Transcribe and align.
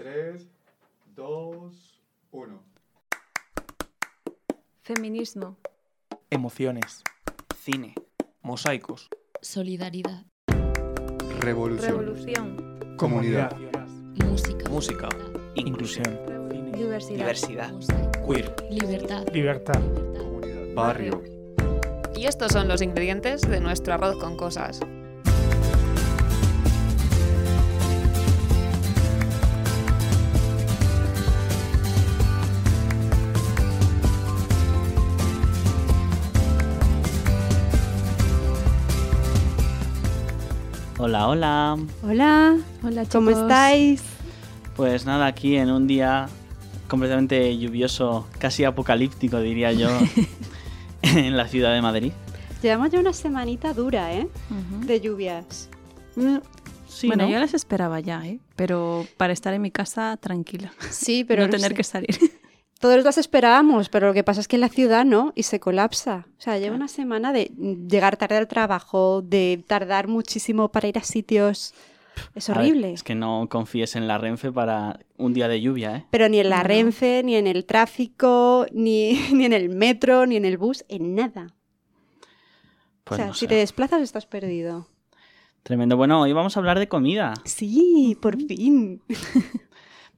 3, 0.00 0.48
2, 1.14 2.00
1. 2.32 2.62
Feminismo. 4.80 5.58
Emociones. 6.30 7.02
Cine. 7.54 7.92
Mosaicos. 8.40 9.10
Solidaridad. 9.42 10.24
Revolución. 11.40 11.98
Revolución. 11.98 12.96
Comunidad. 12.96 13.54
Música. 14.24 14.70
Música. 14.70 15.08
Inclusión. 15.54 16.72
Diversidad. 16.72 17.18
Diversidad. 17.18 17.72
Mosaico. 17.72 18.26
Queer. 18.26 18.56
Libertad. 18.70 19.26
Libertad. 19.34 19.82
Comunidad. 20.16 20.74
Barrio. 20.74 21.22
Y 22.16 22.24
estos 22.24 22.52
son 22.52 22.68
los 22.68 22.80
ingredientes 22.80 23.42
de 23.42 23.60
nuestro 23.60 23.92
arroz 23.92 24.16
con 24.16 24.38
cosas. 24.38 24.80
Hola, 41.02 41.28
hola. 41.28 41.78
Hola, 42.02 42.56
Hola, 42.82 43.04
¿cómo 43.10 43.30
chicos. 43.30 43.42
estáis? 43.42 44.02
Pues 44.76 45.06
nada, 45.06 45.26
aquí 45.26 45.56
en 45.56 45.70
un 45.70 45.86
día 45.86 46.28
completamente 46.88 47.56
lluvioso, 47.56 48.26
casi 48.38 48.64
apocalíptico 48.64 49.40
diría 49.40 49.72
yo, 49.72 49.88
en 51.02 51.36
la 51.36 51.48
ciudad 51.48 51.72
de 51.72 51.80
Madrid. 51.80 52.12
Llevamos 52.62 52.90
ya 52.90 53.00
una 53.00 53.12
semanita 53.14 53.72
dura, 53.72 54.12
¿eh? 54.12 54.28
De 54.84 55.00
lluvias. 55.00 55.70
Mm, 56.16 56.38
Sí, 56.88 57.06
bueno, 57.06 57.24
¿no? 57.24 57.30
yo 57.30 57.38
las 57.38 57.54
esperaba 57.54 58.00
ya, 58.00 58.26
¿eh? 58.26 58.40
Pero 58.56 59.06
para 59.16 59.32
estar 59.32 59.54
en 59.54 59.62
mi 59.62 59.70
casa 59.70 60.16
tranquila. 60.18 60.72
Sí, 60.90 61.24
pero 61.24 61.44
no 61.46 61.50
tener 61.50 61.70
sé. 61.70 61.74
que 61.76 61.84
salir. 61.84 62.18
Todos 62.80 63.04
las 63.04 63.18
esperábamos, 63.18 63.90
pero 63.90 64.06
lo 64.06 64.14
que 64.14 64.24
pasa 64.24 64.40
es 64.40 64.48
que 64.48 64.56
en 64.56 64.62
la 64.62 64.70
ciudad 64.70 65.04
no 65.04 65.34
y 65.36 65.42
se 65.42 65.60
colapsa. 65.60 66.26
O 66.38 66.40
sea, 66.40 66.58
lleva 66.58 66.74
una 66.74 66.88
semana 66.88 67.30
de 67.30 67.52
llegar 67.86 68.16
tarde 68.16 68.38
al 68.38 68.48
trabajo, 68.48 69.20
de 69.20 69.62
tardar 69.66 70.08
muchísimo 70.08 70.72
para 70.72 70.88
ir 70.88 70.96
a 70.96 71.02
sitios. 71.02 71.74
Es 72.34 72.48
ver, 72.48 72.56
horrible. 72.56 72.94
es 72.94 73.02
que 73.02 73.14
no 73.14 73.48
confíes 73.50 73.96
en 73.96 74.08
la 74.08 74.16
Renfe 74.16 74.50
para 74.50 74.98
un 75.18 75.34
día 75.34 75.46
de 75.46 75.60
lluvia, 75.60 75.94
¿eh? 75.94 76.06
Pero 76.10 76.30
ni 76.30 76.40
en 76.40 76.48
la. 76.48 76.62
Renfe, 76.62 77.22
ni 77.22 77.36
en 77.36 77.46
el 77.46 77.66
tráfico, 77.66 78.64
ni, 78.72 79.12
ni 79.30 79.44
en 79.44 79.52
el 79.52 79.68
metro, 79.68 80.24
ni 80.24 80.36
en 80.36 80.46
el 80.46 80.56
bus, 80.56 80.82
en 80.88 81.14
nada. 81.14 81.48
Pues 83.04 83.18
o 83.18 83.22
sea, 83.22 83.26
no 83.26 83.34
si 83.34 83.46
te 83.46 83.56
desplazas 83.56 84.00
estás 84.00 84.24
perdido. 84.24 84.88
Tremendo. 85.62 85.98
Bueno, 85.98 86.22
hoy 86.22 86.32
vamos 86.32 86.56
a 86.56 86.60
hablar 86.60 86.78
de 86.78 86.88
comida. 86.88 87.34
Sí, 87.44 88.16
por 88.22 88.38
fin. 88.38 89.02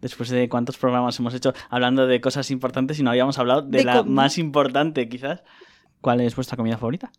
Después 0.02 0.28
de 0.28 0.48
cuántos 0.48 0.76
programas 0.76 1.18
hemos 1.20 1.32
hecho 1.32 1.54
hablando 1.70 2.06
de 2.06 2.20
cosas 2.20 2.50
importantes 2.50 2.98
y 2.98 3.04
no 3.04 3.10
habíamos 3.10 3.38
hablado 3.38 3.62
de, 3.62 3.78
De 3.78 3.84
la 3.84 4.02
más 4.02 4.36
importante, 4.36 5.08
quizás. 5.08 5.42
¿Cuál 6.00 6.20
es 6.20 6.34
vuestra 6.34 6.56
comida 6.56 6.76
favorita? 6.76 7.12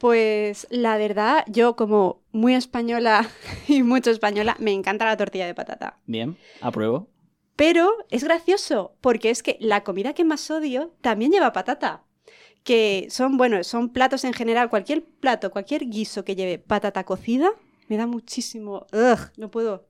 Pues 0.00 0.66
la 0.70 0.98
verdad, 0.98 1.44
yo 1.46 1.76
como 1.76 2.22
muy 2.32 2.54
española 2.54 3.28
y 3.68 3.82
mucho 3.84 4.10
española, 4.10 4.56
me 4.58 4.72
encanta 4.72 5.04
la 5.04 5.16
tortilla 5.16 5.46
de 5.46 5.54
patata. 5.54 5.98
Bien, 6.06 6.36
apruebo. 6.60 7.08
Pero 7.54 7.92
es 8.10 8.24
gracioso, 8.24 8.96
porque 9.00 9.30
es 9.30 9.42
que 9.42 9.56
la 9.60 9.84
comida 9.84 10.12
que 10.12 10.24
más 10.24 10.50
odio 10.50 10.94
también 11.02 11.30
lleva 11.30 11.52
patata. 11.52 12.02
Que 12.64 13.06
son, 13.10 13.36
bueno, 13.36 13.62
son 13.62 13.90
platos 13.90 14.24
en 14.24 14.32
general, 14.32 14.70
cualquier 14.70 15.04
plato, 15.04 15.50
cualquier 15.50 15.88
guiso 15.88 16.24
que 16.24 16.34
lleve 16.34 16.58
patata 16.58 17.04
cocida, 17.04 17.50
me 17.88 17.96
da 17.96 18.06
muchísimo... 18.06 18.86
Ugh, 18.92 19.30
no 19.36 19.50
puedo. 19.50 19.89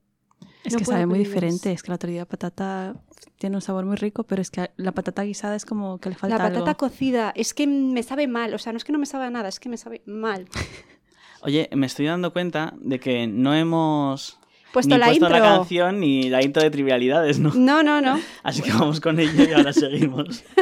Es 0.64 0.72
No 0.74 0.78
que 0.78 0.84
sabe 0.84 1.06
muy 1.06 1.18
diferente. 1.20 1.72
Es 1.72 1.82
que 1.82 1.90
la 1.90 1.98
tortilla 1.98 2.20
de 2.20 2.26
patata 2.26 2.94
tiene 3.38 3.56
un 3.56 3.62
sabor 3.62 3.86
muy 3.86 3.96
rico, 3.96 4.24
pero 4.24 4.42
es 4.42 4.50
que 4.50 4.70
la 4.76 4.92
patata 4.92 5.22
guisada 5.22 5.56
es 5.56 5.64
como 5.64 5.98
que 5.98 6.10
le 6.10 6.16
falta 6.16 6.36
La 6.36 6.42
patata 6.44 6.58
algo. 6.70 6.76
cocida, 6.76 7.32
es 7.34 7.54
que 7.54 7.66
me 7.66 8.02
sabe 8.02 8.26
mal, 8.28 8.52
o 8.52 8.58
sea, 8.58 8.72
no 8.72 8.76
es 8.76 8.84
que 8.84 8.92
no 8.92 8.98
me 8.98 9.06
sabe 9.06 9.24
a 9.24 9.30
nada, 9.30 9.48
es 9.48 9.58
que 9.58 9.68
me 9.70 9.76
sabe 9.78 10.02
mal. 10.06 10.46
Oye, 11.42 11.70
me 11.74 11.86
estoy 11.86 12.04
dando 12.06 12.32
cuenta 12.34 12.74
de 12.78 13.00
que 13.00 13.26
no 13.26 13.54
hemos 13.54 14.38
Puesto 14.74 14.94
ni 14.94 15.00
la 15.00 15.06
puesto 15.06 15.24
intro. 15.26 15.38
la 15.40 15.56
canción 15.56 15.98
ni 16.00 16.28
la 16.28 16.42
intro 16.42 16.62
de 16.62 16.70
trivialidades, 16.70 17.38
¿no? 17.38 17.50
No, 17.54 17.82
no, 17.82 18.02
no. 18.02 18.20
Así 18.42 18.60
que 18.60 18.70
vamos 18.72 19.00
con 19.00 19.18
ello 19.18 19.44
y 19.48 19.52
ahora 19.54 19.72
seguimos. 19.72 20.44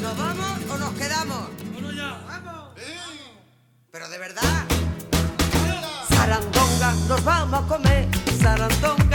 ¿Nos 0.00 0.16
vamos 0.16 0.58
o 0.70 0.78
nos 0.78 0.92
quedamos? 0.92 1.48
¡Vamos 1.74 1.96
ya! 1.96 2.22
¡Vamos! 2.26 2.70
¿Pero 3.90 4.08
de 4.08 4.18
verdad? 4.18 4.42
Sarandonga, 7.20 7.20
nos 7.20 7.24
vamos 7.24 7.60
a 7.60 7.62
comer. 7.68 8.08
Sarandonga, 8.40 9.09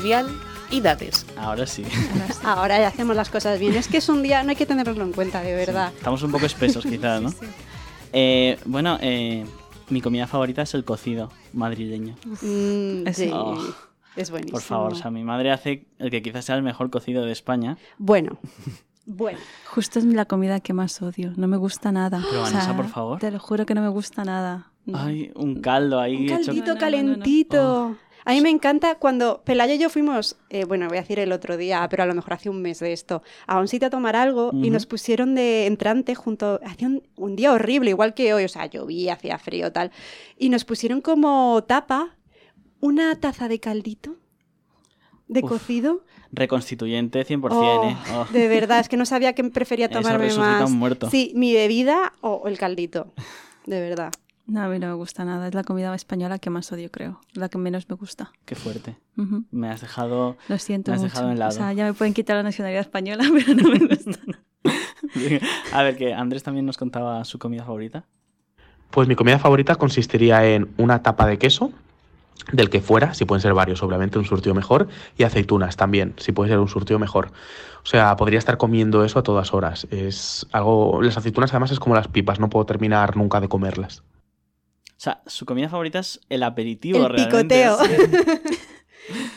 Trivial 0.00 0.26
y 0.70 0.82
dates. 0.82 1.24
Ahora 1.38 1.66
sí. 1.66 1.82
Ahora 2.44 2.78
ya 2.78 2.88
hacemos 2.88 3.16
las 3.16 3.30
cosas 3.30 3.58
bien. 3.58 3.74
Es 3.76 3.88
que 3.88 3.96
es 3.96 4.08
un 4.10 4.22
día, 4.22 4.42
no 4.42 4.50
hay 4.50 4.56
que 4.56 4.66
tenerlo 4.66 5.02
en 5.02 5.12
cuenta, 5.12 5.40
de 5.40 5.54
verdad. 5.54 5.90
Estamos 5.96 6.22
un 6.22 6.30
poco 6.32 6.44
espesos 6.44 6.84
quizás, 6.88 7.22
¿no? 7.22 7.32
Eh, 8.12 8.58
bueno, 8.66 8.98
eh, 9.00 9.46
mi 9.88 10.02
comida 10.02 10.26
favorita 10.26 10.60
es 10.60 10.74
el 10.74 10.84
cocido 10.84 11.30
madrileño. 11.54 12.14
Mm, 12.42 13.06
Es- 13.06 13.16
sí, 13.16 13.30
Oh. 13.32 13.56
es 14.16 14.30
buenísimo. 14.30 14.52
Por 14.58 14.60
favor, 14.62 14.92
o 14.92 14.96
sea, 14.96 15.10
mi 15.10 15.24
madre 15.24 15.50
hace 15.50 15.86
el 15.98 16.10
que 16.10 16.20
quizás 16.20 16.44
sea 16.44 16.56
el 16.56 16.62
mejor 16.62 16.90
cocido 16.90 17.24
de 17.24 17.32
España. 17.32 17.78
Bueno, 17.96 18.38
bueno. 19.06 19.38
Justo 19.70 19.98
es 19.98 20.04
la 20.04 20.26
comida 20.26 20.60
que 20.60 20.74
más 20.74 21.00
odio. 21.00 21.32
No 21.36 21.48
me 21.48 21.56
gusta 21.56 21.90
nada. 21.90 22.20
Pero, 22.28 22.42
O 22.42 22.46
sea, 22.46 22.52
Vanessa, 22.58 22.76
por 22.76 22.88
favor. 22.88 23.18
Te 23.18 23.30
lo 23.30 23.38
juro 23.38 23.64
que 23.64 23.74
no 23.74 23.80
me 23.80 23.88
gusta 23.88 24.24
nada. 24.24 24.72
No. 24.84 24.98
Ay, 24.98 25.32
un 25.34 25.62
caldo 25.62 25.98
ahí 25.98 26.16
Un 26.16 26.22
hecho- 26.24 26.34
caldito 26.52 26.74
No, 26.74 26.80
no, 26.80 26.90
no, 26.90 27.16
no, 27.16 27.88
no. 27.90 27.96
A 28.26 28.32
mí 28.32 28.40
me 28.40 28.50
encanta 28.50 28.96
cuando 28.96 29.42
Pelayo 29.44 29.74
y 29.74 29.78
yo 29.78 29.88
fuimos, 29.88 30.36
eh, 30.50 30.64
bueno, 30.64 30.88
voy 30.88 30.98
a 30.98 31.00
decir 31.00 31.20
el 31.20 31.30
otro 31.30 31.56
día, 31.56 31.86
pero 31.88 32.02
a 32.02 32.06
lo 32.06 32.14
mejor 32.14 32.32
hace 32.34 32.50
un 32.50 32.60
mes 32.60 32.80
de 32.80 32.92
esto, 32.92 33.22
a 33.46 33.60
un 33.60 33.68
sitio 33.68 33.86
a 33.86 33.90
tomar 33.90 34.16
algo 34.16 34.50
y 34.52 34.70
nos 34.70 34.84
pusieron 34.84 35.36
de 35.36 35.66
entrante 35.66 36.14
junto, 36.16 36.60
hacía 36.66 36.88
un, 36.88 37.02
un 37.14 37.36
día 37.36 37.52
horrible, 37.52 37.90
igual 37.90 38.14
que 38.14 38.34
hoy, 38.34 38.42
o 38.44 38.48
sea, 38.48 38.66
llovía, 38.66 39.14
hacía 39.14 39.38
frío, 39.38 39.70
tal, 39.72 39.92
y 40.36 40.48
nos 40.48 40.64
pusieron 40.64 41.00
como 41.00 41.62
tapa 41.68 42.16
una 42.80 43.14
taza 43.20 43.46
de 43.48 43.60
caldito 43.60 44.16
de 45.28 45.40
Uf, 45.44 45.48
cocido. 45.50 46.04
Reconstituyente 46.32 47.24
100%, 47.24 47.48
Oh, 47.52 47.88
¿eh? 47.88 47.96
Oh. 48.14 48.26
De 48.32 48.48
verdad, 48.48 48.80
es 48.80 48.88
que 48.88 48.96
no 48.96 49.06
sabía 49.06 49.34
que 49.34 49.44
prefería 49.44 49.86
Eso 49.90 50.00
tomarme 50.00 50.24
resucita 50.26 50.60
más. 50.60 50.70
un 50.70 50.78
muerto. 50.78 51.10
Sí, 51.10 51.32
mi 51.34 51.52
bebida 51.54 52.12
o 52.20 52.48
el 52.48 52.58
caldito. 52.58 53.12
De 53.66 53.80
verdad. 53.80 54.12
No, 54.46 54.62
a 54.62 54.68
mí 54.68 54.78
no 54.78 54.86
me 54.86 54.94
gusta 54.94 55.24
nada. 55.24 55.48
Es 55.48 55.54
la 55.54 55.64
comida 55.64 55.92
española 55.94 56.38
que 56.38 56.50
más 56.50 56.70
odio, 56.70 56.90
creo. 56.90 57.20
La 57.34 57.48
que 57.48 57.58
menos 57.58 57.88
me 57.88 57.96
gusta. 57.96 58.30
Qué 58.44 58.54
fuerte. 58.54 58.96
Me 59.50 59.68
has 59.70 59.80
dejado, 59.80 60.36
Lo 60.48 60.58
siento 60.58 60.90
me 60.92 60.96
has 60.96 61.02
mucho. 61.02 61.14
dejado 61.14 61.32
en 61.32 61.38
lado. 61.38 61.50
O 61.50 61.54
sea, 61.54 61.72
ya 61.72 61.84
me 61.84 61.94
pueden 61.94 62.14
quitar 62.14 62.36
la 62.36 62.42
nacionalidad 62.44 62.82
española, 62.82 63.24
pero 63.32 63.54
no 63.54 63.68
me 63.70 63.78
gusta 63.78 64.10
nada. 64.26 64.40
A 65.72 65.82
ver, 65.82 65.96
que 65.96 66.14
Andrés 66.14 66.42
también 66.42 66.66
nos 66.66 66.76
contaba 66.76 67.24
su 67.24 67.38
comida 67.38 67.64
favorita. 67.64 68.04
Pues 68.90 69.08
mi 69.08 69.16
comida 69.16 69.38
favorita 69.38 69.74
consistiría 69.74 70.46
en 70.46 70.72
una 70.78 71.02
tapa 71.02 71.26
de 71.26 71.38
queso, 71.38 71.72
del 72.52 72.70
que 72.70 72.80
fuera, 72.80 73.14
si 73.14 73.24
pueden 73.24 73.40
ser 73.42 73.52
varios, 73.54 73.82
obviamente 73.82 74.18
un 74.18 74.24
surtido 74.24 74.54
mejor, 74.54 74.86
y 75.18 75.24
aceitunas 75.24 75.76
también, 75.76 76.14
si 76.18 76.30
puede 76.32 76.50
ser 76.50 76.60
un 76.60 76.68
surtido 76.68 76.98
mejor. 77.00 77.32
O 77.82 77.86
sea, 77.86 78.14
podría 78.16 78.38
estar 78.38 78.56
comiendo 78.58 79.04
eso 79.04 79.18
a 79.18 79.22
todas 79.22 79.52
horas. 79.54 79.86
Es 79.90 80.46
algo. 80.52 81.02
Las 81.02 81.16
aceitunas 81.16 81.50
además 81.50 81.72
es 81.72 81.80
como 81.80 81.94
las 81.96 82.06
pipas, 82.08 82.38
no 82.38 82.48
puedo 82.48 82.64
terminar 82.66 83.16
nunca 83.16 83.40
de 83.40 83.48
comerlas. 83.48 84.02
O 84.96 85.00
sea, 85.00 85.22
su 85.26 85.44
comida 85.44 85.68
favorita 85.68 85.98
es 85.98 86.20
el 86.30 86.42
aperitivo 86.42 86.98
El 87.06 87.08
realmente. 87.12 87.36
picoteo. 87.36 87.78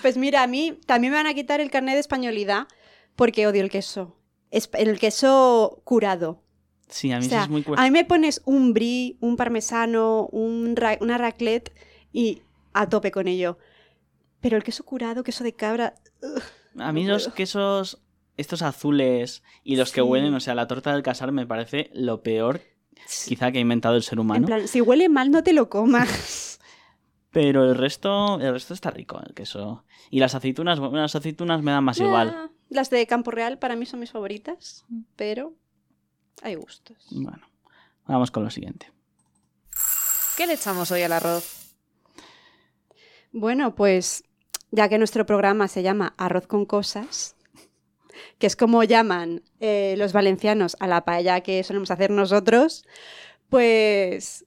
Pues 0.02 0.18
mira, 0.18 0.42
a 0.44 0.48
mí 0.48 0.80
también 0.88 1.12
me 1.14 1.18
van 1.20 1.28
a 1.28 1.34
quitar 1.34 1.62
el 1.62 1.70
carnet 1.70 1.94
de 1.96 2.00
españolidad 2.00 2.68
porque 3.16 3.46
odio 3.46 3.62
el 3.62 3.70
queso. 3.70 4.18
Es 4.50 4.68
el 4.74 4.98
queso 5.00 5.82
curado. 5.84 6.42
Sí, 6.88 7.12
a 7.12 7.18
mí 7.20 7.22
O 7.22 7.24
sí 7.26 7.30
sea, 7.30 7.44
es 7.44 7.50
muy 7.50 7.62
a 7.62 7.66
cuesta. 7.66 7.84
mí 7.84 7.92
me 7.92 8.04
pones 8.06 8.42
un 8.46 8.74
brie, 8.74 9.18
un 9.20 9.36
parmesano, 9.38 10.26
un 10.32 10.76
ra- 10.76 10.98
una 11.02 11.20
raclette 11.20 11.72
y 12.12 12.42
a 12.74 12.90
tope 12.90 13.12
con 13.12 13.28
ello. 13.28 13.60
Pero 14.42 14.58
el 14.58 14.64
queso 14.64 14.84
curado, 14.84 15.24
queso 15.24 15.44
de 15.44 15.54
cabra... 15.54 15.94
ugh, 16.24 16.42
A 16.82 16.92
mí 16.92 17.04
no 17.04 17.14
los 17.14 17.26
puedo. 17.26 17.36
quesos, 17.36 18.02
estos 18.38 18.64
azules 18.64 19.44
y 19.64 19.76
los 19.76 19.92
que 19.92 20.02
huelen, 20.02 20.34
o 20.34 20.40
sea, 20.40 20.56
la 20.56 20.66
torta 20.68 20.94
del 20.94 21.04
casar 21.04 21.32
me 21.32 21.46
parece 21.46 21.92
lo 21.94 22.24
peor 22.24 22.62
quizá 23.28 23.52
que 23.52 23.58
ha 23.58 23.62
inventado 23.62 23.96
el 23.96 24.04
ser 24.04 24.14
En 24.16 24.20
humano. 24.20 24.46
plan, 24.46 24.68
si 24.68 24.82
huele 24.82 25.10
mal 25.10 25.32
no 25.32 25.44
te 25.44 25.54
lo 25.54 25.70
comas. 25.70 26.60
Pero 27.32 27.64
el 27.66 27.76
resto, 27.76 28.40
el 28.42 28.52
resto 28.54 28.74
está 28.74 28.90
rico, 28.90 29.22
el 29.26 29.34
queso. 29.36 29.86
Y 30.10 30.20
las 30.20 30.34
aceitunas, 30.34 30.80
bueno, 30.80 30.98
las 30.98 31.16
aceitunas 31.16 31.62
me 31.62 31.72
dan 31.72 31.84
más 31.84 32.00
igual. 32.00 32.34
Ah, 32.36 32.50
Las 32.70 32.90
de 32.90 33.06
Campo 33.06 33.30
Real 33.30 33.60
para 33.60 33.76
mí 33.76 33.86
son 33.86 34.00
mis 34.00 34.12
favoritas, 34.12 34.84
pero 35.16 35.54
hay 36.42 36.56
gustos. 36.56 36.98
Bueno, 37.12 37.48
vamos 38.08 38.32
con 38.32 38.44
lo 38.44 38.50
siguiente. 38.50 38.92
¿Qué 40.38 40.48
le 40.48 40.54
echamos 40.54 40.90
hoy 40.90 41.04
al 41.04 41.12
arroz? 41.12 41.76
Bueno, 43.32 43.76
pues 43.76 44.24
ya 44.72 44.90
que 44.90 44.98
nuestro 44.98 45.26
programa 45.28 45.68
se 45.68 45.84
llama 45.84 46.16
Arroz 46.18 46.48
con 46.48 46.66
cosas, 46.66 47.36
que 48.38 48.48
es 48.48 48.56
como 48.56 48.84
llaman 48.84 49.44
eh, 49.60 49.96
los 49.98 50.14
valencianos 50.14 50.76
a 50.80 50.88
la 50.88 51.06
paella 51.06 51.42
que 51.42 51.64
solemos 51.64 51.92
hacer 51.92 52.12
nosotros, 52.12 52.86
pues 53.50 54.46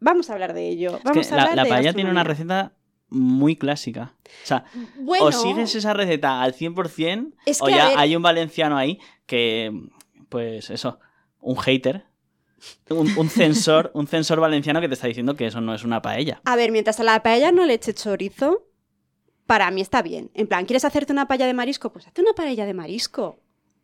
vamos 0.00 0.30
a 0.30 0.34
hablar 0.34 0.54
de 0.54 0.68
ello. 0.68 0.96
Es 0.98 1.02
Vamos 1.04 1.26
que 1.28 1.32
a 1.34 1.36
la, 1.36 1.42
hablar 1.42 1.56
la 1.56 1.64
de 1.64 1.68
paella 1.70 1.92
tiene 1.92 2.10
una 2.10 2.24
receta 2.24 2.72
muy 3.08 3.56
clásica. 3.56 4.14
O 4.42 4.46
sea, 4.46 4.64
Bueno, 4.96 5.26
o 5.26 5.32
sigues 5.32 5.74
esa 5.74 5.94
receta 5.94 6.42
al 6.42 6.54
100% 6.54 7.32
Es 7.46 7.62
o 7.62 7.66
que, 7.66 7.72
ya 7.72 7.88
ver- 7.88 7.98
hay 7.98 8.16
un 8.16 8.22
valenciano 8.22 8.76
ahí 8.76 8.98
que, 9.26 9.70
pues 10.28 10.70
eso, 10.70 10.98
un 11.40 11.56
hater, 11.58 12.04
un, 12.90 13.10
un 13.16 13.28
censor, 13.30 13.90
un 13.94 14.06
censor 14.06 14.40
valenciano 14.40 14.80
que 14.80 14.88
te 14.88 14.94
está 14.94 15.06
diciendo 15.06 15.36
que 15.36 15.46
eso 15.46 15.60
no 15.60 15.74
es 15.74 15.84
una 15.84 16.02
paella. 16.02 16.40
A 16.44 16.56
ver, 16.56 16.72
mientras 16.72 16.98
a 17.00 17.04
la 17.04 17.22
paella 17.22 17.52
no 17.52 17.64
le 17.66 17.74
eche 17.74 17.94
chorizo, 17.94 18.66
para 19.46 19.70
mí 19.70 19.80
está 19.80 20.02
bien. 20.02 20.30
En 20.34 20.46
plan, 20.46 20.64
¿quieres 20.66 20.84
hacerte 20.84 21.12
una 21.12 21.26
paella 21.28 21.46
de 21.46 21.54
marisco? 21.54 21.92
Pues 21.92 22.06
hazte 22.06 22.22
una 22.22 22.32
paella 22.32 22.66
de 22.66 22.74
marisco. 22.74 23.38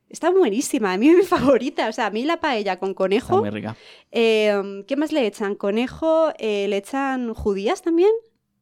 Está 0.09 0.31
buenísima, 0.31 0.93
a 0.93 0.97
mí 0.99 1.09
es 1.09 1.17
mi 1.17 1.23
favorita. 1.25 1.89
O 1.89 1.93
sea, 1.93 2.07
a 2.07 2.11
mí 2.11 2.25
la 2.25 2.41
paella 2.41 2.79
con 2.79 2.91
Está 2.91 2.97
conejo. 2.99 3.39
muy 3.39 3.51
rica. 3.51 3.77
eh, 4.11 4.85
¿Qué 4.89 4.97
más 4.97 5.13
le 5.13 5.27
echan? 5.27 5.55
Conejo, 5.55 6.31
eh, 6.39 6.67
le 6.69 6.77
echan 6.79 7.33
judías 7.35 7.83
también. 7.83 8.11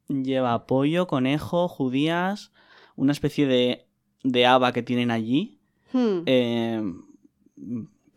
Lleva 0.07 0.65
pollo, 0.65 1.07
conejo, 1.07 1.67
judías, 1.67 2.51
una 2.95 3.11
especie 3.11 3.45
de, 3.47 3.85
de 4.23 4.45
haba 4.45 4.71
que 4.73 4.83
tienen 4.83 5.11
allí, 5.11 5.55
Hmm. 5.91 6.21
eh, 6.27 6.81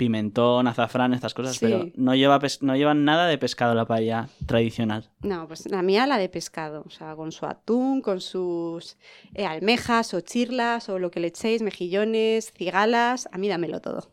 pimentón, 0.03 0.67
azafrán, 0.67 1.15
estas 1.15 1.33
cosas, 1.35 1.53
Sí. 1.57 1.61
pero 1.67 1.89
no, 1.95 2.15
lleva 2.15 2.41
no 2.61 2.75
llevan 2.77 3.05
nada 3.05 3.27
de 3.29 3.39
pescado 3.39 3.75
la 3.75 3.87
paella 3.87 4.29
tradicional. 4.47 5.11
No, 5.23 5.47
pues 5.47 5.71
la 5.71 5.83
mía 5.83 6.07
la 6.07 6.19
de 6.19 6.29
pescado. 6.29 6.83
O 6.87 6.91
sea, 6.91 7.15
con 7.15 7.31
su 7.31 7.47
atún, 7.47 8.01
con 8.01 8.21
sus 8.21 8.97
eh, 9.35 9.47
almejas 9.47 10.13
o 10.15 10.21
chirlas 10.21 10.89
o 10.89 10.99
lo 10.99 11.11
que 11.11 11.21
le 11.21 11.29
echéis, 11.29 11.63
mejillones, 11.63 12.53
cigalas. 12.53 13.29
A 13.33 13.39
mí 13.39 13.49
dámelo 13.49 13.81
todo. 13.81 14.11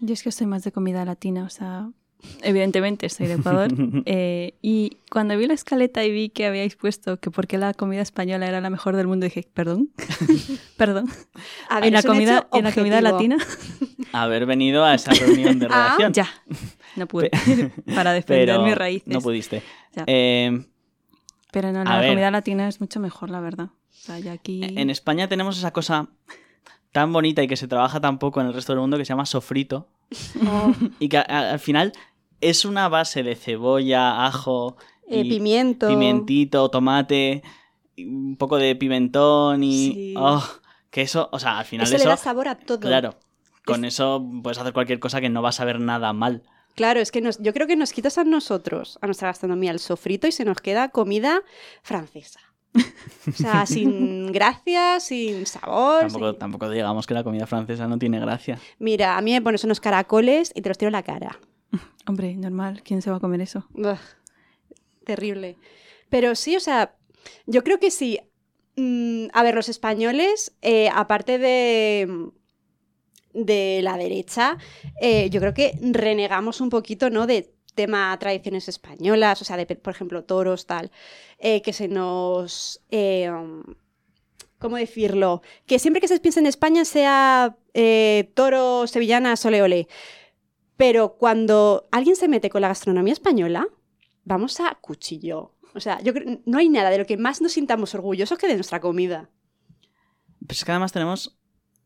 Yo 0.00 0.14
es 0.14 0.22
que 0.22 0.30
soy 0.30 0.46
más 0.46 0.62
de 0.62 0.70
comida 0.70 1.04
latina, 1.04 1.44
o 1.44 1.50
sea, 1.50 1.90
evidentemente 2.42 3.08
soy 3.08 3.26
de 3.26 3.34
Ecuador. 3.34 3.70
eh, 4.06 4.54
y 4.62 4.96
cuando 5.10 5.36
vi 5.36 5.46
la 5.46 5.54
escaleta 5.54 6.04
y 6.04 6.10
vi 6.10 6.28
que 6.30 6.46
habíais 6.46 6.76
puesto 6.76 7.18
que 7.18 7.30
por 7.30 7.46
qué 7.46 7.58
la 7.58 7.74
comida 7.74 8.02
española 8.02 8.46
era 8.46 8.60
la 8.60 8.70
mejor 8.70 8.96
del 8.96 9.06
mundo, 9.06 9.24
dije, 9.24 9.46
perdón, 9.54 9.90
perdón. 10.76 11.06
A 11.68 11.76
ver, 11.76 11.88
¿En 11.88 11.94
la, 11.94 12.02
comida, 12.02 12.48
¿En 12.52 12.64
la 12.64 12.72
comida 12.72 13.00
latina? 13.00 13.36
Haber 14.12 14.46
venido 14.46 14.84
a 14.84 14.94
esa 14.94 15.12
reunión 15.12 15.58
de 15.58 15.66
Ah, 15.66 15.96
redacción. 15.96 16.12
ya, 16.12 16.28
no 16.96 17.06
pude. 17.06 17.30
Para 17.94 18.12
defender 18.12 18.48
pero 18.48 18.62
mis 18.64 18.74
raíces. 18.74 19.06
no 19.12 19.20
pudiste. 19.20 19.62
Eh, 20.06 20.64
Pero 21.52 21.72
no, 21.72 21.84
la 21.84 21.98
ver. 21.98 22.10
comida 22.10 22.30
latina 22.30 22.68
es 22.68 22.80
mucho 22.80 23.00
mejor, 23.00 23.30
la 23.30 23.40
verdad. 23.40 23.66
O 23.66 24.00
sea, 24.00 24.18
ya 24.18 24.32
aquí... 24.32 24.60
en 24.62 24.90
España 24.90 25.28
tenemos 25.28 25.58
esa 25.58 25.72
cosa 25.72 26.08
tan 26.92 27.12
bonita 27.12 27.42
y 27.42 27.48
que 27.48 27.56
se 27.56 27.68
trabaja 27.68 28.00
tan 28.00 28.18
poco 28.18 28.40
en 28.40 28.46
el 28.46 28.54
resto 28.54 28.72
del 28.72 28.80
mundo 28.80 28.96
que 28.96 29.04
se 29.04 29.10
llama 29.10 29.26
sofrito 29.26 29.88
Oh, 30.46 30.72
y 30.98 31.08
que 31.08 31.18
a- 31.18 31.22
al 31.52 31.58
final 31.58 31.92
es 32.40 32.64
una 32.64 32.88
base 32.88 33.22
de 33.22 33.34
cebolla, 33.34 34.24
ajo, 34.26 34.76
eh, 35.08 35.20
y 35.20 35.28
pimiento. 35.28 35.88
pimentito, 35.88 36.70
tomate, 36.70 37.42
un 37.98 38.36
poco 38.36 38.56
de 38.58 38.74
pimentón 38.76 39.62
y... 39.64 39.92
Sí. 39.92 40.14
oh, 40.16 40.42
que 40.90 41.02
eso, 41.02 41.28
o 41.32 41.38
sea, 41.38 41.58
al 41.58 41.64
final 41.66 41.86
Eso, 41.86 41.96
eso... 41.96 42.04
le 42.04 42.10
da 42.10 42.16
sabor 42.16 42.48
a 42.48 42.54
todo. 42.56 42.80
claro, 42.80 43.16
con 43.66 43.84
eso 43.84 44.24
puedes 44.42 44.56
hacer 44.58 44.72
cualquier 44.72 44.98
cosa 45.00 45.20
que 45.20 45.28
no 45.28 45.42
va 45.42 45.50
a 45.50 45.52
saber 45.52 45.80
nada 45.80 46.12
mal. 46.14 46.42
Claro, 46.74 47.00
es 47.00 47.10
que 47.12 47.20
nos- 47.20 47.38
yo 47.42 47.52
creo 47.52 47.66
que 47.66 47.76
nos 47.76 47.92
quitas 47.92 48.16
a 48.18 48.24
nosotros, 48.24 48.98
a 49.02 49.06
nuestra 49.06 49.28
gastronomía, 49.28 49.72
el 49.72 49.80
sofrito 49.80 50.26
y 50.26 50.32
se 50.32 50.44
nos 50.46 50.58
queda 50.58 50.88
comida 50.90 51.42
francesa. 51.82 52.40
O 52.74 53.32
sea, 53.32 53.66
sin 53.66 54.32
gracia, 54.32 55.00
sin 55.00 55.46
sabor. 55.46 56.00
Tampoco, 56.02 56.30
sin- 56.30 56.38
tampoco 56.38 56.70
digamos 56.70 57.06
que 57.06 57.14
la 57.14 57.24
comida 57.24 57.46
francesa 57.46 57.86
no 57.88 57.98
tiene 57.98 58.20
gracia. 58.20 58.58
Mira, 58.78 59.16
a 59.16 59.20
mí 59.22 59.32
me 59.32 59.42
pones 59.42 59.64
unos 59.64 59.80
caracoles 59.80 60.52
y 60.54 60.62
te 60.62 60.68
los 60.68 60.78
tiro 60.78 60.88
en 60.88 60.92
la 60.94 61.02
cara. 61.02 61.38
Hombre, 62.06 62.34
normal, 62.36 62.82
¿quién 62.84 63.02
se 63.02 63.10
va 63.10 63.16
a 63.16 63.20
comer 63.20 63.40
eso? 63.40 63.66
Ugh, 63.74 63.98
terrible. 65.04 65.56
Pero 66.10 66.34
sí, 66.34 66.56
o 66.56 66.60
sea, 66.60 66.94
yo 67.46 67.62
creo 67.64 67.78
que 67.78 67.90
sí. 67.90 68.18
Mm, 68.76 69.26
a 69.32 69.42
ver, 69.42 69.54
los 69.56 69.68
españoles, 69.68 70.54
eh, 70.62 70.88
aparte 70.94 71.38
de, 71.38 72.30
de 73.34 73.80
la 73.82 73.96
derecha, 73.96 74.56
eh, 75.00 75.28
yo 75.30 75.40
creo 75.40 75.52
que 75.54 75.78
renegamos 75.82 76.60
un 76.60 76.70
poquito, 76.70 77.10
¿no? 77.10 77.26
De 77.26 77.52
tema 77.78 78.16
tradiciones 78.18 78.68
españolas, 78.68 79.40
o 79.40 79.44
sea, 79.44 79.56
de, 79.56 79.64
por 79.66 79.92
ejemplo, 79.94 80.24
toros, 80.24 80.66
tal, 80.66 80.90
eh, 81.38 81.62
que 81.62 81.72
se 81.72 81.86
nos... 81.86 82.82
eh, 82.90 83.30
¿Cómo 84.58 84.76
decirlo? 84.76 85.40
Que 85.66 85.78
siempre 85.78 86.00
que 86.00 86.08
se 86.08 86.18
piensa 86.18 86.40
en 86.40 86.46
España 86.46 86.84
sea 86.84 87.56
eh, 87.74 88.32
toro, 88.34 88.88
sevillanas, 88.88 89.46
ole, 89.46 89.62
ole. 89.62 89.86
Pero 90.76 91.16
cuando 91.16 91.86
alguien 91.92 92.16
se 92.16 92.26
mete 92.26 92.50
con 92.50 92.62
la 92.62 92.68
gastronomía 92.68 93.12
española, 93.12 93.68
vamos 94.24 94.58
a 94.58 94.76
cuchillo. 94.80 95.54
O 95.74 95.80
sea, 95.80 96.00
yo 96.02 96.12
creo 96.12 96.40
no 96.44 96.58
hay 96.58 96.68
nada 96.68 96.90
de 96.90 96.98
lo 96.98 97.06
que 97.06 97.16
más 97.16 97.40
nos 97.40 97.52
sintamos 97.52 97.94
orgullosos 97.94 98.36
que 98.36 98.48
de 98.48 98.56
nuestra 98.56 98.80
comida. 98.80 99.30
Pues 100.44 100.58
es 100.58 100.64
que 100.64 100.72
además 100.72 100.92
tenemos... 100.92 101.37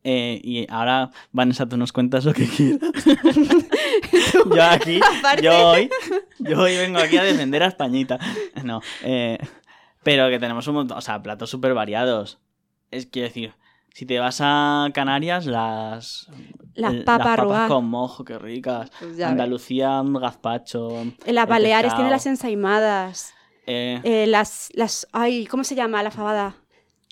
eh, 0.04 0.40
y 0.42 0.66
ahora, 0.70 1.10
Vanessa, 1.32 1.66
tú 1.66 1.76
nos 1.76 1.92
cuentas 1.92 2.24
lo 2.24 2.32
que 2.32 2.46
quieras. 2.46 2.90
yo 4.54 4.62
aquí, 4.64 5.00
Aparte- 5.18 5.42
yo 5.42 5.68
hoy, 5.70 5.90
yo 6.38 6.60
hoy 6.60 6.76
vengo 6.76 6.98
aquí 6.98 7.16
a 7.16 7.22
defender 7.24 7.62
a 7.62 7.66
Españita. 7.66 8.18
No, 8.64 8.80
eh, 9.02 9.38
pero 10.02 10.28
que 10.30 10.38
tenemos 10.38 10.66
un 10.68 10.74
montón, 10.74 10.98
o 10.98 11.00
sea, 11.00 11.22
platos 11.22 11.50
súper 11.50 11.74
variados. 11.74 12.38
Es 12.90 13.06
quiero 13.06 13.28
decir, 13.28 13.54
si 13.94 14.04
te 14.06 14.18
vas 14.18 14.38
a 14.42 14.88
Canarias, 14.92 15.46
las... 15.46 16.28
Las 16.74 16.94
el- 16.94 17.04
papas 17.04 17.18
las 17.18 17.26
papas 17.26 17.38
arrugadas. 17.38 17.68
con 17.68 17.84
mojo, 17.86 18.24
qué 18.24 18.38
ricas. 18.38 18.90
Pues 18.98 19.16
ves. 19.16 19.26
Andalucía, 19.26 20.02
gazpacho. 20.04 20.88
En 21.00 21.34
las 21.34 21.46
Baleares 21.46 21.94
tiene 21.94 22.10
las 22.10 22.24
ensaimadas. 22.26 23.34
eh, 23.66 24.24
las, 24.26 24.70
las. 24.74 25.06
Ay, 25.12 25.46
¿cómo 25.46 25.64
se 25.64 25.74
llama? 25.74 26.02
La 26.02 26.10
fabada. 26.10 26.56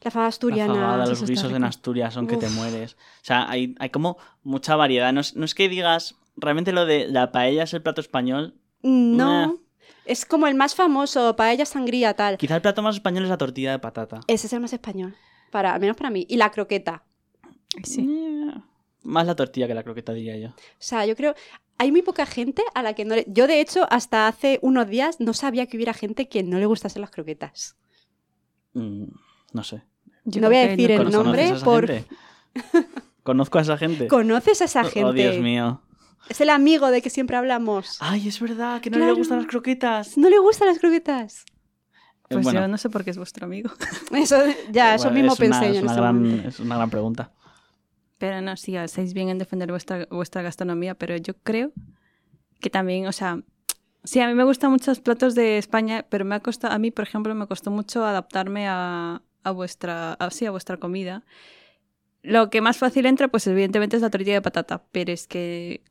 La 0.02 0.10
fabada 0.10 0.26
La 0.26 0.28
asturiana. 0.28 0.74
fabada, 0.74 1.04
eso 1.04 1.12
los 1.12 1.28
guisos 1.30 1.52
en. 1.52 1.64
Asturias 1.64 2.14
son 2.14 2.26
que 2.26 2.36
te 2.36 2.48
mueres. 2.48 2.94
O 2.94 3.24
sea, 3.24 3.48
hay, 3.50 3.74
hay 3.78 3.90
como 3.90 4.16
mucha 4.42 4.76
variedad. 4.76 5.12
No 5.12 5.20
es, 5.20 5.36
no 5.36 5.44
es 5.44 5.54
que 5.54 5.68
digas, 5.68 6.16
realmente 6.36 6.72
lo 6.72 6.86
de 6.86 7.06
la 7.06 7.32
paella 7.32 7.64
es 7.64 7.74
el 7.74 7.82
plato 7.82 8.00
español. 8.00 8.54
No. 8.82 9.58
Es 10.06 10.24
como 10.24 10.46
el 10.46 10.54
más 10.54 10.74
famoso, 10.74 11.36
paella 11.36 11.66
sangría, 11.66 12.14
tal. 12.14 12.38
Quizá 12.38 12.56
el 12.56 12.62
plato 12.62 12.82
más 12.82 12.96
español 12.96 13.24
es 13.24 13.30
la 13.30 13.36
tortilla 13.38 13.72
de 13.72 13.78
patata. 13.78 14.20
Ese 14.26 14.46
es 14.46 14.52
el 14.52 14.60
más 14.60 14.72
español. 14.72 15.14
Para, 15.50 15.74
al 15.74 15.80
menos 15.80 15.96
para 15.96 16.10
mí. 16.10 16.26
Y 16.28 16.36
la 16.36 16.50
croqueta. 16.50 17.04
Sí. 17.84 18.08
Más 19.02 19.26
la 19.26 19.36
tortilla 19.36 19.66
que 19.66 19.74
la 19.74 19.82
croqueta, 19.82 20.12
diría 20.12 20.36
yo. 20.38 20.48
O 20.48 20.54
sea, 20.78 21.04
yo 21.06 21.14
creo. 21.14 21.34
Hay 21.78 21.92
muy 21.92 22.02
poca 22.02 22.26
gente 22.26 22.62
a 22.74 22.82
la 22.82 22.94
que 22.94 23.04
no 23.04 23.14
le. 23.14 23.24
Yo, 23.28 23.46
de 23.46 23.60
hecho, 23.60 23.86
hasta 23.90 24.26
hace 24.28 24.58
unos 24.62 24.88
días 24.88 25.20
no 25.20 25.32
sabía 25.34 25.66
que 25.66 25.76
hubiera 25.76 25.94
gente 25.94 26.28
que 26.28 26.42
no 26.42 26.58
le 26.58 26.66
gustasen 26.66 27.02
las 27.02 27.10
croquetas. 27.10 27.76
Mm, 28.74 29.04
no 29.52 29.64
sé. 29.64 29.82
Yo 30.24 30.40
No 30.40 30.48
voy 30.48 30.56
a 30.58 30.68
decir 30.68 30.90
el 30.90 30.98
¿Conoces 30.98 31.16
nombre 31.24 31.52
por- 31.64 31.86
gente? 31.86 32.08
Conozco 33.22 33.58
a 33.58 33.62
esa 33.62 33.76
gente. 33.78 34.08
¿Conoces 34.08 34.60
a 34.62 34.64
esa 34.64 34.84
gente? 34.84 35.04
Oh, 35.04 35.12
Dios 35.12 35.38
mío. 35.38 35.82
Es 36.28 36.40
el 36.40 36.50
amigo 36.50 36.90
de 36.90 37.02
que 37.02 37.10
siempre 37.10 37.36
hablamos. 37.36 37.96
Ay, 38.00 38.28
es 38.28 38.40
verdad, 38.40 38.80
que 38.80 38.90
no 38.90 38.96
Claro. 38.98 39.12
le 39.12 39.18
gustan 39.18 39.38
las 39.38 39.46
croquetas. 39.46 40.16
¿No 40.16 40.28
le 40.30 40.38
gustan 40.38 40.68
las 40.68 40.78
croquetas? 40.78 41.44
Pues 42.28 42.44
Bueno, 42.44 42.60
yo 42.60 42.68
no 42.68 42.78
sé 42.78 42.88
por 42.90 43.02
qué 43.04 43.10
es 43.10 43.18
vuestro 43.18 43.46
amigo. 43.46 43.70
Eso, 44.12 44.36
ya, 44.70 44.94
eso 44.94 45.04
bueno, 45.10 45.14
mismo 45.16 45.32
es 45.32 45.40
una- 45.40 45.48
pensé 45.60 45.66
yo 45.66 45.72
es 45.72 45.76
en 45.78 45.82
una 45.84 45.92
ese 45.92 46.00
gran- 46.00 46.22
momento. 46.22 46.48
Es 46.48 46.60
una 46.60 46.76
gran 46.76 46.90
pregunta. 46.90 47.32
Pero 48.18 48.40
no, 48.42 48.56
sí, 48.56 48.76
estáis 48.76 49.14
bien 49.14 49.30
en 49.30 49.38
defender 49.38 49.70
vuestra, 49.70 50.06
vuestra 50.10 50.42
gastronomía, 50.42 50.94
pero 50.94 51.16
yo 51.16 51.34
creo 51.42 51.72
que 52.60 52.68
también, 52.70 53.06
o 53.06 53.12
sea, 53.12 53.40
sí, 54.04 54.20
a 54.20 54.28
mí 54.28 54.34
me 54.34 54.44
gustan 54.44 54.70
muchos 54.70 55.00
platos 55.00 55.34
de 55.34 55.56
España, 55.58 56.04
pero 56.08 56.24
me 56.26 56.34
ha 56.34 56.40
costado, 56.40 56.74
a 56.74 56.78
mí, 56.78 56.90
por 56.90 57.04
ejemplo, 57.04 57.34
me 57.34 57.46
costó 57.46 57.70
mucho 57.70 58.04
adaptarme 58.04 58.68
a, 58.68 59.22
a 59.42 59.50
vuestra, 59.50 60.12
a, 60.14 60.50
vuestra 60.50 60.76
comida. 60.76 61.24
Lo 62.22 62.50
que 62.50 62.60
más 62.60 62.76
fácil 62.76 63.06
entra, 63.06 63.28
pues 63.28 63.46
evidentemente 63.46 63.96
es 63.96 64.02
la 64.02 64.10
tortilla 64.10 64.34
de 64.34 64.42
patata, 64.42 64.82
pero 64.92 65.12
es 65.12 65.26
que 65.26 65.82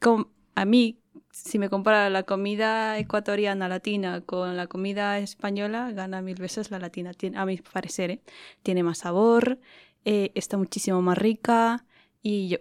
com- 0.00 0.26
a 0.54 0.64
mí, 0.64 0.98
si 1.30 1.58
me 1.58 1.68
compara 1.68 2.08
la 2.08 2.22
comida 2.22 2.98
ecuatoriana 2.98 3.68
latina 3.68 4.22
con 4.22 4.56
la 4.56 4.66
comida 4.66 5.18
española, 5.18 5.92
gana 5.92 6.22
mil 6.22 6.36
veces 6.36 6.70
la 6.70 6.78
latina, 6.78 7.12
a 7.34 7.44
mi 7.44 7.58
parecer, 7.58 8.10
¿eh? 8.10 8.20
Tiene 8.62 8.82
más 8.82 8.98
sabor, 8.98 9.58
eh, 10.04 10.32
está 10.34 10.56
muchísimo 10.56 11.02
más 11.02 11.18
rica 11.18 11.84
y 12.22 12.48
yo, 12.48 12.58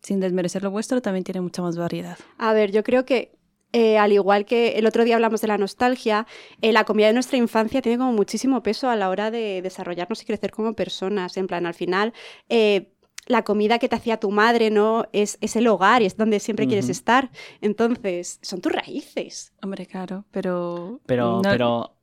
sin 0.00 0.20
desmerecer 0.20 0.62
lo 0.62 0.70
vuestro, 0.70 1.02
también 1.02 1.24
tiene 1.24 1.42
mucha 1.42 1.60
más 1.60 1.76
variedad. 1.76 2.18
A 2.38 2.54
ver, 2.54 2.72
yo 2.72 2.82
creo 2.82 3.04
que 3.04 3.37
eh, 3.72 3.98
al 3.98 4.12
igual 4.12 4.44
que 4.44 4.78
el 4.78 4.86
otro 4.86 5.04
día 5.04 5.14
hablamos 5.16 5.40
de 5.40 5.48
la 5.48 5.58
nostalgia, 5.58 6.26
eh, 6.62 6.72
la 6.72 6.84
comida 6.84 7.06
de 7.08 7.12
nuestra 7.12 7.36
infancia 7.38 7.82
tiene 7.82 7.98
como 7.98 8.12
muchísimo 8.12 8.62
peso 8.62 8.88
a 8.88 8.96
la 8.96 9.08
hora 9.10 9.30
de 9.30 9.60
desarrollarnos 9.62 10.22
y 10.22 10.26
crecer 10.26 10.50
como 10.50 10.72
personas. 10.74 11.36
En 11.36 11.46
plan, 11.46 11.66
al 11.66 11.74
final, 11.74 12.12
eh, 12.48 12.92
la 13.26 13.42
comida 13.44 13.78
que 13.78 13.88
te 13.90 13.96
hacía 13.96 14.18
tu 14.18 14.30
madre, 14.30 14.70
¿no? 14.70 15.04
Es, 15.12 15.36
es 15.42 15.54
el 15.56 15.66
hogar 15.66 16.00
y 16.00 16.06
es 16.06 16.16
donde 16.16 16.40
siempre 16.40 16.66
quieres 16.66 16.88
estar. 16.88 17.30
Entonces, 17.60 18.38
son 18.42 18.60
tus 18.62 18.72
raíces. 18.72 19.52
Hombre, 19.62 19.84
claro, 19.86 20.24
pero... 20.30 21.00
Pero, 21.04 21.42
no- 21.42 21.50
pero, 21.50 21.94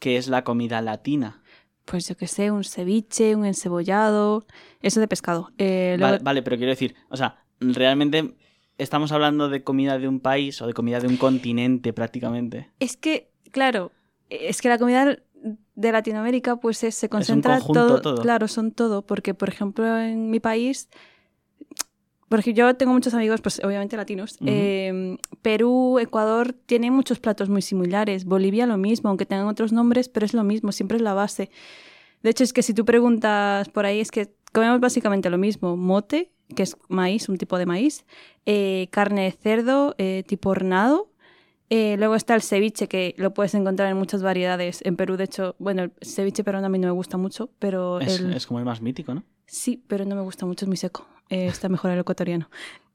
¿qué 0.00 0.16
es 0.16 0.26
la 0.26 0.42
comida 0.42 0.80
latina? 0.82 1.40
Pues 1.84 2.08
yo 2.08 2.16
qué 2.16 2.26
sé, 2.26 2.50
un 2.50 2.64
ceviche, 2.64 3.36
un 3.36 3.44
encebollado, 3.44 4.44
eso 4.80 4.98
de 4.98 5.06
pescado. 5.08 5.50
Eh, 5.58 5.94
luego- 5.98 6.12
Vale, 6.14 6.24
vale, 6.24 6.42
pero 6.42 6.56
quiero 6.56 6.70
decir, 6.70 6.96
o 7.10 7.16
sea, 7.16 7.44
realmente 7.60 8.34
estamos 8.78 9.12
hablando 9.12 9.48
de 9.48 9.62
comida 9.62 9.98
de 9.98 10.08
un 10.08 10.20
país 10.20 10.60
o 10.62 10.66
de 10.66 10.72
comida 10.74 11.00
de 11.00 11.06
un 11.08 11.16
continente 11.16 11.92
prácticamente. 11.92 12.70
Es 12.80 12.96
que, 12.96 13.30
claro, 13.50 13.92
es 14.30 14.60
que 14.60 14.68
la 14.68 14.78
comida 14.78 15.18
de 15.74 15.92
Latinoamérica 15.92 16.56
pues 16.56 16.82
es- 16.84 16.94
se 16.94 17.08
concentra 17.08 17.54
conjunto 17.58 17.86
todo, 17.86 18.00
todo. 18.00 18.22
claro, 18.22 18.48
son 18.48 18.72
todo, 18.72 19.02
porque 19.02 19.34
por 19.34 19.48
ejemplo 19.48 19.98
en 19.98 20.30
mi 20.30 20.40
país, 20.40 20.88
porque 22.28 22.54
yo 22.54 22.74
tengo 22.76 22.92
muchos 22.94 23.12
amigos, 23.12 23.42
pues 23.42 23.60
obviamente 23.62 23.96
latinos, 23.96 24.38
eh, 24.46 25.18
Perú, 25.42 25.98
Ecuador 25.98 26.54
tienen 26.54 26.92
muchos 26.94 27.20
platos 27.20 27.50
muy 27.50 27.60
similares, 27.60 28.24
Bolivia 28.24 28.66
lo 28.66 28.78
mismo, 28.78 29.10
aunque 29.10 29.26
tengan 29.26 29.46
otros 29.48 29.70
nombres, 29.72 30.08
pero 30.08 30.24
es 30.24 30.32
lo 30.32 30.42
mismo, 30.42 30.72
siempre 30.72 30.96
es 30.96 31.02
la 31.02 31.12
base. 31.12 31.50
De 32.22 32.30
hecho 32.30 32.42
es 32.44 32.52
que 32.54 32.62
si 32.62 32.72
tú 32.72 32.84
preguntas 32.86 33.68
por 33.68 33.84
ahí 33.84 34.00
es 34.00 34.10
que 34.10 34.32
comemos 34.52 34.80
básicamente 34.80 35.28
lo 35.28 35.36
mismo, 35.36 35.76
mote, 35.76 36.30
que 36.54 36.62
es 36.64 36.76
maíz, 36.88 37.28
un 37.28 37.38
tipo 37.38 37.58
de 37.58 37.66
maíz, 37.66 38.04
eh, 38.46 38.88
carne 38.90 39.22
de 39.24 39.32
cerdo 39.32 39.94
eh, 39.98 40.24
tipo 40.26 40.50
hornado, 40.50 41.08
eh, 41.70 41.96
luego 41.98 42.14
está 42.16 42.34
el 42.34 42.42
ceviche, 42.42 42.86
que 42.86 43.14
lo 43.16 43.32
puedes 43.32 43.54
encontrar 43.54 43.90
en 43.90 43.96
muchas 43.96 44.22
variedades. 44.22 44.80
En 44.84 44.96
Perú, 44.96 45.16
de 45.16 45.24
hecho, 45.24 45.56
bueno, 45.58 45.84
el 45.84 45.92
ceviche 46.02 46.44
peruano 46.44 46.66
a 46.66 46.70
mí 46.70 46.78
no 46.78 46.88
me 46.88 46.92
gusta 46.92 47.16
mucho, 47.16 47.48
pero 47.58 47.98
Es, 48.00 48.20
el- 48.20 48.34
es 48.34 48.46
como 48.46 48.58
el 48.58 48.64
más 48.66 48.80
mítico, 48.82 49.14
¿no? 49.14 49.22
sí, 49.46 49.82
pero 49.86 50.04
no 50.04 50.14
me 50.14 50.22
gusta 50.22 50.44
mucho, 50.46 50.64
es 50.64 50.68
muy 50.68 50.76
seco. 50.76 51.06
Eh, 51.30 51.46
está 51.46 51.68
mejor 51.70 51.90
el 51.92 51.98
ecuatoriano. 52.00 52.48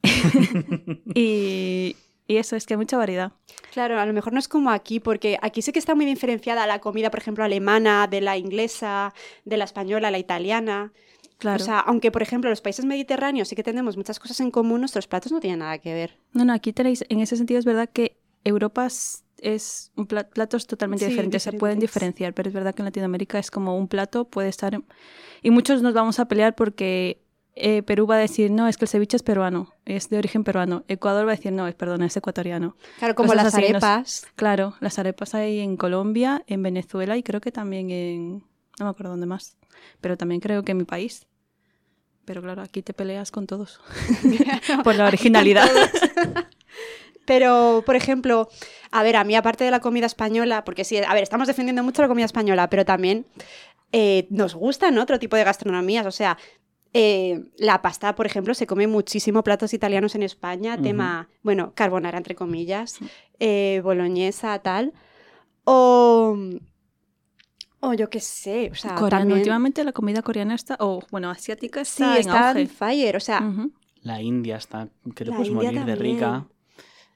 y, 1.15 1.95
y 2.27 2.37
eso, 2.37 2.55
es 2.55 2.65
que 2.65 2.73
hay 2.73 2.77
mucha 2.77 2.97
variedad. 2.97 3.31
Claro, 3.71 3.99
a 3.99 4.05
lo 4.05 4.13
mejor 4.13 4.33
no 4.33 4.39
es 4.39 4.47
como 4.47 4.69
aquí, 4.71 4.99
porque 4.99 5.37
aquí 5.41 5.61
sí 5.61 5.71
que 5.71 5.79
está 5.79 5.95
muy 5.95 6.05
diferenciada 6.05 6.67
la 6.67 6.79
comida, 6.79 7.09
por 7.11 7.19
ejemplo, 7.19 7.43
alemana, 7.43 8.07
de 8.07 8.21
la 8.21 8.37
inglesa, 8.37 9.13
de 9.45 9.57
la 9.57 9.63
española, 9.65 10.11
la 10.11 10.19
italiana. 10.19 10.93
Claro. 11.37 11.61
O 11.61 11.65
sea, 11.65 11.79
aunque, 11.79 12.11
por 12.11 12.21
ejemplo, 12.23 12.49
los 12.49 12.61
países 12.61 12.83
mediterráneos 12.85 13.47
sí 13.47 13.55
que 13.55 13.63
tenemos 13.63 13.95
muchas 13.97 14.19
cosas 14.19 14.39
en 14.39 14.49
común, 14.51 14.79
nuestros 14.81 15.07
platos 15.07 15.31
no 15.31 15.39
tienen 15.39 15.59
nada 15.59 15.77
que 15.77 15.93
ver. 15.93 16.17
no, 16.33 16.45
no, 16.45 16.53
aquí 16.53 16.73
tenéis, 16.73 17.05
en 17.09 17.19
ese 17.19 17.35
sentido 17.37 17.59
es 17.59 17.65
verdad 17.65 17.89
que 17.91 18.17
Europa 18.43 18.85
es, 18.87 19.23
es 19.39 19.91
un 19.95 20.07
pla- 20.07 20.27
platos 20.29 20.65
totalmente 20.65 21.05
Sí, 21.05 21.11
diferentes, 21.11 21.43
se 21.43 21.53
pueden 21.53 21.79
diferenciar, 21.79 22.33
pero 22.33 22.49
es 22.49 22.55
verdad 22.55 22.73
que 22.73 22.81
en 22.81 22.85
Latinoamérica 22.85 23.37
es 23.37 23.51
como 23.51 23.77
un 23.77 23.87
plato, 23.87 24.25
puede 24.25 24.49
estar... 24.49 24.73
en- 24.73 24.85
Y 25.43 25.51
muchos 25.51 25.81
nos 25.83 25.93
vamos 25.93 26.19
a 26.19 26.27
pelear 26.27 26.55
porque 26.55 27.21
eh, 27.55 27.83
Perú 27.83 28.07
va 28.07 28.15
a 28.15 28.19
decir, 28.19 28.49
no, 28.49 28.67
es 28.67 28.77
que 28.77 28.85
el 28.85 28.89
ceviche 28.89 29.15
es 29.17 29.21
peruano, 29.23 29.73
es 29.85 30.09
de 30.09 30.17
origen 30.17 30.43
peruano. 30.43 30.85
Ecuador 30.87 31.27
va 31.27 31.33
a 31.33 31.35
decir, 31.35 31.51
no, 31.51 31.67
es, 31.67 31.75
perdona, 31.75 32.07
es 32.07 32.17
ecuatoriano. 32.17 32.75
Claro, 32.97 33.13
como 33.13 33.29
Cosas 33.29 33.43
las 33.45 33.53
así, 33.53 33.71
nos- 33.73 33.83
arepas. 33.83 34.27
Claro, 34.35 34.73
las 34.79 34.97
arepas 34.97 35.35
hay 35.35 35.59
en 35.59 35.77
Colombia, 35.77 36.43
en 36.47 36.63
Venezuela 36.63 37.15
y 37.15 37.21
creo 37.21 37.41
que 37.41 37.51
también 37.51 37.91
en... 37.91 38.43
No 38.79 38.85
me 38.85 38.89
acuerdo 38.89 39.11
dónde 39.11 39.25
más, 39.25 39.57
pero 40.01 40.17
también 40.17 40.39
creo 40.41 40.63
que 40.63 40.71
en 40.71 40.77
mi 40.77 40.83
país. 40.83 41.26
Pero 42.27 42.41
claro, 42.41 42.61
aquí 42.61 42.81
te 42.81 42.93
peleas 42.93 43.31
con 43.31 43.47
todos 43.47 43.79
por 44.83 44.95
la 44.95 45.07
originalidad. 45.07 45.69
Pero, 47.25 47.83
por 47.85 47.95
ejemplo, 47.95 48.49
a 48.91 49.03
ver, 49.03 49.15
a 49.15 49.23
mí 49.23 49.35
aparte 49.35 49.63
de 49.63 49.71
la 49.71 49.79
comida 49.79 50.05
española, 50.05 50.63
porque 50.63 50.83
sí, 50.83 50.97
a 50.97 51.13
ver, 51.13 51.23
estamos 51.23 51.47
defendiendo 51.47 51.83
mucho 51.83 52.01
la 52.01 52.07
comida 52.07 52.25
española, 52.25 52.69
pero 52.69 52.85
también 52.85 53.25
eh, 53.91 54.27
nos 54.29 54.55
gustan 54.55 54.97
otro 54.97 55.19
tipo 55.19 55.35
de 55.35 55.43
gastronomías. 55.43 56.05
O 56.05 56.11
sea, 56.11 56.37
eh, 56.93 57.43
la 57.57 57.81
pasta, 57.81 58.15
por 58.15 58.25
ejemplo, 58.25 58.53
se 58.53 58.65
come 58.65 58.87
muchísimo 58.87 59.43
platos 59.43 59.73
italianos 59.73 60.15
en 60.15 60.23
España, 60.23 60.81
tema, 60.81 61.27
bueno, 61.43 61.73
carbonara 61.75 62.17
entre 62.17 62.33
comillas, 62.33 62.97
eh, 63.39 63.81
boloñesa, 63.83 64.59
tal. 64.59 64.93
O, 65.65 66.37
o 67.79 67.93
yo 67.93 68.09
qué 68.09 68.19
sé, 68.19 68.69
o 68.71 68.75
sea, 68.75 68.95
Coreano, 68.95 69.09
también... 69.21 69.37
últimamente 69.39 69.83
la 69.83 69.91
comida 69.91 70.21
coreana 70.21 70.55
está, 70.55 70.77
o 70.79 71.01
bueno, 71.11 71.29
asiática 71.29 71.83
Sí, 71.85 72.03
está 72.03 72.13
en 72.15 72.19
está 72.19 72.49
auge. 72.49 72.67
fire, 72.67 73.15
o 73.15 73.19
sea. 73.19 73.41
La 74.01 74.21
India 74.21 74.55
está, 74.57 74.89
que 75.15 75.23
te 75.25 75.31
La 75.31 75.35
puedes 75.37 75.51
India 75.51 75.71
morir 75.71 75.85
de 75.85 75.95
rica. 75.95 76.47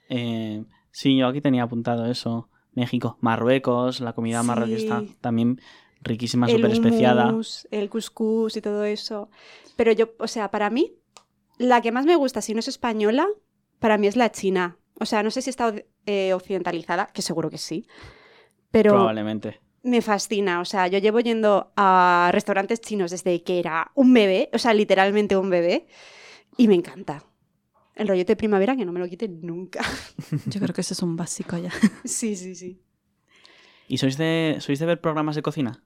Eh, 0.10 0.64
sí, 0.92 1.18
yo 1.18 1.28
aquí 1.28 1.42
tenía 1.42 1.64
apuntado 1.64 2.06
eso. 2.06 2.50
México, 2.74 3.18
Marruecos, 3.22 4.00
la 4.00 4.14
comida 4.14 4.44
marroquí 4.44 4.74
está 4.76 5.02
Sí. 5.02 5.18
también 5.22 5.60
riquísima, 6.02 6.48
súper 6.48 6.72
especiada. 6.72 7.34
el 7.72 7.90
couscous 7.90 8.56
y 8.58 8.62
todo 8.62 8.84
eso. 8.86 9.30
Pero 9.76 9.92
yo, 9.92 10.10
o 10.20 10.28
sea, 10.28 10.52
para 10.52 10.70
mí, 10.70 10.94
la 11.58 11.82
que 11.82 11.92
más 11.92 12.06
me 12.06 12.16
gusta, 12.16 12.42
si 12.42 12.54
no 12.54 12.60
es 12.60 12.68
española, 12.68 13.28
para 13.80 13.98
mí 13.98 14.08
es 14.08 14.16
la 14.16 14.32
china. 14.32 14.78
O 15.00 15.06
sea, 15.06 15.22
no 15.24 15.32
sé 15.32 15.42
si 15.42 15.50
está 15.50 15.74
eh, 16.06 16.34
occidentalizada, 16.34 17.08
que 17.08 17.22
seguro 17.22 17.50
que 17.50 17.58
sí. 17.58 17.88
Pero 18.72 18.92
Probablemente. 18.92 19.60
Me 19.84 20.02
fascina. 20.02 20.60
O 20.62 20.66
sea, 20.66 20.88
yo 20.88 21.00
llevo 21.00 21.20
yendo 21.20 21.72
a 21.76 22.30
restaurantes 22.34 22.82
chinos 22.82 23.12
desde 23.12 23.44
que 23.44 23.60
era 23.60 23.92
un 23.96 24.14
bebé, 24.14 24.50
o 24.54 24.58
sea, 24.58 24.74
literalmente 24.74 25.36
un 25.38 25.50
bebé, 25.50 25.88
y 26.58 26.68
me 26.68 26.76
encanta. 26.76 27.24
El 27.96 28.08
rollete 28.08 28.32
de 28.34 28.38
primavera 28.38 28.76
que 28.76 28.86
no 28.86 28.92
me 28.92 29.00
lo 29.00 29.08
quiten 29.08 29.42
nunca. 29.42 29.82
Yo 30.48 30.60
creo 30.62 30.74
que 30.74 30.82
eso 30.82 30.94
es 30.94 31.02
un 31.02 31.16
básico 31.18 31.58
ya. 31.58 31.72
sí, 32.06 32.36
sí, 32.36 32.56
sí. 32.56 32.82
¿Y 33.88 33.98
sois 33.98 34.18
de, 34.18 34.58
sois 34.60 34.80
de 34.80 34.86
ver 34.86 35.02
programas 35.02 35.36
de 35.36 35.42
cocina? 35.42 35.84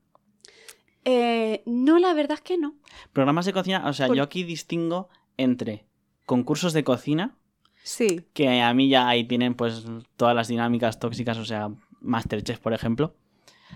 Eh, 1.03 1.63
no, 1.65 1.99
la 1.99 2.13
verdad 2.13 2.35
es 2.35 2.41
que 2.41 2.57
no. 2.57 2.75
Programas 3.13 3.45
de 3.45 3.53
cocina, 3.53 3.87
o 3.87 3.93
sea, 3.93 4.07
Por- 4.07 4.15
yo 4.17 4.23
aquí 4.23 4.43
distingo 4.43 5.09
entre 5.37 5.85
concursos 6.25 6.73
de 6.73 6.83
cocina, 6.83 7.37
Sí. 7.83 8.25
que 8.33 8.61
a 8.61 8.73
mí 8.73 8.89
ya 8.89 9.07
ahí 9.07 9.25
tienen 9.27 9.53
pues 9.53 9.85
todas 10.15 10.35
las 10.35 10.47
dinámicas 10.47 10.99
tóxicas, 10.99 11.37
o 11.37 11.45
sea, 11.45 11.69
Masterchef, 12.01 12.59
por 12.59 12.73
ejemplo. 12.73 13.15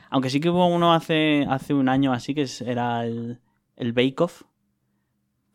Aunque 0.10 0.30
sí 0.30 0.40
que 0.40 0.50
hubo 0.50 0.66
uno 0.68 0.94
hace, 0.94 1.46
hace 1.50 1.74
un 1.74 1.90
año 1.90 2.14
así, 2.14 2.34
que 2.34 2.46
era 2.66 3.06
el, 3.06 3.40
el 3.76 3.94
Bake 3.94 4.20
Off. 4.22 4.44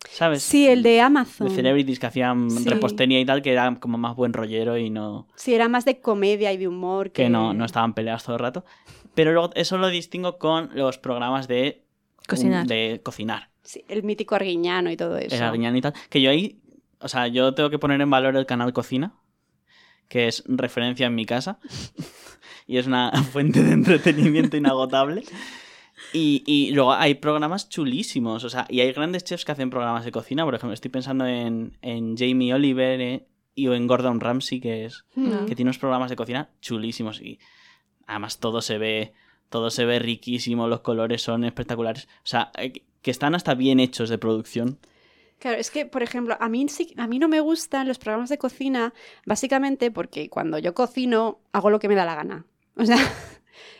¿Sabes? 0.09 0.43
Sí, 0.43 0.69
el 0.69 0.83
de 0.83 1.01
Amazon. 1.01 1.49
De 1.49 1.55
celebrities 1.55 1.99
que 1.99 2.07
hacían 2.07 2.51
Sí. 2.51 2.69
repostería 2.69 3.19
y 3.21 3.25
tal, 3.25 3.41
que 3.43 3.53
era 3.53 3.75
como 3.81 3.97
más 3.99 4.15
buen 4.15 4.33
rollero 4.35 4.77
y 4.77 4.91
no... 4.91 5.27
Sí, 5.35 5.55
era 5.55 5.69
más 5.69 5.85
de 5.87 6.01
comedia 6.01 6.53
y 6.53 6.57
de 6.59 6.69
humor. 6.69 7.07
Que, 7.11 7.25
que 7.25 7.29
no, 7.31 7.55
no 7.55 7.65
estaban 7.65 7.95
peleados 7.95 8.23
todo 8.23 8.37
el 8.37 8.41
rato. 8.41 8.65
Pero 9.15 9.33
luego 9.33 9.51
eso 9.55 9.79
lo 9.79 9.89
distingo 9.89 10.39
con 10.39 10.71
los 10.75 10.99
programas 10.99 11.49
de 11.49 11.85
Cocinar. 12.29 12.67
de 12.67 13.01
cocinar. 13.03 13.51
Sí, 13.63 13.83
el 13.89 14.03
mítico 14.03 14.35
Arguiñano 14.35 14.91
y 14.91 14.97
todo 14.97 15.17
eso. 15.17 15.35
El 15.35 15.43
Arguiñano 15.43 15.77
y 15.79 15.81
tal. 15.81 15.95
Que 16.11 16.21
yo 16.21 16.31
ahí, 16.31 16.61
o 17.01 17.09
sea, 17.09 17.27
yo 17.29 17.55
tengo 17.55 17.71
que 17.71 17.79
poner 17.79 18.01
en 18.01 18.11
valor 18.11 18.37
el 18.37 18.45
canal 18.47 18.73
Cocina, 18.75 19.15
que 20.09 20.29
es 20.29 20.45
referencia 20.47 21.07
en 21.07 21.15
mi 21.15 21.25
casa. 21.25 21.59
y 22.67 22.79
es 22.79 22.87
una 22.87 23.11
fuente 23.33 23.63
de 23.63 23.73
entretenimiento 23.73 24.57
inagotable. 24.57 25.25
Y, 26.13 26.43
y 26.47 26.73
luego 26.73 26.93
hay 26.93 27.15
programas 27.15 27.69
chulísimos, 27.69 28.45
o 28.45 28.49
sea, 28.51 28.67
y 28.69 28.81
hay 28.81 28.93
grandes 28.93 29.25
chefs 29.25 29.45
que 29.45 29.53
hacen 29.53 29.71
programas 29.71 30.05
de 30.05 30.13
cocina. 30.13 30.45
Por 30.45 30.55
ejemplo, 30.55 30.75
estoy 30.75 30.91
pensando 30.91 31.27
en, 31.27 31.79
en 31.83 32.17
Jamie 32.17 32.53
Oliver 32.53 33.01
eh, 33.01 33.27
y 33.55 33.67
en 33.69 33.87
Gordon 33.87 34.21
Ramsay, 34.21 34.61
que 34.61 34.85
es 34.87 35.05
Mm. 35.15 35.47
que 35.47 35.55
tiene 35.55 35.69
unos 35.69 35.79
programas 35.79 36.11
de 36.11 36.17
cocina 36.17 36.51
chulísimos 36.61 37.21
y 37.21 37.39
además 38.07 38.39
todo 38.39 38.61
se 38.61 38.79
ve 38.79 39.13
todo 39.49 39.71
se 39.71 39.85
ve 39.85 40.01
riquísimo, 40.01 40.67
los 40.67 40.81
colores 40.81 41.23
son 41.23 41.45
espectaculares, 41.45 42.09
o 42.19 42.27
sea, 42.27 42.51
eh, 42.59 42.73
que 43.03 43.11
están 43.13 43.37
hasta 43.37 43.55
bien 43.55 43.79
hechos 43.79 44.09
de 44.09 44.19
producción. 44.19 44.79
Claro, 45.39 45.59
es 45.59 45.71
que, 45.71 45.87
por 45.87 46.03
ejemplo, 46.03 46.37
a 46.41 46.49
mí, 46.49 46.67
a 46.97 47.07
mí 47.07 47.19
no 47.21 47.29
me 47.29 47.39
gustan 47.39 47.87
los 47.87 47.99
programas 47.99 48.31
de 48.31 48.39
cocina, 48.39 48.93
básicamente 49.27 49.93
porque 49.93 50.29
cuando 50.29 50.59
yo 50.59 50.75
cocino 50.75 51.39
hago 51.53 51.71
lo 51.71 51.79
que 51.79 51.89
me 51.89 51.95
da 51.95 52.05
la 52.05 52.17
gana. 52.17 52.47
O 52.83 52.85
sea, 52.85 52.99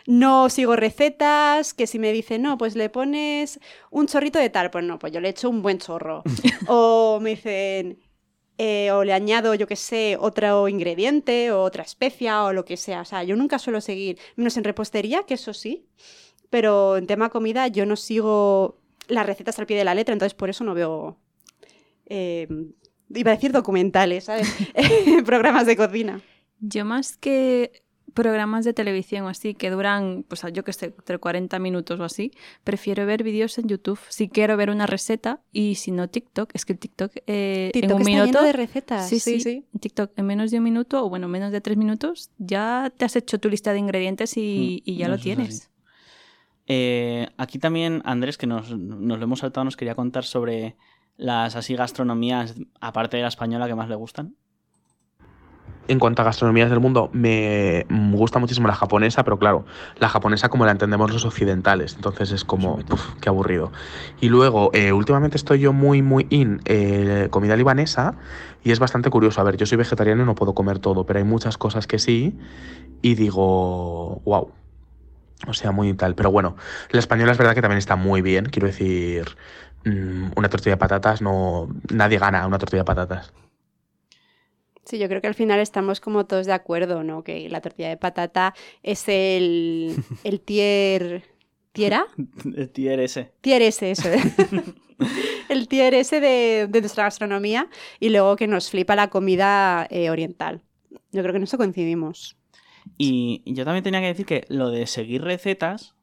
no 0.07 0.49
sigo 0.51 0.77
recetas, 0.77 1.75
que 1.75 1.87
si 1.87 1.99
me 1.99 2.13
dicen, 2.13 2.43
no, 2.43 2.59
pues 2.59 2.77
le 2.77 2.91
pones 2.91 3.59
un 3.91 4.07
chorrito 4.07 4.39
de 4.39 4.51
tal, 4.51 4.71
pues 4.71 4.85
no, 4.85 4.99
pues 4.99 5.13
yo 5.13 5.21
le 5.21 5.31
echo 5.31 5.51
un 5.51 5.63
buen 5.63 5.79
chorro. 5.79 6.23
o 6.69 7.19
me 7.21 7.31
dicen, 7.31 7.99
eh, 8.59 8.93
o 8.93 9.03
le 9.03 9.13
añado, 9.13 9.55
yo 9.55 9.67
qué 9.67 9.77
sé, 9.77 10.17
otro 10.21 10.69
ingrediente 10.69 11.51
o 11.53 11.63
otra 11.63 11.83
especia 11.83 12.45
o 12.45 12.53
lo 12.53 12.65
que 12.65 12.77
sea. 12.77 13.01
O 13.01 13.05
sea, 13.05 13.25
yo 13.25 13.35
nunca 13.37 13.59
suelo 13.59 13.81
seguir, 13.81 14.19
menos 14.37 14.57
en 14.57 14.65
repostería, 14.65 15.25
que 15.25 15.35
eso 15.35 15.55
sí, 15.55 15.87
pero 16.51 16.97
en 16.97 17.07
tema 17.07 17.31
comida 17.31 17.67
yo 17.69 17.87
no 17.87 17.97
sigo 17.97 18.79
las 19.09 19.27
recetas 19.27 19.59
al 19.59 19.67
pie 19.67 19.77
de 19.77 19.85
la 19.85 19.95
letra, 19.95 20.13
entonces 20.13 20.35
por 20.35 20.51
eso 20.51 20.65
no 20.65 20.75
veo, 20.75 21.19
eh, 22.07 22.47
iba 23.13 23.33
a 23.33 23.35
decir 23.35 23.53
documentales, 23.53 24.25
¿sabes? 24.25 24.49
Programas 25.27 25.67
de 25.67 25.77
cocina. 25.77 26.21
Yo 26.61 26.85
más 26.85 27.17
que 27.17 27.84
programas 28.15 28.65
de 28.65 28.73
televisión 28.73 29.27
así 29.27 29.55
que 29.55 29.71
duran, 29.71 30.25
pues 30.27 30.43
yo 30.53 30.65
que 30.65 30.73
sé, 30.73 30.87
entre 30.87 31.19
40 31.19 31.59
minutos 31.59 32.01
o 32.01 32.05
así, 32.05 32.33
prefiero 32.63 33.05
ver 33.07 33.23
vídeos 33.23 33.59
en 33.59 33.69
YouTube. 33.69 33.99
Si 34.09 34.29
quiero 34.29 34.57
ver 34.57 34.71
una 34.71 34.87
receta 34.87 35.41
y 35.53 35.75
si 35.75 35.91
no 35.91 36.09
TikTok, 36.09 36.51
es 36.55 36.65
que 36.65 36.73
el 36.75 36.79
TikTok, 36.79 37.13
eh, 37.27 37.71
TikTok 37.73 37.91
en 37.91 37.97
un 37.97 38.01
está 38.01 38.11
minuto... 38.11 38.39
lleno 38.39 38.47
de 38.47 38.53
recetas. 38.53 39.09
Sí, 39.09 39.21
sí, 39.21 39.65
En 39.73 39.81
TikTok 39.81 40.13
en 40.17 40.27
menos 40.27 40.51
de 40.51 40.59
un 40.59 40.65
minuto 40.65 41.05
o 41.05 41.09
bueno, 41.09 41.29
menos 41.29 41.53
de 41.53 41.61
tres 41.61 41.77
minutos 41.77 42.31
ya 42.39 42.93
te 42.97 43.05
has 43.05 43.17
hecho 43.17 43.39
tu 43.39 43.49
lista 43.51 43.73
de 43.73 43.79
ingredientes 43.81 44.37
y, 44.37 44.83
y 44.85 44.97
ya 44.97 45.09
Mm, 45.09 45.11
lo 45.11 45.19
tienes. 45.19 45.71
Eh, 46.67 47.29
aquí 47.37 47.59
también 47.59 48.01
Andrés, 48.05 48.39
que 48.39 48.47
nos, 48.47 48.71
nos 48.71 49.19
lo 49.19 49.25
hemos 49.25 49.41
saltado, 49.41 49.65
nos 49.65 49.77
quería 49.77 49.95
contar 49.95 50.25
sobre 50.25 50.77
las 51.17 51.57
así 51.57 51.75
gastronomías, 51.77 52.55
aparte 52.81 53.17
de 53.17 53.23
la 53.23 53.29
española, 53.29 53.67
que 53.67 53.75
más 53.75 53.89
le 53.89 53.95
gustan. 53.95 54.35
En 55.87 55.99
cuanto 55.99 56.23
a 56.23 56.25
gastronomías 56.25 56.71
del 56.71 56.81
mundo, 56.81 57.11
me 57.13 57.85
gusta 58.13 58.39
muchísimo 58.39 58.67
la 58.69 58.75
japonesa, 58.75 59.23
pero 59.23 59.39
claro, 59.39 59.67
la 59.99 60.09
japonesa 60.09 60.49
como 60.49 60.65
la 60.65 60.73
entendemos 60.73 61.13
los 61.13 61.27
occidentales, 61.27 61.95
entonces 61.97 62.33
es 62.33 62.45
como, 62.45 62.79
uf, 62.91 63.15
qué 63.21 63.29
aburrido. 63.29 63.71
Y 64.19 64.31
luego, 64.31 64.71
eh, 64.73 64.93
últimamente 64.93 65.37
estoy 65.37 65.61
yo 65.61 65.75
muy, 65.75 66.01
muy 66.01 66.27
in 66.31 66.63
eh, 66.65 67.29
comida 67.31 67.55
libanesa 67.55 68.17
y 68.63 68.73
es 68.73 68.79
bastante 68.79 69.11
curioso. 69.11 69.43
A 69.43 69.45
ver, 69.45 69.59
yo 69.59 69.67
soy 69.67 69.77
vegetariano 69.77 70.23
y 70.23 70.27
no 70.27 70.35
puedo 70.35 70.55
comer 70.55 70.79
todo, 70.79 71.05
pero 71.05 71.19
hay 71.19 71.25
muchas 71.25 71.59
cosas 71.59 71.87
que 71.87 71.99
sí 71.99 72.39
y 73.03 73.15
digo, 73.15 74.23
wow. 74.25 74.51
O 75.47 75.53
sea, 75.53 75.73
muy 75.73 75.93
tal. 75.95 76.15
Pero 76.15 76.31
bueno, 76.31 76.57
la 76.91 77.01
española 77.01 77.33
es 77.33 77.39
verdad 77.39 77.55
que 77.55 77.61
también 77.61 77.79
está 77.79 77.97
muy 77.97 78.23
bien. 78.23 78.47
Quiero 78.47 78.69
decir, 78.69 79.37
mm, 79.85 80.31
una 80.37 80.49
tortilla 80.49 80.77
de 80.77 80.79
patatas, 80.79 81.21
no. 81.21 81.69
Nadie 81.93 82.19
gana 82.19 82.47
una 82.47 82.59
tortilla 82.59 82.81
de 82.81 82.87
patatas. 82.87 83.44
Sí, 84.85 84.99
yo 84.99 85.09
creo 85.09 85.21
que 85.21 85.27
al 85.27 85.35
final 85.35 85.61
estamos 85.61 86.01
como 86.01 86.27
todos 86.27 86.47
de 86.47 86.53
acuerdo, 86.53 87.03
¿no? 87.03 87.25
Que 87.25 87.49
la 87.49 87.61
tortilla 87.61 87.89
de 87.89 87.97
patata 87.97 88.55
es 88.83 89.05
el, 89.09 89.95
el 90.25 90.41
tier... 90.41 91.23
¿Tiera? 91.73 92.07
El 92.57 92.71
tier 92.71 93.01
ese. 93.01 93.33
Tier 93.41 93.61
ese, 93.61 93.91
eso. 93.91 94.09
el 95.49 95.67
tier 95.67 95.95
ese 95.95 96.21
de, 96.21 96.69
de 96.69 96.81
nuestra 96.81 97.03
gastronomía 97.03 97.69
y 97.99 98.11
luego 98.11 98.37
que 98.37 98.47
nos 98.47 98.71
flipa 98.71 98.95
la 98.95 99.11
comida 99.11 99.87
eh, 99.91 100.09
oriental. 100.09 100.63
Yo 101.11 101.23
creo 101.23 101.33
que 101.33 101.39
en 101.39 101.43
eso 101.43 101.59
coincidimos. 101.59 102.37
Y 102.99 103.43
yo 103.47 103.65
también 103.65 103.83
tenía 103.83 104.01
que 104.01 104.07
decir 104.07 104.27
que 104.27 104.45
lo 104.49 104.71
de 104.71 104.87
seguir 104.87 105.23
recetas, 105.23 105.95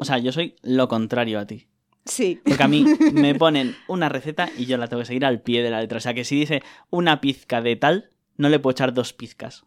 o 0.00 0.04
sea, 0.04 0.18
yo 0.18 0.32
soy 0.32 0.56
lo 0.62 0.88
contrario 0.88 1.38
a 1.38 1.46
ti. 1.46 1.68
Sí. 2.04 2.40
Porque 2.42 2.62
a 2.62 2.68
mí 2.68 2.84
me 3.12 3.34
ponen 3.34 3.76
una 3.86 4.08
receta 4.08 4.48
y 4.56 4.64
yo 4.64 4.78
la 4.78 4.88
tengo 4.88 5.02
que 5.02 5.06
seguir 5.06 5.24
al 5.24 5.42
pie 5.42 5.62
de 5.62 5.70
la 5.70 5.80
letra. 5.80 5.98
O 5.98 6.00
sea, 6.00 6.14
que 6.14 6.24
si 6.24 6.36
dice 6.36 6.62
una 6.90 7.20
pizca 7.20 7.60
de 7.60 7.76
tal, 7.76 8.10
no 8.38 8.48
le 8.48 8.58
puedo 8.58 8.72
echar 8.72 8.94
dos 8.94 9.12
pizcas. 9.12 9.66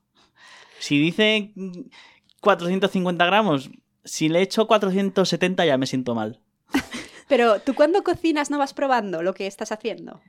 Si 0.79 0.97
dice 0.97 1.51
mm, 1.55 1.89
450 2.41 3.25
gramos, 3.25 3.69
si 4.03 4.29
le 4.29 4.41
echo 4.41 4.65
470 4.65 5.65
ya 5.65 5.77
me 5.77 5.85
siento 5.85 6.15
mal. 6.15 6.41
Pero 7.27 7.59
tú 7.59 7.75
cuando 7.75 8.03
cocinas 8.03 8.49
no 8.49 8.57
vas 8.57 8.73
probando 8.73 9.21
lo 9.21 9.33
que 9.33 9.45
estás 9.45 9.71
haciendo. 9.71 10.19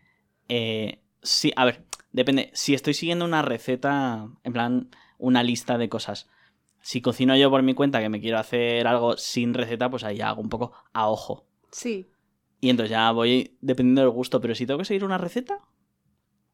Eh, 0.48 1.00
sí, 1.22 1.52
a 1.56 1.64
ver, 1.64 1.84
depende. 2.12 2.50
Si 2.52 2.74
estoy 2.74 2.94
siguiendo 2.94 3.24
una 3.24 3.42
receta, 3.42 4.28
en 4.44 4.52
plan, 4.52 4.90
una 5.18 5.42
lista 5.42 5.78
de 5.78 5.88
cosas. 5.88 6.28
Si 6.80 7.00
cocino 7.00 7.36
yo 7.36 7.48
por 7.48 7.62
mi 7.62 7.74
cuenta 7.74 8.00
que 8.00 8.08
me 8.08 8.20
quiero 8.20 8.38
hacer 8.38 8.86
algo 8.86 9.16
sin 9.16 9.54
receta, 9.54 9.88
pues 9.88 10.04
ahí 10.04 10.18
ya 10.18 10.28
hago 10.28 10.42
un 10.42 10.48
poco 10.48 10.72
a 10.92 11.08
ojo. 11.08 11.46
Sí. 11.70 12.10
Y 12.60 12.70
entonces 12.70 12.90
ya 12.90 13.10
voy 13.10 13.56
dependiendo 13.60 14.02
del 14.02 14.10
gusto. 14.10 14.40
Pero 14.40 14.54
si 14.54 14.66
tengo 14.66 14.78
que 14.78 14.84
seguir 14.84 15.04
una 15.04 15.18
receta, 15.18 15.60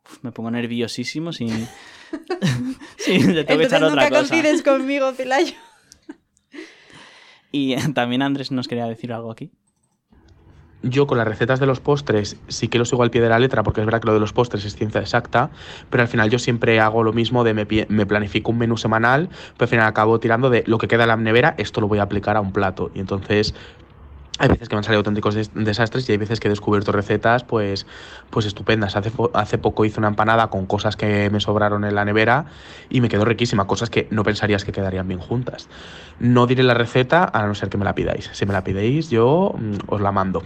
uf, 0.08 0.18
me 0.22 0.32
pongo 0.32 0.50
nerviosísimo 0.50 1.32
si. 1.32 1.48
sí, 2.96 3.18
le 3.18 3.44
tengo 3.44 3.58
que 3.60 3.66
Entonces 3.66 3.66
echar 3.66 3.84
otra 3.84 4.04
nunca 4.04 4.08
cosa. 4.08 4.28
coincides 4.30 4.62
conmigo, 4.62 5.12
Pilayo. 5.16 5.54
Y 7.52 7.74
eh, 7.74 7.80
también 7.94 8.22
Andrés 8.22 8.50
nos 8.50 8.68
quería 8.68 8.86
decir 8.86 9.12
algo 9.12 9.30
aquí. 9.30 9.50
Yo 10.82 11.08
con 11.08 11.18
las 11.18 11.26
recetas 11.26 11.58
de 11.58 11.66
los 11.66 11.80
postres 11.80 12.36
sí 12.46 12.68
que 12.68 12.78
lo 12.78 12.84
sigo 12.84 13.02
al 13.02 13.10
pie 13.10 13.20
de 13.20 13.28
la 13.28 13.40
letra, 13.40 13.64
porque 13.64 13.80
es 13.80 13.84
verdad 13.84 14.00
que 14.00 14.06
lo 14.06 14.14
de 14.14 14.20
los 14.20 14.32
postres 14.32 14.64
es 14.64 14.76
ciencia 14.76 15.00
exacta, 15.00 15.50
pero 15.90 16.02
al 16.04 16.08
final 16.08 16.30
yo 16.30 16.38
siempre 16.38 16.78
hago 16.78 17.02
lo 17.02 17.12
mismo 17.12 17.42
de 17.42 17.52
me, 17.52 17.66
me 17.88 18.06
planifico 18.06 18.52
un 18.52 18.58
menú 18.58 18.76
semanal, 18.76 19.28
pero 19.28 19.64
al 19.64 19.68
final 19.68 19.86
acabo 19.88 20.20
tirando 20.20 20.50
de 20.50 20.62
lo 20.68 20.78
que 20.78 20.86
queda 20.86 21.02
en 21.02 21.08
la 21.08 21.16
nevera, 21.16 21.56
esto 21.58 21.80
lo 21.80 21.88
voy 21.88 21.98
a 21.98 22.02
aplicar 22.04 22.36
a 22.36 22.40
un 22.40 22.52
plato. 22.52 22.92
Y 22.94 23.00
entonces 23.00 23.54
hay 24.38 24.48
veces 24.48 24.68
que 24.68 24.74
me 24.74 24.78
han 24.78 24.84
salido 24.84 24.98
auténticos 25.00 25.34
des- 25.34 25.50
desastres 25.54 26.08
y 26.08 26.12
hay 26.12 26.18
veces 26.18 26.38
que 26.40 26.48
he 26.48 26.50
descubierto 26.50 26.92
recetas 26.92 27.44
pues, 27.44 27.86
pues 28.30 28.46
estupendas. 28.46 28.96
Hace, 28.96 29.10
hace 29.34 29.58
poco 29.58 29.84
hice 29.84 29.98
una 29.98 30.08
empanada 30.08 30.48
con 30.48 30.66
cosas 30.66 30.96
que 30.96 31.28
me 31.30 31.40
sobraron 31.40 31.84
en 31.84 31.94
la 31.94 32.04
nevera 32.04 32.46
y 32.88 33.00
me 33.00 33.08
quedó 33.08 33.24
riquísima, 33.24 33.66
cosas 33.66 33.90
que 33.90 34.06
no 34.10 34.22
pensarías 34.24 34.64
que 34.64 34.72
quedarían 34.72 35.08
bien 35.08 35.20
juntas. 35.20 35.68
No 36.20 36.46
diré 36.46 36.62
la 36.62 36.74
receta 36.74 37.28
a 37.32 37.46
no 37.46 37.54
ser 37.54 37.68
que 37.68 37.78
me 37.78 37.84
la 37.84 37.94
pidáis. 37.94 38.30
Si 38.32 38.46
me 38.46 38.52
la 38.52 38.62
pidéis, 38.64 39.10
yo 39.10 39.54
mm, 39.58 39.74
os 39.88 40.00
la 40.00 40.12
mando. 40.12 40.42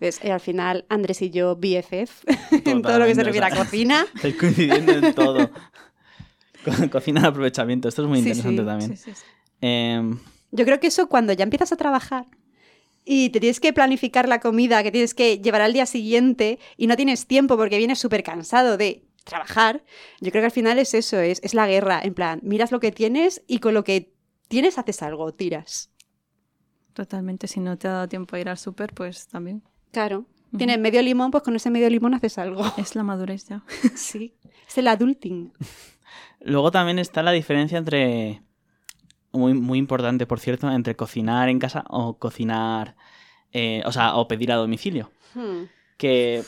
¿Ves? 0.00 0.20
Al 0.24 0.40
final, 0.40 0.84
Andrés 0.88 1.20
y 1.22 1.30
yo, 1.30 1.56
BFF, 1.56 2.24
en 2.64 2.82
todo 2.82 2.98
lo 2.98 3.06
que 3.06 3.14
se 3.14 3.20
o 3.22 3.24
refiere 3.24 3.46
a 3.46 3.50
cocina. 3.50 4.06
Estáis 4.14 4.36
coincidiendo 4.36 4.92
en 4.92 5.14
todo. 5.14 5.50
Co- 6.64 6.90
Cocina 6.90 7.20
de 7.22 7.26
aprovechamiento. 7.28 7.88
Esto 7.88 8.02
es 8.02 8.08
muy 8.08 8.18
interesante 8.18 8.62
sí, 8.62 8.66
también. 8.66 8.96
Sí, 8.96 8.96
sí, 8.96 9.12
sí. 9.14 9.22
Em, 9.60 10.18
Yo 10.50 10.64
creo 10.64 10.80
que 10.80 10.86
eso 10.88 11.08
cuando 11.08 11.32
ya 11.32 11.42
empiezas 11.44 11.72
a 11.72 11.76
trabajar 11.76 12.26
y 13.04 13.30
te 13.30 13.40
tienes 13.40 13.60
que 13.60 13.72
planificar 13.72 14.28
la 14.28 14.40
comida 14.40 14.82
que 14.82 14.90
tienes 14.90 15.14
que 15.14 15.38
llevar 15.38 15.60
al 15.60 15.72
día 15.72 15.86
siguiente 15.86 16.58
y 16.76 16.86
no 16.86 16.96
tienes 16.96 17.26
tiempo 17.26 17.56
porque 17.56 17.78
vienes 17.78 17.98
súper 17.98 18.22
cansado 18.22 18.76
de 18.76 19.04
trabajar, 19.24 19.82
yo 20.20 20.30
creo 20.30 20.42
que 20.42 20.46
al 20.46 20.52
final 20.52 20.78
es 20.78 20.94
eso, 20.94 21.18
es, 21.18 21.40
es 21.42 21.54
la 21.54 21.66
guerra. 21.66 22.00
En 22.02 22.14
plan, 22.14 22.40
miras 22.42 22.72
lo 22.72 22.80
que 22.80 22.92
tienes 22.92 23.42
y 23.46 23.58
con 23.58 23.74
lo 23.74 23.84
que 23.84 24.12
tienes 24.48 24.78
haces 24.78 25.02
algo, 25.02 25.32
tiras. 25.32 25.90
Totalmente. 26.92 27.48
Si 27.48 27.60
no 27.60 27.76
te 27.76 27.88
ha 27.88 27.92
dado 27.92 28.08
tiempo 28.08 28.36
a 28.36 28.40
ir 28.40 28.48
al 28.48 28.58
súper, 28.58 28.94
pues 28.94 29.26
también. 29.26 29.62
Claro. 29.92 30.26
Tienes 30.56 30.78
medio 30.78 31.02
limón, 31.02 31.32
pues 31.32 31.42
con 31.42 31.56
ese 31.56 31.68
medio 31.70 31.90
limón 31.90 32.14
haces 32.14 32.38
algo. 32.38 32.62
Es 32.76 32.94
la 32.94 33.02
madurez 33.02 33.48
ya. 33.48 33.64
sí. 33.96 34.34
Es 34.68 34.78
el 34.78 34.86
adulting. 34.86 35.52
Luego 36.40 36.70
también 36.70 36.98
está 37.00 37.22
la 37.22 37.32
diferencia 37.32 37.78
entre. 37.78 38.42
Muy, 39.34 39.52
muy 39.54 39.78
importante, 39.78 40.26
por 40.26 40.40
cierto, 40.40 40.70
entre 40.70 40.96
cocinar 40.96 41.48
en 41.50 41.58
casa 41.58 41.84
o 41.88 42.18
cocinar. 42.18 42.96
eh, 43.52 43.82
o 43.84 43.92
sea, 43.92 44.16
o 44.16 44.26
pedir 44.26 44.50
a 44.52 44.56
domicilio. 44.56 45.10
Hmm. 45.34 45.64
Que. 45.96 46.42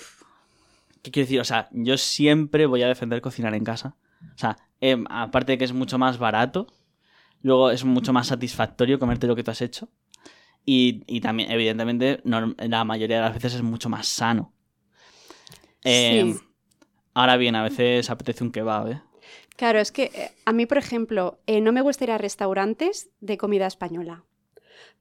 ¿Qué 1.02 1.10
quiero 1.12 1.26
decir? 1.26 1.40
O 1.40 1.44
sea, 1.44 1.68
yo 1.72 1.96
siempre 1.98 2.66
voy 2.66 2.82
a 2.82 2.88
defender 2.88 3.20
cocinar 3.20 3.54
en 3.54 3.62
casa. 3.64 3.94
O 4.34 4.38
sea, 4.38 4.56
em, 4.80 5.04
aparte 5.08 5.52
de 5.52 5.58
que 5.58 5.64
es 5.64 5.72
mucho 5.72 5.98
más 5.98 6.18
barato, 6.18 6.66
luego 7.42 7.70
es 7.70 7.84
mucho 7.84 8.12
más 8.12 8.26
satisfactorio 8.28 8.98
comerte 8.98 9.26
lo 9.28 9.36
que 9.36 9.44
tú 9.44 9.50
has 9.52 9.60
hecho. 9.62 9.88
Y, 10.64 11.04
y 11.06 11.20
también, 11.20 11.50
evidentemente, 11.52 12.20
la 12.24 12.84
mayoría 12.84 13.16
de 13.18 13.22
las 13.22 13.34
veces 13.34 13.54
es 13.54 13.62
mucho 13.62 13.88
más 13.88 14.08
sano. 14.08 14.52
Em, 15.84 16.34
Sí. 16.34 16.40
Ahora 17.14 17.36
bien, 17.36 17.54
a 17.54 17.62
veces 17.62 18.10
apetece 18.10 18.44
un 18.44 18.50
kebab, 18.50 18.88
¿eh? 18.88 19.00
Claro, 19.56 19.78
es 19.80 19.90
que 19.92 20.04
eh, 20.14 20.30
a 20.44 20.52
mí, 20.52 20.66
por 20.66 20.78
ejemplo, 20.78 21.38
eh, 21.46 21.60
no 21.60 21.72
me 21.72 21.80
gusta 21.80 22.04
ir 22.04 22.10
a 22.10 22.18
restaurantes 22.18 23.08
de 23.20 23.38
comida 23.38 23.66
española. 23.66 24.24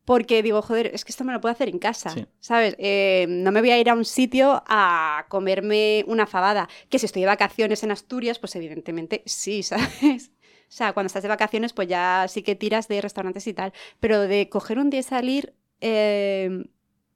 Porque 0.06 0.44
digo, 0.44 0.62
joder, 0.62 0.92
es 0.94 1.04
que 1.04 1.12
esto 1.12 1.24
me 1.24 1.34
lo 1.34 1.42
puedo 1.42 1.52
hacer 1.52 1.68
en 1.68 1.80
casa, 1.80 2.12
Sí. 2.12 2.26
¿sabes? 2.40 2.76
Eh, 2.78 3.26
no 3.28 3.52
me 3.52 3.60
voy 3.62 3.72
a 3.72 3.80
ir 3.80 3.90
a 3.90 3.96
un 3.96 4.06
sitio 4.06 4.64
a 4.68 5.26
comerme 5.30 6.04
una 6.08 6.28
fabada. 6.28 6.70
Que 6.90 7.00
si 7.00 7.08
estoy 7.08 7.24
de 7.24 7.28
vacaciones 7.28 7.82
en 7.84 7.92
Asturias, 7.92 8.38
pues 8.38 8.56
evidentemente 8.56 9.24
sí, 9.26 9.64
¿sabes? 9.64 10.32
O 10.68 10.72
sea, 10.76 10.94
cuando 10.94 11.08
estás 11.08 11.24
de 11.24 11.30
vacaciones, 11.30 11.74
pues 11.74 11.88
ya 11.88 12.26
sí 12.30 12.44
que 12.44 12.56
tiras 12.56 12.88
de 12.88 13.02
restaurantes 13.02 13.48
y 13.48 13.54
tal. 13.54 13.74
Pero 14.00 14.22
de 14.22 14.48
coger 14.48 14.78
un 14.78 14.90
día 14.92 15.00
y 15.00 15.04
salir, 15.04 15.54
eh, 15.82 16.66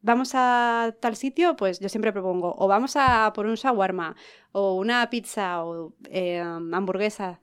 vamos 0.02 0.32
a 0.34 0.96
tal 1.00 1.16
sitio, 1.16 1.56
pues 1.56 1.80
yo 1.80 1.90
siempre 1.90 2.12
propongo, 2.14 2.56
o 2.58 2.68
vamos 2.68 2.96
a 2.96 3.32
por 3.34 3.46
un 3.46 3.56
shawarma, 3.56 4.16
o 4.52 4.76
una 4.76 5.10
pizza, 5.10 5.64
o 5.64 5.94
eh, 6.10 6.40
hamburguesa. 6.40 7.42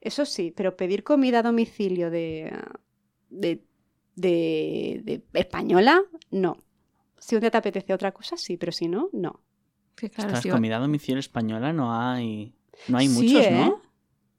Eso 0.00 0.24
sí, 0.24 0.52
pero 0.56 0.76
pedir 0.76 1.04
comida 1.04 1.38
a 1.38 1.42
domicilio 1.42 2.10
de, 2.10 2.52
de, 3.30 3.64
de, 4.16 5.00
de 5.04 5.22
española, 5.34 6.02
no. 6.30 6.56
Si 7.18 7.36
un 7.36 7.40
día 7.40 7.50
te 7.52 7.58
apetece 7.58 7.94
otra 7.94 8.10
cosa, 8.12 8.36
sí, 8.36 8.56
pero 8.56 8.72
si 8.72 8.88
no, 8.88 9.08
no. 9.12 9.40
Que 9.94 10.10
claro, 10.10 10.28
Ostras, 10.30 10.42
si- 10.42 10.48
comida 10.50 10.76
a 10.78 10.80
domicilio 10.80 11.20
española 11.20 11.72
no 11.72 11.94
hay. 11.96 12.54
No 12.88 12.98
hay 12.98 13.06
Sí, 13.06 13.14
muchos, 13.14 13.46
¿eh? 13.46 13.52
¿no? 13.52 13.80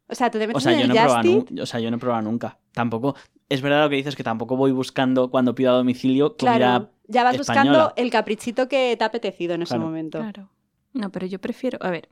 O 0.10 0.16
sea, 0.16 0.30
tú 0.30 0.38
te 0.38 0.48
metes 0.48 0.58
O 0.58 0.60
sea, 0.60 0.74
en 0.74 0.80
yo 0.80 0.84
el 0.84 0.90
no, 0.90 0.96
he 0.96 0.98
probado 1.04 1.46
o 1.62 1.66
sea, 1.66 1.80
yo 1.80 1.90
no 1.92 1.98
he 1.98 2.00
probado 2.00 2.24
nunca. 2.24 2.60
Tampoco. 2.74 3.16
Es 3.54 3.62
verdad 3.62 3.84
lo 3.84 3.90
que 3.92 3.98
dices, 3.98 4.16
que 4.16 4.24
tampoco 4.24 4.58
voy 4.58 4.72
buscando 4.72 5.30
cuando 5.30 5.54
pido 5.54 5.72
a 5.72 5.76
domicilio 5.76 6.36
comida. 6.38 6.58
Claro, 6.58 6.90
ya 7.08 7.24
vas 7.24 7.36
española. 7.36 7.70
buscando 7.72 7.94
el 7.98 8.10
caprichito 8.10 8.68
que 8.68 8.96
te 8.98 9.04
ha 9.04 9.08
apetecido 9.08 9.54
en 9.54 9.62
ese 9.62 9.76
Claro. 9.76 9.84
momento. 9.86 10.18
Claro. 10.20 10.50
No, 10.94 11.12
pero 11.12 11.28
yo 11.28 11.40
prefiero. 11.40 11.78
A 11.82 11.92
ver. 11.92 12.10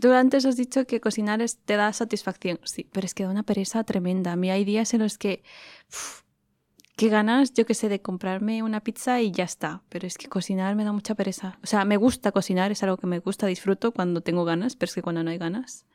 Tú 0.00 0.12
antes 0.12 0.44
has 0.44 0.56
dicho 0.56 0.86
que 0.86 1.00
cocinar 1.00 1.40
es- 1.40 1.58
te 1.58 1.76
da 1.76 1.90
satisfacción. 1.94 2.60
Sí, 2.64 2.86
pero 2.92 3.06
es 3.06 3.14
que 3.14 3.22
da 3.24 3.30
una 3.30 3.42
pereza 3.42 3.84
tremenda. 3.84 4.32
A 4.32 4.36
mí 4.36 4.50
hay 4.50 4.64
días 4.64 4.92
en 4.92 5.00
los 5.00 5.16
que. 5.16 5.42
que 6.96 7.08
ganas, 7.08 7.54
yo 7.54 7.64
que 7.64 7.72
sé, 7.74 7.88
de 7.88 8.02
comprarme 8.02 8.62
una 8.62 8.80
pizza 8.80 9.20
y 9.22 9.32
ya 9.32 9.44
está. 9.44 9.80
Pero 9.88 10.06
es 10.06 10.18
que 10.18 10.28
cocinar 10.28 10.76
me 10.76 10.84
da 10.84 10.92
mucha 10.92 11.14
pereza. 11.14 11.58
O 11.62 11.66
sea, 11.66 11.84
me 11.86 11.96
gusta 11.96 12.32
cocinar, 12.32 12.70
es 12.70 12.82
algo 12.82 12.98
que 12.98 13.06
me 13.06 13.18
gusta, 13.18 13.46
disfruto 13.46 13.92
cuando 13.92 14.20
tengo 14.20 14.44
ganas, 14.44 14.76
pero 14.76 14.90
es 14.90 14.94
que 14.94 15.02
cuando 15.02 15.22
no 15.24 15.30
hay 15.30 15.38
ganas, 15.38 15.86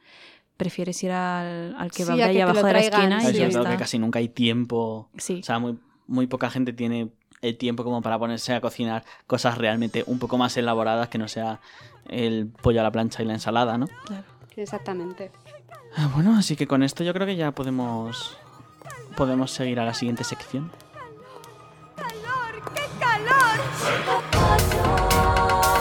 prefieres 0.58 1.02
ir 1.04 1.12
al, 1.12 1.76
al 1.78 1.92
que 1.92 2.04
Sí, 2.04 2.10
va 2.10 2.14
a 2.14 2.18
que 2.18 2.24
ahí 2.24 2.42
abajo 2.42 2.66
de 2.66 2.74
la 2.74 2.80
esquina 2.80 3.18
Ah, 3.20 3.24
y 3.24 3.28
es 3.28 3.34
ya 3.38 3.46
verdad 3.46 3.62
está. 3.62 3.72
que 3.72 3.78
casi 3.78 4.00
nunca 4.00 4.20
hay 4.20 4.28
tiempo. 4.30 5.10
Sí. 5.18 5.40
O 5.42 5.44
sea, 5.44 5.60
muy, 5.60 5.78
muy 6.08 6.28
poca 6.28 6.50
gente 6.50 6.74
tiene 6.74 7.10
el 7.42 7.58
tiempo 7.58 7.84
como 7.84 8.02
para 8.02 8.18
ponerse 8.18 8.54
a 8.56 8.62
cocinar 8.62 9.04
cosas 9.28 9.58
realmente 9.60 10.04
un 10.08 10.18
poco 10.20 10.38
más 10.40 10.58
elaboradas 10.58 11.08
que 11.10 11.18
no 11.20 11.28
sea 11.28 11.60
el 12.08 12.48
pollo 12.62 12.80
a 12.80 12.84
la 12.84 12.92
plancha 12.92 13.22
y 13.22 13.26
la 13.26 13.34
ensalada, 13.34 13.78
¿no? 13.78 13.88
claro. 14.06 14.24
Exactamente. 14.56 15.32
Ah, 15.96 16.10
Bueno, 16.16 16.36
así 16.36 16.56
que 16.56 16.66
con 16.66 16.82
esto 16.82 17.04
yo 17.04 17.14
creo 17.14 17.28
que 17.28 17.36
ya 17.36 17.52
podemos 17.52 18.36
podemos 19.16 19.52
seguir 19.52 19.80
a 19.80 19.86
la 19.86 19.94
siguiente 19.94 20.24
sección. 20.24 20.72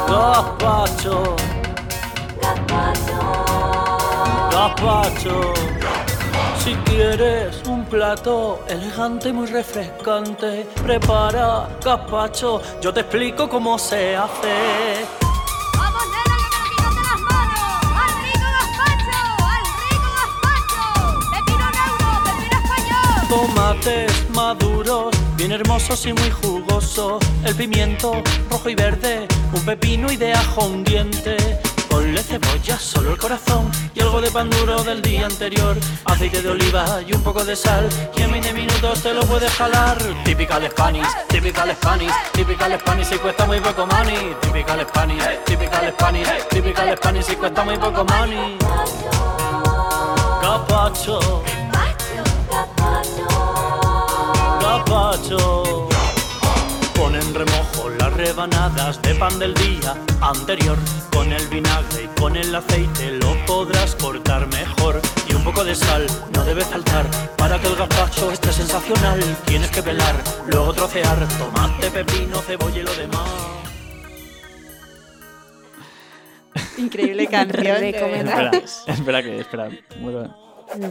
Gazpacho. 0.09 1.37
Gazpacho. 4.57 5.53
Si 6.59 6.73
quieres 6.87 7.61
un 7.69 7.85
plato 7.85 8.65
elegante 8.67 9.29
y 9.29 9.33
muy 9.35 9.47
refrescante, 9.49 10.67
prepara 10.83 11.69
gazpacho. 11.85 12.63
Yo 12.81 12.91
te 12.91 13.01
explico 13.01 13.51
cómo 13.51 13.79
se 13.79 14.17
hace. 14.17 15.05
Tomates 23.29 24.31
maduros, 24.31 25.15
bien 25.37 25.53
hermosos 25.53 26.07
y 26.07 26.15
muy 26.15 26.31
jugosos. 26.31 27.23
El 27.45 27.55
pimiento 27.55 28.23
rojo 28.49 28.71
y 28.71 28.75
verde, 28.75 29.29
un 29.53 29.67
pepino 29.67 30.11
y 30.11 30.17
de 30.17 30.33
ajo 30.33 30.65
un 30.65 30.83
diente. 30.83 31.37
Ponle 31.97 32.23
cebolla, 32.23 32.79
solo 32.79 33.13
el 33.13 33.17
corazón 33.17 33.71
y 33.95 34.01
algo 34.01 34.21
de 34.21 34.31
pan 34.31 34.51
duro 34.51 34.85
del 34.85 35.01
día 35.01 35.25
anterior. 35.25 35.75
Aceite 36.05 36.43
de 36.43 36.51
oliva 36.51 37.01
y 37.07 37.15
un 37.15 37.23
poco 37.23 37.43
de 37.43 37.57
sal. 37.57 37.89
Y 38.15 38.21
en 38.21 38.33
20 38.33 38.53
minutos 38.53 39.03
te 39.03 39.15
lo 39.15 39.23
puedes 39.23 39.51
jalar. 39.53 39.97
Typical 40.23 40.71
Spanish, 40.71 41.09
typical 41.29 41.75
Spanish, 41.75 42.13
typical 42.35 42.79
Spanish 42.79 43.13
y 43.15 43.17
cuesta 43.17 43.47
muy 43.47 43.61
poco 43.61 43.87
money. 43.87 44.37
Typical 44.43 44.87
Spanish, 44.87 45.25
typical 45.47 45.89
Spanish, 45.91 46.49
typical 46.51 46.97
Spanish 46.99 47.31
y 47.31 47.37
cuesta 47.37 47.65
muy 47.65 47.79
poco 47.79 48.05
money. 48.05 48.59
En 50.43 50.63
remojo 54.69 55.27
las 55.33 55.66
rebanadas 58.17 59.01
de 59.03 59.15
pan 59.15 59.39
del 59.39 59.55
día 59.55 59.95
anterior. 60.21 60.77
Con 61.13 61.33
el 61.33 61.47
vinagre 61.49 62.05
y 62.05 62.21
con 62.21 62.37
el 62.37 62.55
aceite 62.55 63.13
lo 63.13 63.35
podrás 63.47 63.95
cortar 63.97 64.47
mejor. 64.49 65.01
Y 65.29 65.35
un 65.35 65.45
poco 65.45 65.65
de 65.65 65.75
sal 65.75 66.07
no 66.35 66.45
debe 66.45 66.63
faltar. 66.65 67.07
Para 67.37 67.59
que 67.61 67.69
el 67.69 67.77
gazpacho 67.77 68.33
esté 68.33 68.53
sensacional, 68.53 69.21
tienes 69.47 69.71
que 69.71 69.83
pelar, 69.83 70.15
luego 70.47 70.73
trocear 70.73 71.19
tomate, 71.39 71.91
pepino, 71.91 72.41
cebolla 72.41 72.79
y 72.79 72.83
lo 72.83 72.95
demás. 72.95 73.31
Increíble 76.79 77.27
canción. 77.31 77.85
Espera, 77.85 78.51
espera 78.87 79.23
que 79.23 79.41
espera. 79.41 79.71
Bueno, 80.01 80.35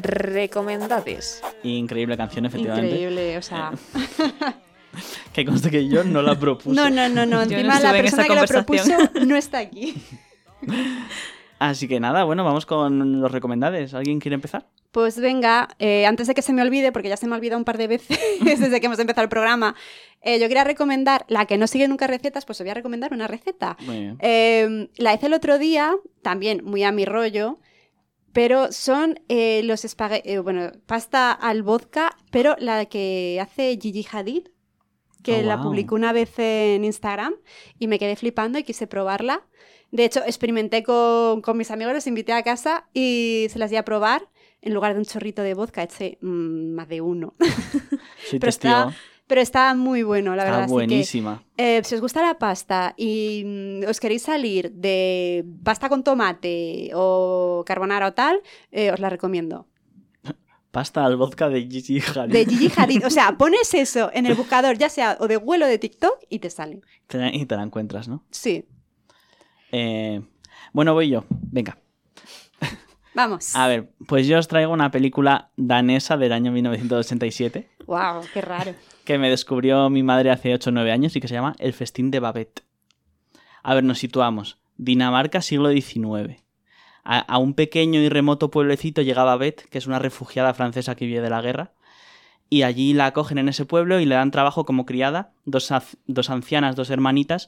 Recomendades. 0.02 1.42
increíble 1.64 2.16
canción 2.16 2.46
efectivamente. 2.46 2.88
Increíble, 2.96 3.38
o 3.38 3.42
sea. 3.42 3.72
Que 5.34 5.46
conste 5.46 5.70
que 5.70 5.88
yo 5.88 6.04
no 6.04 6.22
la 6.22 6.38
propuse. 6.40 6.76
No, 6.76 6.90
no, 6.90 7.10
no, 7.10 7.26
no. 7.26 7.42
Encima 7.42 7.80
la 7.80 7.92
persona 7.92 8.26
que 8.26 8.36
lo 8.36 8.46
propuso 8.46 8.92
no 9.26 9.36
está 9.36 9.60
aquí. 9.60 9.96
Así 11.60 11.88
que 11.88 12.00
nada, 12.00 12.26
bueno, 12.26 12.44
vamos 12.44 12.66
con 12.66 13.22
los 13.22 13.32
recomendades. 13.32 13.94
¿Alguien 13.94 14.20
quiere 14.20 14.36
empezar? 14.36 14.68
Pues 14.92 15.20
venga, 15.20 15.70
eh, 15.80 16.06
antes 16.06 16.28
de 16.28 16.34
que 16.34 16.42
se 16.42 16.54
me 16.54 16.62
olvide, 16.62 16.92
porque 16.92 17.10
ya 17.10 17.18
se 17.18 17.28
me 17.28 17.34
ha 17.34 17.38
olvidado 17.38 17.58
un 17.58 17.66
par 17.66 17.78
de 17.78 17.88
veces 17.88 18.20
desde 18.42 18.80
que 18.80 18.86
hemos 18.86 19.00
empezado 19.00 19.24
el 19.24 19.30
programa, 19.30 19.76
eh, 20.22 20.40
yo 20.40 20.48
quería 20.48 20.64
recomendar, 20.64 21.26
la 21.28 21.46
que 21.46 21.58
no 21.58 21.68
sigue 21.68 21.88
nunca 21.88 22.08
recetas, 22.08 22.46
pues 22.46 22.60
os 22.60 22.64
voy 22.66 22.72
a 22.72 22.76
recomendar 22.76 23.14
una 23.14 23.28
receta. 23.28 23.78
Muy 23.82 24.00
bien. 24.00 24.18
Eh, 24.20 24.90
la 24.98 25.14
hice 25.14 25.28
el 25.28 25.34
otro 25.34 25.58
día, 25.58 25.96
también 26.22 26.64
muy 26.64 26.84
a 26.84 26.92
mi 26.92 27.06
rollo, 27.06 27.60
pero 28.34 28.72
son 28.74 29.20
los 29.30 29.86
espaguetis, 29.86 30.42
bueno, 30.42 30.72
pasta 30.86 31.32
al 31.32 31.64
vodka, 31.64 32.18
pero 32.32 32.58
la 32.60 32.86
que 32.86 33.40
hace 33.42 33.80
Gigi 33.82 34.06
Hadid, 34.12 34.48
que 35.26 35.40
Oh, 35.40 35.44
la 35.44 35.56
wow. 35.58 35.66
publicó 35.66 35.96
una 35.96 36.14
vez 36.14 36.38
en 36.40 36.86
Instagram 36.86 37.34
y 37.80 37.88
me 37.88 37.98
quedé 38.00 38.16
flipando 38.16 38.58
y 38.60 38.64
quise 38.64 38.88
probarla. 38.88 39.42
De 39.92 40.06
hecho, 40.06 40.22
experimenté 40.26 40.84
con, 40.84 41.42
con 41.42 41.58
mis 41.58 41.72
amigos, 41.72 41.94
los 41.94 42.08
invité 42.08 42.34
a 42.34 42.44
casa 42.44 42.88
y 42.94 43.48
se 43.50 43.60
las 43.60 43.70
di 43.72 43.76
a 43.78 43.84
probar. 43.84 44.30
En 44.62 44.74
lugar 44.74 44.94
de 44.94 45.00
un 45.00 45.06
chorrito 45.06 45.42
de 45.44 45.54
vodka, 45.54 45.84
eché 45.84 46.18
mm, 46.22 46.74
más 46.74 46.88
de 46.88 47.00
uno. 47.02 47.34
Soy 48.30 48.40
pero 48.40 48.50
está- 48.50 48.94
Pero 49.28 49.42
está 49.42 49.74
muy 49.74 50.04
bueno, 50.04 50.36
la 50.36 50.44
verdad. 50.44 50.62
Está 50.62 50.66
así 50.66 50.72
que, 50.72 50.74
buenísima. 50.96 51.44
eh, 51.58 51.82
si 51.84 51.96
os 51.96 52.02
gusta 52.02 52.22
la 52.22 52.38
pasta 52.38 52.94
y 52.98 53.44
mm, 53.46 53.90
os 53.90 54.00
queréis 54.00 54.22
salir 54.24 54.72
de 54.72 55.44
pasta 55.64 55.90
con 55.90 56.04
tomate 56.04 56.92
o 56.94 57.64
carbonara 57.66 58.08
o 58.08 58.14
tal, 58.14 58.42
eh, 58.72 58.92
os 58.92 59.00
la 59.00 59.10
recomiendo. 59.10 59.66
Pasta 60.76 61.06
al 61.06 61.16
vodka 61.16 61.48
de 61.48 61.62
Gigi 61.70 62.02
Hadid. 62.02 62.34
De 62.34 62.46
Gigi 62.46 62.70
Hadid. 62.76 63.06
O 63.06 63.10
sea, 63.10 63.32
pones 63.38 63.74
eso 63.74 64.12
en 64.14 64.26
el 64.26 64.36
buscador, 64.36 64.78
ya 64.78 64.90
sea 64.90 65.16
o 65.22 65.28
de 65.30 65.38
vuelo 65.38 65.68
de 65.68 65.78
TikTok, 65.78 66.20
y 66.30 66.40
te 66.40 66.50
sale. 66.50 66.82
Y 67.32 67.46
te 67.46 67.56
la 67.56 67.64
encuentras, 67.64 68.10
¿no? 68.10 68.26
Sí. 68.30 68.66
Eh, 69.72 70.22
bueno, 70.74 70.94
voy 70.94 71.08
yo. 71.08 71.24
Venga. 71.30 71.78
Vamos. 73.14 73.56
A 73.56 73.70
ver, 73.70 73.94
pues 74.06 74.28
yo 74.28 74.38
os 74.38 74.50
traigo 74.50 74.74
una 74.74 74.92
película 74.92 75.50
danesa 75.56 76.18
del 76.18 76.34
año 76.34 76.52
1987 76.52 77.70
Wow, 77.88 78.24
qué 78.34 78.42
raro. 78.42 78.76
que 79.06 79.18
me 79.18 79.30
descubrió 79.30 79.90
mi 79.90 80.04
madre 80.04 80.30
hace 80.30 80.54
8 80.54 80.72
o 80.72 80.74
9 80.74 80.92
años 80.92 81.16
y 81.16 81.22
que 81.22 81.30
se 81.30 81.36
llama 81.36 81.56
El 81.58 81.72
festín 81.72 82.12
de 82.12 82.20
Babette. 82.20 82.66
A 83.64 83.76
ver, 83.76 83.86
nos 83.86 84.00
situamos. 84.00 84.60
Dinamarca, 84.76 85.42
siglo 85.42 85.72
XIX. 85.72 86.44
A, 87.08 87.38
un 87.38 87.54
pequeño 87.54 88.00
y 88.00 88.10
remoto 88.10 88.50
pueblecito 88.50 89.04
llega 89.04 89.24
Babette, 89.24 89.68
que 89.70 89.78
es 89.78 89.86
una 89.86 90.00
refugiada 90.00 90.56
francesa 90.56 90.96
que 90.96 91.06
vive 91.06 91.22
de 91.22 91.30
la 91.30 91.42
guerra, 91.42 91.74
y 92.50 92.64
allí 92.64 92.94
la 92.94 93.06
acogen 93.06 93.38
en 93.38 93.48
ese 93.48 93.66
pueblo 93.66 94.00
y 94.00 94.06
le 94.06 94.16
dan 94.16 94.32
trabajo 94.32 94.66
como 94.66 94.88
criada, 94.88 95.32
dos, 95.46 95.72
dos 96.08 96.30
ancianas, 96.32 96.76
dos 96.76 96.90
hermanitas, 96.90 97.48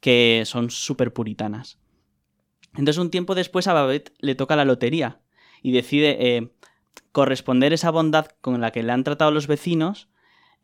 que 0.00 0.44
son 0.46 0.70
súper 0.70 1.12
puritanas. 1.12 1.78
Entonces 2.74 2.98
un 2.98 3.10
tiempo 3.10 3.34
después 3.34 3.66
a 3.66 3.72
Babette 3.72 4.12
le 4.20 4.36
toca 4.36 4.56
la 4.56 4.64
lotería 4.64 5.20
y 5.62 5.72
decide 5.72 6.36
eh, 6.36 6.52
corresponder 7.10 7.72
esa 7.72 7.90
bondad 7.90 8.26
con 8.40 8.60
la 8.60 8.70
que 8.70 8.82
le 8.82 8.92
han 8.92 9.04
tratado 9.04 9.30
los 9.32 9.46
vecinos 9.46 10.08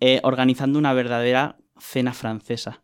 eh, 0.00 0.20
organizando 0.22 0.78
una 0.78 0.92
verdadera 0.92 1.58
cena 1.78 2.12
francesa. 2.14 2.82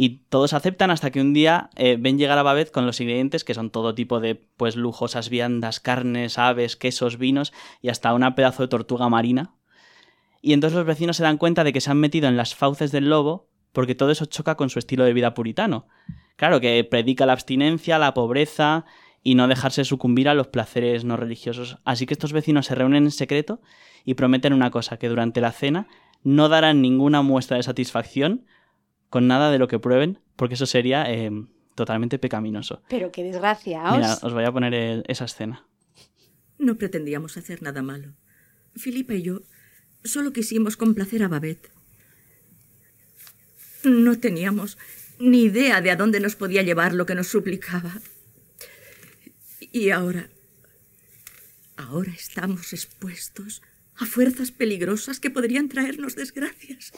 Y 0.00 0.20
todos 0.28 0.52
aceptan 0.52 0.92
hasta 0.92 1.10
que 1.10 1.20
un 1.20 1.34
día 1.34 1.70
eh, 1.74 1.96
ven 1.98 2.18
llegar 2.18 2.38
a 2.38 2.44
Babette 2.44 2.70
con 2.70 2.86
los 2.86 3.00
ingredientes 3.00 3.42
que 3.42 3.52
son 3.52 3.70
todo 3.70 3.96
tipo 3.96 4.20
de 4.20 4.36
pues 4.36 4.76
lujosas 4.76 5.28
viandas, 5.28 5.80
carnes, 5.80 6.38
aves, 6.38 6.76
quesos, 6.76 7.18
vinos 7.18 7.52
y 7.82 7.88
hasta 7.88 8.14
una 8.14 8.36
pedazo 8.36 8.62
de 8.62 8.68
tortuga 8.68 9.08
marina. 9.08 9.56
Y 10.40 10.52
entonces 10.52 10.76
los 10.76 10.86
vecinos 10.86 11.16
se 11.16 11.24
dan 11.24 11.36
cuenta 11.36 11.64
de 11.64 11.72
que 11.72 11.80
se 11.80 11.90
han 11.90 11.98
metido 11.98 12.28
en 12.28 12.36
las 12.36 12.54
fauces 12.54 12.92
del 12.92 13.10
lobo 13.10 13.48
porque 13.72 13.96
todo 13.96 14.12
eso 14.12 14.26
choca 14.26 14.54
con 14.54 14.70
su 14.70 14.78
estilo 14.78 15.02
de 15.02 15.14
vida 15.14 15.34
puritano. 15.34 15.88
Claro, 16.36 16.60
que 16.60 16.84
predica 16.84 17.26
la 17.26 17.32
abstinencia, 17.32 17.98
la 17.98 18.14
pobreza 18.14 18.84
y 19.24 19.34
no 19.34 19.48
dejarse 19.48 19.84
sucumbir 19.84 20.28
a 20.28 20.34
los 20.34 20.46
placeres 20.46 21.04
no 21.04 21.16
religiosos. 21.16 21.78
Así 21.84 22.06
que 22.06 22.14
estos 22.14 22.32
vecinos 22.32 22.66
se 22.66 22.76
reúnen 22.76 23.06
en 23.06 23.10
secreto 23.10 23.60
y 24.04 24.14
prometen 24.14 24.52
una 24.52 24.70
cosa, 24.70 24.96
que 24.96 25.08
durante 25.08 25.40
la 25.40 25.50
cena 25.50 25.88
no 26.22 26.48
darán 26.48 26.82
ninguna 26.82 27.22
muestra 27.22 27.56
de 27.56 27.64
satisfacción 27.64 28.46
con 29.10 29.26
nada 29.26 29.50
de 29.50 29.58
lo 29.58 29.68
que 29.68 29.78
prueben, 29.78 30.18
porque 30.36 30.54
eso 30.54 30.66
sería 30.66 31.10
eh, 31.12 31.30
totalmente 31.74 32.18
pecaminoso. 32.18 32.82
Pero 32.88 33.10
qué 33.12 33.22
desgraciaos. 33.22 33.96
Mira, 33.96 34.18
os 34.22 34.32
voy 34.32 34.44
a 34.44 34.52
poner 34.52 35.04
esa 35.06 35.24
escena. 35.24 35.66
No 36.58 36.76
pretendíamos 36.76 37.36
hacer 37.36 37.62
nada 37.62 37.82
malo. 37.82 38.14
Filipa 38.74 39.14
y 39.14 39.22
yo 39.22 39.42
solo 40.04 40.32
quisimos 40.32 40.76
complacer 40.76 41.22
a 41.22 41.28
Babette. 41.28 41.70
No 43.84 44.18
teníamos 44.18 44.76
ni 45.18 45.44
idea 45.44 45.80
de 45.80 45.90
a 45.90 45.96
dónde 45.96 46.20
nos 46.20 46.36
podía 46.36 46.62
llevar 46.62 46.94
lo 46.94 47.06
que 47.06 47.14
nos 47.14 47.28
suplicaba. 47.28 48.00
Y 49.72 49.90
ahora, 49.90 50.30
ahora 51.76 52.12
estamos 52.12 52.72
expuestos 52.72 53.62
a 53.96 54.06
fuerzas 54.06 54.50
peligrosas 54.50 55.20
que 55.20 55.30
podrían 55.30 55.68
traernos 55.68 56.14
desgracias. 56.16 56.92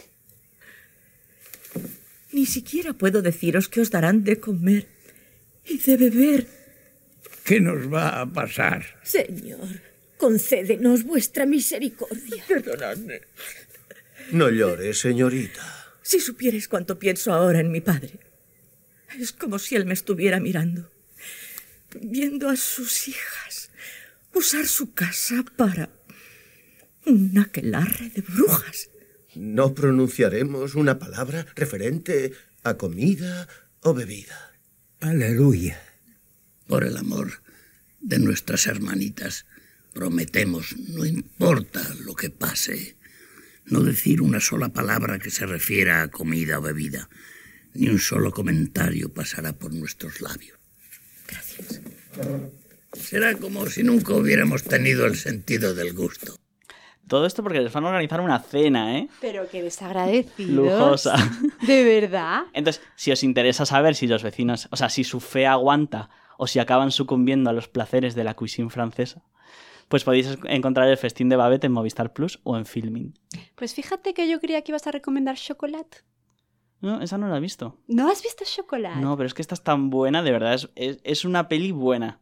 Ni 2.32 2.46
siquiera 2.46 2.92
puedo 2.92 3.22
deciros 3.22 3.68
que 3.68 3.80
os 3.80 3.90
darán 3.90 4.24
de 4.24 4.38
comer 4.38 4.86
y 5.64 5.78
de 5.78 5.96
beber. 5.96 6.46
¿Qué 7.44 7.60
nos 7.60 7.92
va 7.92 8.20
a 8.20 8.32
pasar? 8.32 9.00
Señor, 9.02 9.82
concédenos 10.16 11.04
vuestra 11.04 11.46
misericordia. 11.46 12.44
Perdonadme. 12.46 13.22
No 14.32 14.48
llore, 14.48 14.94
señorita. 14.94 15.62
Si 16.02 16.20
supierais 16.20 16.68
cuánto 16.68 16.98
pienso 16.98 17.32
ahora 17.32 17.60
en 17.60 17.72
mi 17.72 17.80
padre. 17.80 18.20
Es 19.18 19.32
como 19.32 19.58
si 19.58 19.74
él 19.74 19.86
me 19.86 19.94
estuviera 19.94 20.38
mirando, 20.38 20.88
viendo 22.00 22.48
a 22.48 22.56
sus 22.56 23.08
hijas 23.08 23.70
usar 24.32 24.66
su 24.66 24.94
casa 24.94 25.44
para 25.56 25.90
un 27.06 27.36
aquelarre 27.38 28.10
de 28.10 28.22
brujas. 28.22 28.90
No 29.34 29.74
pronunciaremos 29.74 30.74
una 30.74 30.98
palabra 30.98 31.46
referente 31.54 32.32
a 32.62 32.74
comida 32.74 33.48
o 33.80 33.94
bebida. 33.94 34.52
Aleluya. 35.00 35.80
Por 36.66 36.84
el 36.84 36.96
amor 36.96 37.42
de 38.00 38.18
nuestras 38.18 38.66
hermanitas, 38.66 39.46
prometemos, 39.92 40.76
no 40.76 41.04
importa 41.04 41.82
lo 42.04 42.14
que 42.14 42.30
pase, 42.30 42.96
no 43.66 43.80
decir 43.80 44.20
una 44.20 44.40
sola 44.40 44.70
palabra 44.70 45.18
que 45.18 45.30
se 45.30 45.46
refiera 45.46 46.02
a 46.02 46.08
comida 46.08 46.58
o 46.58 46.62
bebida. 46.62 47.08
Ni 47.74 47.88
un 47.88 48.00
solo 48.00 48.32
comentario 48.32 49.12
pasará 49.12 49.52
por 49.52 49.72
nuestros 49.72 50.20
labios. 50.20 50.58
Gracias. 51.28 51.80
Será 52.92 53.36
como 53.36 53.68
si 53.70 53.84
nunca 53.84 54.14
hubiéramos 54.14 54.64
tenido 54.64 55.06
el 55.06 55.16
sentido 55.16 55.74
del 55.74 55.92
gusto. 55.92 56.36
Todo 57.10 57.26
esto 57.26 57.42
porque 57.42 57.60
les 57.60 57.72
van 57.72 57.84
a 57.84 57.88
organizar 57.88 58.20
una 58.20 58.38
cena, 58.38 58.96
¿eh? 58.96 59.08
Pero 59.20 59.48
qué 59.50 59.64
desagradecidos. 59.64 60.54
Lujosa. 60.54 61.16
¿De 61.66 61.82
verdad? 61.82 62.42
Entonces, 62.52 62.80
si 62.94 63.10
os 63.10 63.24
interesa 63.24 63.66
saber 63.66 63.96
si 63.96 64.06
los 64.06 64.22
vecinos, 64.22 64.68
o 64.70 64.76
sea, 64.76 64.88
si 64.88 65.02
su 65.02 65.18
fe 65.18 65.44
aguanta 65.44 66.08
o 66.38 66.46
si 66.46 66.60
acaban 66.60 66.92
sucumbiendo 66.92 67.50
a 67.50 67.52
los 67.52 67.66
placeres 67.66 68.14
de 68.14 68.22
la 68.22 68.34
cuisine 68.34 68.70
francesa, 68.70 69.24
pues 69.88 70.04
podéis 70.04 70.38
encontrar 70.44 70.88
el 70.88 70.96
festín 70.96 71.28
de 71.28 71.34
Babette 71.34 71.64
en 71.64 71.72
Movistar 71.72 72.12
Plus 72.12 72.38
o 72.44 72.56
en 72.56 72.64
Filmin. 72.64 73.18
Pues 73.56 73.74
fíjate 73.74 74.14
que 74.14 74.28
yo 74.30 74.38
creía 74.38 74.62
que 74.62 74.70
ibas 74.70 74.86
a 74.86 74.92
recomendar 74.92 75.34
Chocolate. 75.34 76.04
No, 76.80 77.02
esa 77.02 77.18
no 77.18 77.26
la 77.26 77.38
he 77.38 77.40
visto. 77.40 77.76
¿No 77.88 78.08
has 78.08 78.22
visto 78.22 78.44
Chocolate? 78.44 79.00
No, 79.00 79.16
pero 79.16 79.26
es 79.26 79.34
que 79.34 79.42
esta 79.42 79.56
es 79.56 79.64
tan 79.64 79.90
buena, 79.90 80.22
de 80.22 80.30
verdad, 80.30 80.54
es, 80.54 80.70
es, 80.76 81.00
es 81.02 81.24
una 81.24 81.48
peli 81.48 81.72
buena. 81.72 82.20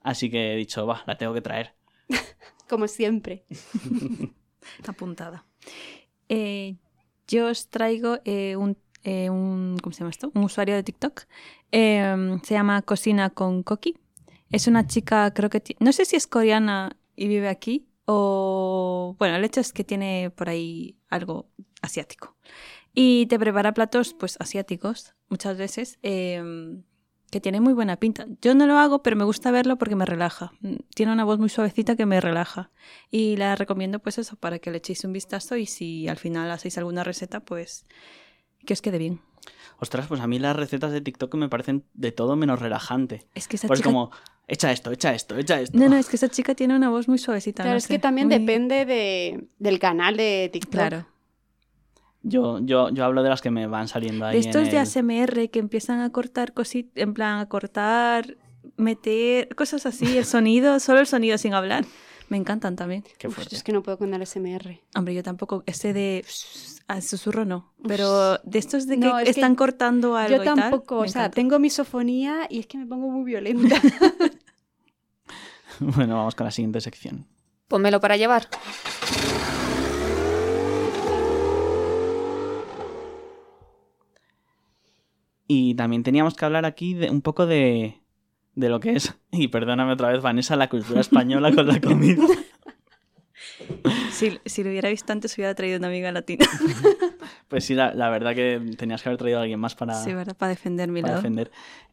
Así 0.00 0.30
que 0.30 0.54
he 0.54 0.56
dicho, 0.56 0.86
va, 0.86 1.02
la 1.06 1.18
tengo 1.18 1.34
que 1.34 1.42
traer. 1.42 1.74
Como 2.68 2.88
siempre. 2.88 3.44
Apuntada. 4.86 5.44
Eh, 6.28 6.76
yo 7.28 7.48
os 7.48 7.68
traigo 7.68 8.18
eh, 8.24 8.56
un, 8.56 8.76
eh, 9.02 9.30
un- 9.30 9.76
¿Cómo 9.82 9.92
se 9.92 10.00
llama 10.00 10.10
esto? 10.10 10.30
Un 10.34 10.44
usuario 10.44 10.74
de 10.74 10.82
TikTok. 10.82 11.22
Eh, 11.72 12.38
se 12.42 12.54
llama 12.54 12.82
Cocina 12.82 13.30
con 13.30 13.62
Coqui. 13.62 13.96
Es 14.50 14.66
una 14.66 14.86
chica, 14.86 15.32
creo 15.34 15.50
que... 15.50 15.62
No 15.80 15.92
sé 15.92 16.04
si 16.04 16.16
es 16.16 16.26
coreana 16.26 16.96
y 17.16 17.28
vive 17.28 17.48
aquí 17.48 17.86
o... 18.06 19.16
Bueno, 19.18 19.36
el 19.36 19.44
hecho 19.44 19.60
es 19.60 19.72
que 19.72 19.84
tiene 19.84 20.30
por 20.34 20.48
ahí 20.48 20.96
algo 21.08 21.48
asiático. 21.82 22.36
Y 22.94 23.26
te 23.26 23.38
prepara 23.38 23.74
platos, 23.74 24.14
pues, 24.14 24.36
asiáticos, 24.40 25.14
muchas 25.28 25.58
veces, 25.58 25.98
eh, 26.02 26.42
que 27.34 27.40
tiene 27.40 27.60
muy 27.60 27.72
buena 27.72 27.96
pinta. 27.96 28.26
Yo 28.40 28.54
no 28.54 28.64
lo 28.64 28.78
hago, 28.78 29.02
pero 29.02 29.16
me 29.16 29.24
gusta 29.24 29.50
verlo 29.50 29.76
porque 29.76 29.96
me 29.96 30.06
relaja. 30.06 30.52
Mm, 30.60 30.76
Tiene 30.94 31.12
una 31.12 31.24
voz 31.24 31.40
muy 31.40 31.48
suavecita 31.48 31.96
que 31.96 32.06
me 32.06 32.20
relaja. 32.20 32.70
Y 33.10 33.34
la 33.36 33.56
recomiendo, 33.56 33.98
pues 33.98 34.18
eso, 34.18 34.36
para 34.36 34.60
que 34.60 34.70
le 34.70 34.76
echéis 34.78 35.02
un 35.02 35.12
vistazo 35.12 35.56
y 35.56 35.66
si 35.66 36.06
al 36.06 36.16
final 36.16 36.48
hacéis 36.52 36.78
alguna 36.78 37.02
receta, 37.02 37.40
pues 37.40 37.86
que 38.64 38.72
os 38.72 38.80
quede 38.82 38.98
bien. 38.98 39.20
Ostras, 39.80 40.06
pues 40.06 40.20
a 40.20 40.28
mí 40.28 40.38
las 40.38 40.54
recetas 40.54 40.92
de 40.92 41.00
TikTok 41.00 41.34
me 41.34 41.48
parecen 41.48 41.82
de 41.92 42.12
todo 42.12 42.36
menos 42.36 42.60
relajante. 42.60 43.26
Es 43.34 43.48
que 43.48 43.56
esa 43.56 43.66
Pues 43.66 43.80
chica... 43.80 43.88
como, 43.88 44.12
echa 44.46 44.70
esto, 44.70 44.92
echa 44.92 45.12
esto, 45.12 45.36
echa 45.36 45.60
esto. 45.60 45.76
No, 45.76 45.88
no, 45.88 45.96
es 45.96 46.08
que 46.08 46.14
esa 46.14 46.28
chica 46.28 46.54
tiene 46.54 46.76
una 46.76 46.88
voz 46.88 47.08
muy 47.08 47.18
suavecita. 47.18 47.64
Claro, 47.64 47.74
no 47.74 47.78
es 47.78 47.88
que 47.88 47.98
también 47.98 48.28
muy- 48.28 48.38
depende 48.38 48.84
de, 48.86 49.48
del 49.58 49.80
canal 49.80 50.16
de 50.16 50.50
TikTok. 50.52 50.70
Claro. 50.72 51.06
Yo, 52.26 52.58
yo, 52.60 52.88
yo 52.90 53.04
hablo 53.04 53.22
de 53.22 53.28
las 53.28 53.40
que 53.42 53.50
me 53.50 53.66
van 53.66 53.86
saliendo 53.86 54.24
ahí. 54.24 54.34
De 54.34 54.40
estos 54.48 54.62
en 54.62 54.70
de 54.70 54.76
el- 54.76 54.82
ASMR 54.82 55.50
que 55.50 55.58
empiezan 55.58 56.00
a 56.00 56.10
cortar 56.10 56.54
cositas, 56.54 56.92
en 56.96 57.12
plan 57.14 57.38
a 57.38 57.46
cortar, 57.48 58.36
meter 58.76 59.54
cosas 59.54 59.84
así, 59.86 60.16
el 60.16 60.24
sonido, 60.24 60.80
solo 60.80 61.00
el 61.00 61.06
sonido 61.06 61.36
sin 61.38 61.52
hablar. 61.54 61.84
Me 62.30 62.38
encantan 62.38 62.74
también. 62.74 63.04
Qué 63.18 63.28
Uf, 63.28 63.38
es 63.52 63.62
que 63.62 63.72
no 63.72 63.82
puedo 63.82 63.98
con 63.98 64.14
el 64.14 64.26
SMR. 64.26 64.80
Hombre, 64.96 65.14
yo 65.14 65.22
tampoco, 65.22 65.62
ese 65.66 65.92
de 65.92 66.24
al 66.88 67.02
susurro 67.02 67.44
no, 67.44 67.74
pero 67.86 68.38
de 68.38 68.58
estos 68.58 68.86
de 68.86 68.94
que 68.98 69.06
No, 69.06 69.18
es 69.18 69.24
que 69.24 69.30
están 69.32 69.54
cortando 69.54 70.16
algo 70.16 70.36
Yo 70.36 70.42
y 70.42 70.46
tal, 70.46 70.56
tampoco, 70.56 70.96
o 71.00 71.08
sea, 71.08 71.22
encanta. 71.22 71.34
tengo 71.34 71.58
misofonía 71.58 72.46
y 72.48 72.60
es 72.60 72.66
que 72.66 72.78
me 72.78 72.86
pongo 72.86 73.10
muy 73.10 73.24
violenta. 73.24 73.76
Bueno, 75.80 76.16
vamos 76.16 76.34
con 76.36 76.44
la 76.44 76.50
siguiente 76.52 76.80
sección. 76.80 77.26
Pónmelo 77.66 78.00
para 78.00 78.16
llevar. 78.16 78.46
Y 85.46 85.74
también 85.74 86.02
teníamos 86.02 86.34
que 86.34 86.44
hablar 86.44 86.64
aquí 86.64 86.94
de 86.94 87.10
un 87.10 87.20
poco 87.20 87.46
de, 87.46 88.00
de 88.54 88.68
lo 88.68 88.80
que 88.80 88.92
es, 88.92 89.14
y 89.32 89.48
perdóname 89.48 89.92
otra 89.92 90.10
vez, 90.10 90.22
Vanessa, 90.22 90.56
la 90.56 90.68
cultura 90.68 91.00
española 91.00 91.52
con 91.54 91.66
la 91.66 91.80
comida. 91.80 92.24
Si, 94.10 94.38
si 94.46 94.62
lo 94.62 94.70
hubiera 94.70 94.88
visto 94.88 95.12
antes, 95.12 95.36
hubiera 95.36 95.54
traído 95.54 95.78
una 95.78 95.88
amiga 95.88 96.10
latina. 96.12 96.46
Pues 97.54 97.64
sí, 97.66 97.74
la, 97.74 97.94
la 97.94 98.10
verdad 98.10 98.34
que 98.34 98.60
tenías 98.76 99.00
que 99.00 99.08
haber 99.10 99.18
traído 99.18 99.38
a 99.38 99.42
alguien 99.42 99.60
más 99.60 99.76
para, 99.76 99.94
Sí, 100.02 100.12
¿verdad? 100.12 100.36
Para 100.36 100.50
defender 100.50 100.88
mi 100.88 101.02
para 101.02 101.12
lado. 101.12 101.22
defender. 101.22 101.52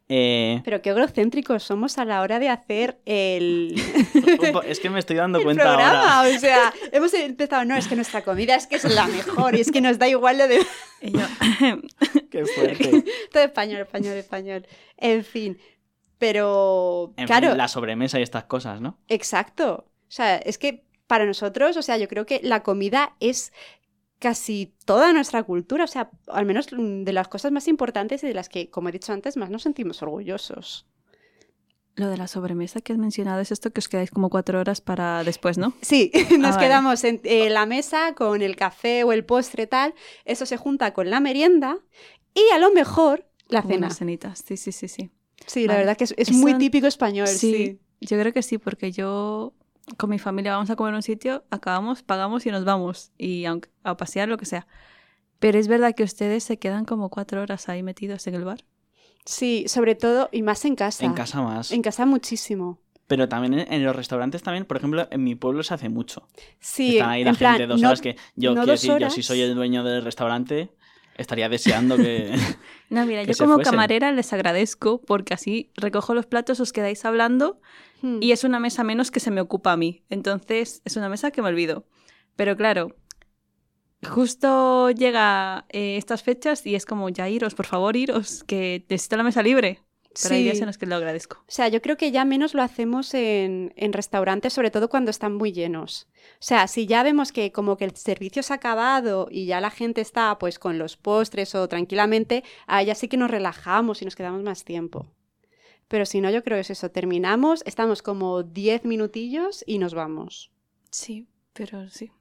Eh, 0.10 0.60
Pero 0.66 0.82
qué 0.82 0.90
egocéntricos 0.90 1.62
somos 1.62 2.00
a 2.00 2.04
la 2.06 2.22
hora 2.22 2.40
de 2.40 2.50
hacer 2.50 3.00
el, 3.06 3.76
es 4.66 4.80
que 4.80 4.90
me 4.90 4.98
estoy 4.98 5.18
dando 5.18 5.38
el 5.38 5.44
cuenta 5.46 5.64
programa. 5.64 6.18
ahora. 6.22 6.36
O 6.36 6.40
sea, 6.40 6.74
hemos 6.92 7.14
empezado, 7.14 7.64
no, 7.64 7.76
es 7.78 7.88
que 7.88 7.96
nuestra 7.96 8.24
comida 8.24 8.56
es 8.56 8.66
que 8.66 8.78
es 8.78 8.84
la 8.86 9.06
mejor 9.06 9.56
y 9.56 9.62
es 9.62 9.72
que 9.72 9.82
nos 9.82 10.00
da 10.00 10.10
igual 10.10 10.40
lo 10.40 10.48
de 10.48 10.66
Qué 12.32 12.46
fuerte. 12.46 13.04
todo 13.32 13.44
español, 13.44 13.82
español, 13.82 14.14
español. 14.18 14.68
En 14.98 15.24
fin, 15.24 15.60
pero 16.18 17.14
En 17.18 17.28
claro, 17.28 17.50
fin, 17.50 17.58
la 17.58 17.68
sobremesa 17.68 18.20
y 18.20 18.24
estas 18.24 18.46
cosas, 18.46 18.82
¿no? 18.82 18.98
Exacto. 19.08 19.86
O 19.88 20.12
sea, 20.12 20.38
es 20.38 20.58
que 20.58 20.84
para 21.08 21.26
nosotros, 21.26 21.78
o 21.78 21.82
sea, 21.82 21.98
yo 21.98 22.08
creo 22.08 22.26
que 22.26 22.40
la 22.44 22.64
comida 22.64 23.16
es 23.20 23.52
casi 24.22 24.74
toda 24.86 25.12
nuestra 25.12 25.44
cultura, 25.44 25.84
o 25.84 25.88
sea, 25.88 26.12
al 26.28 26.46
menos 26.46 26.68
mm, 26.72 27.04
de 27.04 27.12
las 27.12 27.28
cosas 27.28 27.52
más 27.52 27.68
importantes 27.68 28.24
y 28.24 28.28
de 28.28 28.34
las 28.36 28.48
que, 28.48 28.70
como 28.70 28.88
he 28.90 28.92
dicho 28.94 29.12
antes, 29.12 29.36
más 29.36 29.50
nos 29.50 29.64
sentimos 29.64 30.02
orgullosos. 30.02 30.86
Lo 31.96 32.08
de 32.08 32.16
la 32.18 32.28
sobremesa 32.28 32.80
que 32.80 32.94
has 32.94 33.00
mencionado 33.00 33.42
es 33.42 33.52
esto 33.52 33.72
que 33.72 33.80
os 33.80 33.90
quedáis 33.90 34.12
como 34.12 34.30
cuatro 34.30 34.60
horas 34.60 34.80
para 34.80 35.24
después, 35.26 35.58
¿no? 35.58 35.74
Sí, 35.82 36.12
nos 36.40 36.52
Ah, 36.52 36.56
vale. 36.56 36.68
quedamos 36.68 37.04
en 37.04 37.20
eh, 37.26 37.50
la 37.50 37.66
mesa 37.66 38.14
con 38.16 38.42
el 38.42 38.56
café 38.56 39.04
o 39.04 39.12
el 39.12 39.26
postre 39.26 39.68
tal, 39.68 39.94
eso 40.24 40.46
se 40.46 40.56
junta 40.56 40.94
con 40.94 41.10
la 41.10 41.20
merienda 41.20 41.80
y 42.34 42.42
a 42.54 42.60
lo 42.60 42.72
mejor 42.72 43.26
la 43.50 43.62
cena. 43.64 43.88
unas 43.88 43.98
cenitas. 43.98 44.44
Sí, 44.48 44.56
sí, 44.56 44.72
sí, 44.72 44.88
sí. 44.88 45.12
Sí, 45.48 45.68
la 45.68 45.76
verdad 45.76 45.98
que 45.98 46.04
es, 46.06 46.14
es 46.18 46.32
muy 46.32 46.54
típico 46.58 46.88
español, 46.88 47.28
sí. 47.28 47.52
Sí, 47.52 47.80
yo 48.08 48.18
creo 48.20 48.32
que 48.32 48.44
sí, 48.44 48.58
porque 48.60 48.92
yo 48.92 49.54
con 49.98 50.10
mi 50.10 50.20
familia 50.20 50.54
vamos 50.54 50.70
a 50.70 50.76
comer 50.76 50.94
a 50.94 50.98
un 50.98 51.04
sitio, 51.04 51.44
acabamos, 51.50 52.04
pagamos 52.04 52.46
y 52.46 52.52
nos 52.52 52.66
vamos. 52.66 53.12
Y 53.18 53.46
aunque, 53.46 53.70
a 53.84 53.98
pasear, 53.98 54.28
lo 54.30 54.38
que 54.38 54.46
sea. 54.46 54.68
Pero 55.40 55.58
es 55.58 55.68
verdad 55.68 55.94
que 55.96 56.04
ustedes 56.04 56.44
se 56.44 56.58
quedan 56.60 56.86
como 56.86 57.10
cuatro 57.10 57.42
horas 57.42 57.68
ahí 57.70 57.84
metidos 57.84 58.28
en 58.28 58.36
el 58.36 58.44
bar. 58.46 58.64
Sí, 59.26 59.66
sobre 59.68 59.96
todo, 59.96 60.30
y 60.32 60.42
más 60.42 60.66
en 60.66 60.76
casa. 60.76 61.06
En 61.06 61.14
casa 61.14 61.42
más. 61.42 61.72
En 61.72 61.82
casa 61.82 62.06
muchísimo. 62.06 62.80
Pero 63.08 63.28
también 63.28 63.54
en, 63.56 63.74
en 63.74 63.84
los 63.84 63.96
restaurantes 63.96 64.42
también, 64.42 64.66
por 64.66 64.78
ejemplo, 64.78 65.08
en 65.12 65.24
mi 65.24 65.36
pueblo 65.36 65.64
se 65.64 65.74
hace 65.74 65.90
mucho. 65.90 66.28
Sí, 66.60 66.94
Están 66.98 67.10
ahí 67.10 67.24
la 67.24 67.34
plan, 67.34 67.54
gente 67.58 67.68
dos 67.68 67.82
no- 67.82 67.88
horas 67.90 68.02
que 68.02 68.16
yo 68.36 68.56
no 68.56 68.64
quiero 68.64 69.00
yo 69.00 69.10
si 69.10 69.22
soy 69.24 69.42
el 69.42 69.54
dueño 69.54 69.84
del 69.84 70.04
restaurante, 70.04 70.72
estaría 71.18 71.50
deseando 71.50 71.98
que. 71.98 72.32
No, 72.90 73.06
mira, 73.06 73.22
que 73.22 73.28
yo 73.30 73.34
se 73.36 73.44
como 73.44 73.56
fuesen. 73.56 73.72
camarera 73.72 74.12
les 74.12 74.34
agradezco 74.34 75.02
porque 75.02 75.34
así 75.34 75.72
recojo 75.76 76.14
los 76.14 76.26
platos, 76.26 76.60
os 76.60 76.74
quedáis 76.74 77.06
hablando 77.06 77.62
Hmm. 78.02 78.18
y 78.22 78.32
es 78.32 78.44
una 78.44 78.60
mesa 78.60 78.84
menos 78.84 79.12
que 79.12 79.20
se 79.20 79.32
me 79.32 79.42
ocupa 79.42 79.72
a 79.74 79.78
mí. 79.78 80.04
Entonces 80.10 80.82
es 80.86 80.96
una 80.96 81.10
mesa 81.10 81.32
que 81.32 81.42
me 81.42 81.50
olvido. 81.50 81.86
Pero 82.36 82.56
claro, 82.58 82.96
justo 84.08 84.90
llega 84.92 85.66
eh, 85.70 85.98
estas 85.98 86.24
fechas 86.24 86.66
y 86.66 86.76
es 86.76 86.86
como, 86.86 87.10
ya 87.10 87.30
iros, 87.30 87.54
por 87.56 87.66
favor, 87.66 87.96
iros, 87.96 88.44
que 88.44 88.86
necesito 88.90 89.18
la 89.18 89.24
mesa 89.24 89.44
libre. 89.44 89.82
Pero 90.22 90.36
hay 90.36 90.44
días 90.44 90.58
Sí. 90.58 90.64
en 90.64 90.68
los 90.68 90.78
que 90.78 90.86
lo 90.88 90.96
agradezco. 90.96 91.38
O 91.48 91.52
sea, 91.52 91.70
yo 91.70 91.82
creo 91.82 91.96
que 91.96 92.12
ya 92.12 92.26
menos 92.26 92.54
lo 92.54 92.62
hacemos 92.62 93.14
en, 93.14 93.72
en 93.78 93.94
restaurantes, 93.94 94.52
sobre 94.52 94.70
todo 94.70 94.90
cuando 94.90 95.10
están 95.10 95.34
muy 95.36 95.54
llenos. 95.54 96.10
O 96.34 96.44
sea, 96.44 96.68
si 96.68 96.86
ya 96.86 97.02
vemos 97.04 97.32
que 97.32 97.54
como 97.54 97.78
que 97.78 97.86
el 97.86 97.96
servicio 97.96 98.44
se 98.44 98.52
ha 98.52 98.58
acabado 98.58 99.30
y 99.32 99.46
ya 99.46 99.62
la 99.62 99.70
gente 99.70 100.02
está 100.02 100.38
pues 100.38 100.60
con 100.60 100.78
los 100.78 100.98
postres 100.98 101.56
o 101.56 101.66
tranquilamente, 101.70 102.44
ahí 102.68 102.88
ya 102.88 102.96
sí 102.96 103.08
que 103.08 103.16
nos 103.16 103.32
relajamos 103.32 104.02
y 104.02 104.06
nos 104.06 104.18
quedamos 104.18 104.44
más 104.44 104.66
tiempo. 104.66 105.08
Pero 105.92 106.06
si 106.06 106.22
no, 106.22 106.30
yo 106.30 106.42
creo 106.42 106.56
que 106.56 106.62
es 106.62 106.70
eso. 106.70 106.90
Terminamos, 106.90 107.64
estamos 107.66 108.02
como 108.02 108.44
10 108.44 108.86
minutillos 108.86 109.62
y 109.68 109.78
nos 109.78 109.94
vamos. 109.94 110.50
Sí, 110.90 111.28
pero 111.52 111.90
sí. 111.90 112.14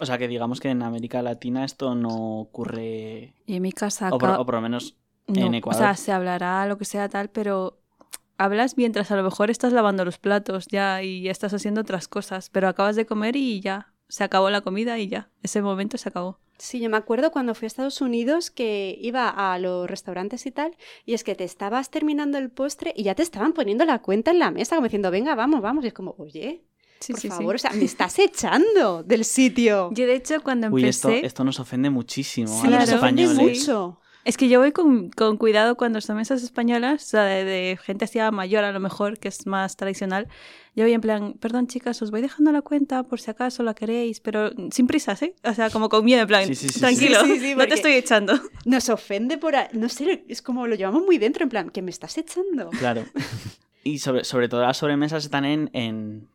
O 0.00 0.06
sea, 0.06 0.16
que 0.16 0.26
digamos 0.26 0.60
que 0.60 0.70
en 0.70 0.82
América 0.82 1.20
Latina 1.20 1.66
esto 1.66 1.94
no 1.94 2.40
ocurre. 2.40 3.34
Y 3.44 3.56
en 3.56 3.62
mi 3.62 3.70
casa 3.72 4.08
O 4.10 4.16
por, 4.16 4.30
o 4.30 4.44
lo 4.44 4.60
menos 4.62 4.96
No, 5.26 5.42
en 5.44 5.52
O 5.52 5.56
Ecuador. 5.58 5.82
sea, 5.82 5.94
se 5.94 6.10
hablará 6.10 6.66
lo 6.66 6.78
que 6.78 6.86
sea 6.86 7.10
tal, 7.10 7.28
pero 7.28 7.78
hablas 8.38 8.78
mientras 8.78 9.10
a 9.10 9.16
lo 9.16 9.24
mejor 9.24 9.50
estás 9.50 9.74
lavando 9.74 10.02
los 10.06 10.16
platos 10.16 10.66
ya 10.66 11.02
y 11.02 11.20
ya 11.20 11.32
estás 11.32 11.52
haciendo 11.52 11.82
otras 11.82 12.08
cosas, 12.08 12.48
pero 12.48 12.66
acabas 12.66 12.96
de 12.96 13.04
comer 13.04 13.36
y 13.36 13.60
ya, 13.60 13.92
se 14.08 14.24
acabó 14.24 14.48
la 14.48 14.62
comida 14.62 14.98
y 14.98 15.08
ya, 15.08 15.28
ese 15.42 15.60
momento 15.60 15.98
se 15.98 16.08
acabó. 16.08 16.38
Sí, 16.58 16.80
yo 16.80 16.88
me 16.88 16.96
acuerdo 16.96 17.30
cuando 17.30 17.54
fui 17.54 17.66
a 17.66 17.68
Estados 17.68 18.00
Unidos 18.00 18.50
que 18.50 18.96
iba 19.00 19.28
a 19.28 19.58
los 19.58 19.88
restaurantes 19.88 20.46
y 20.46 20.50
tal, 20.50 20.76
y 21.04 21.14
es 21.14 21.22
que 21.24 21.34
te 21.34 21.44
estabas 21.44 21.90
terminando 21.90 22.38
el 22.38 22.50
postre 22.50 22.92
y 22.96 23.02
ya 23.02 23.14
te 23.14 23.22
estaban 23.22 23.52
poniendo 23.52 23.84
la 23.84 24.00
cuenta 24.00 24.30
en 24.30 24.38
la 24.38 24.50
mesa, 24.50 24.76
como 24.76 24.86
diciendo, 24.86 25.10
venga, 25.10 25.34
vamos, 25.34 25.60
vamos. 25.60 25.84
Y 25.84 25.88
es 25.88 25.92
como, 25.94 26.14
oye, 26.18 26.62
Sí, 26.98 27.12
por 27.12 27.20
sí, 27.20 27.28
sí. 27.28 27.36
favor, 27.36 27.54
o 27.56 27.58
sea, 27.58 27.72
me 27.72 27.84
estás 27.84 28.18
echando 28.18 29.02
del 29.02 29.26
sitio. 29.26 29.90
Yo 29.92 30.06
de 30.06 30.14
hecho 30.14 30.42
cuando 30.42 30.68
Uy, 30.68 30.86
esto, 30.86 31.08
empecé... 31.08 31.26
esto 31.26 31.44
nos 31.44 31.60
ofende 31.60 31.90
muchísimo 31.90 32.48
Sí, 32.48 32.66
a 32.66 32.70
los 32.70 32.80
nos 32.80 32.92
ofende 32.94 33.22
españoles. 33.24 33.58
mucho. 33.60 34.00
Es 34.26 34.36
que 34.36 34.48
yo 34.48 34.58
voy 34.58 34.72
con, 34.72 35.08
con 35.10 35.36
cuidado 35.36 35.76
cuando 35.76 36.00
son 36.00 36.16
mesas 36.16 36.42
españolas, 36.42 37.04
o 37.04 37.06
sea, 37.06 37.22
de, 37.22 37.44
de 37.44 37.78
gente 37.80 38.06
así 38.06 38.18
mayor 38.32 38.64
a 38.64 38.72
lo 38.72 38.80
mejor, 38.80 39.18
que 39.18 39.28
es 39.28 39.46
más 39.46 39.76
tradicional. 39.76 40.26
Yo 40.74 40.82
voy 40.82 40.92
en 40.94 41.00
plan, 41.00 41.34
perdón 41.34 41.68
chicas, 41.68 42.02
os 42.02 42.10
voy 42.10 42.22
dejando 42.22 42.50
la 42.50 42.60
cuenta 42.62 43.04
por 43.04 43.20
si 43.20 43.30
acaso 43.30 43.62
la 43.62 43.72
queréis, 43.74 44.18
pero 44.18 44.50
sin 44.72 44.88
prisas, 44.88 45.22
¿eh? 45.22 45.36
O 45.44 45.54
sea, 45.54 45.70
como 45.70 45.88
con 45.88 46.04
miedo, 46.04 46.22
en 46.22 46.26
plan, 46.26 46.44
Sí, 46.48 46.56
sí, 46.56 46.68
sí, 46.70 46.80
tranquilo, 46.80 47.20
Sí, 47.24 47.34
sí, 47.34 47.38
sí, 47.40 47.54
no 47.54 47.68
te 47.68 47.74
estoy 47.74 47.92
echando. 47.92 48.34
Nos 48.64 48.88
ofende 48.88 49.38
por... 49.38 49.54
a- 49.54 49.68
No 49.72 49.88
sé, 49.88 50.24
es 50.28 50.42
como 50.42 50.66
lo 50.66 50.74
llevamos 50.74 51.04
muy 51.04 51.18
dentro, 51.18 51.44
en 51.44 51.48
plan, 51.48 51.70
que 51.70 51.80
me 51.82 51.92
estás 51.92 52.18
echando. 52.18 52.70
Claro. 52.70 53.04
Y 53.84 54.00
sobre, 54.00 54.24
sobre 54.24 54.48
todo 54.48 54.62
las 54.62 54.76
sobremesas 54.76 55.22
están 55.24 55.44
en, 55.44 55.70
en, 55.72 56.26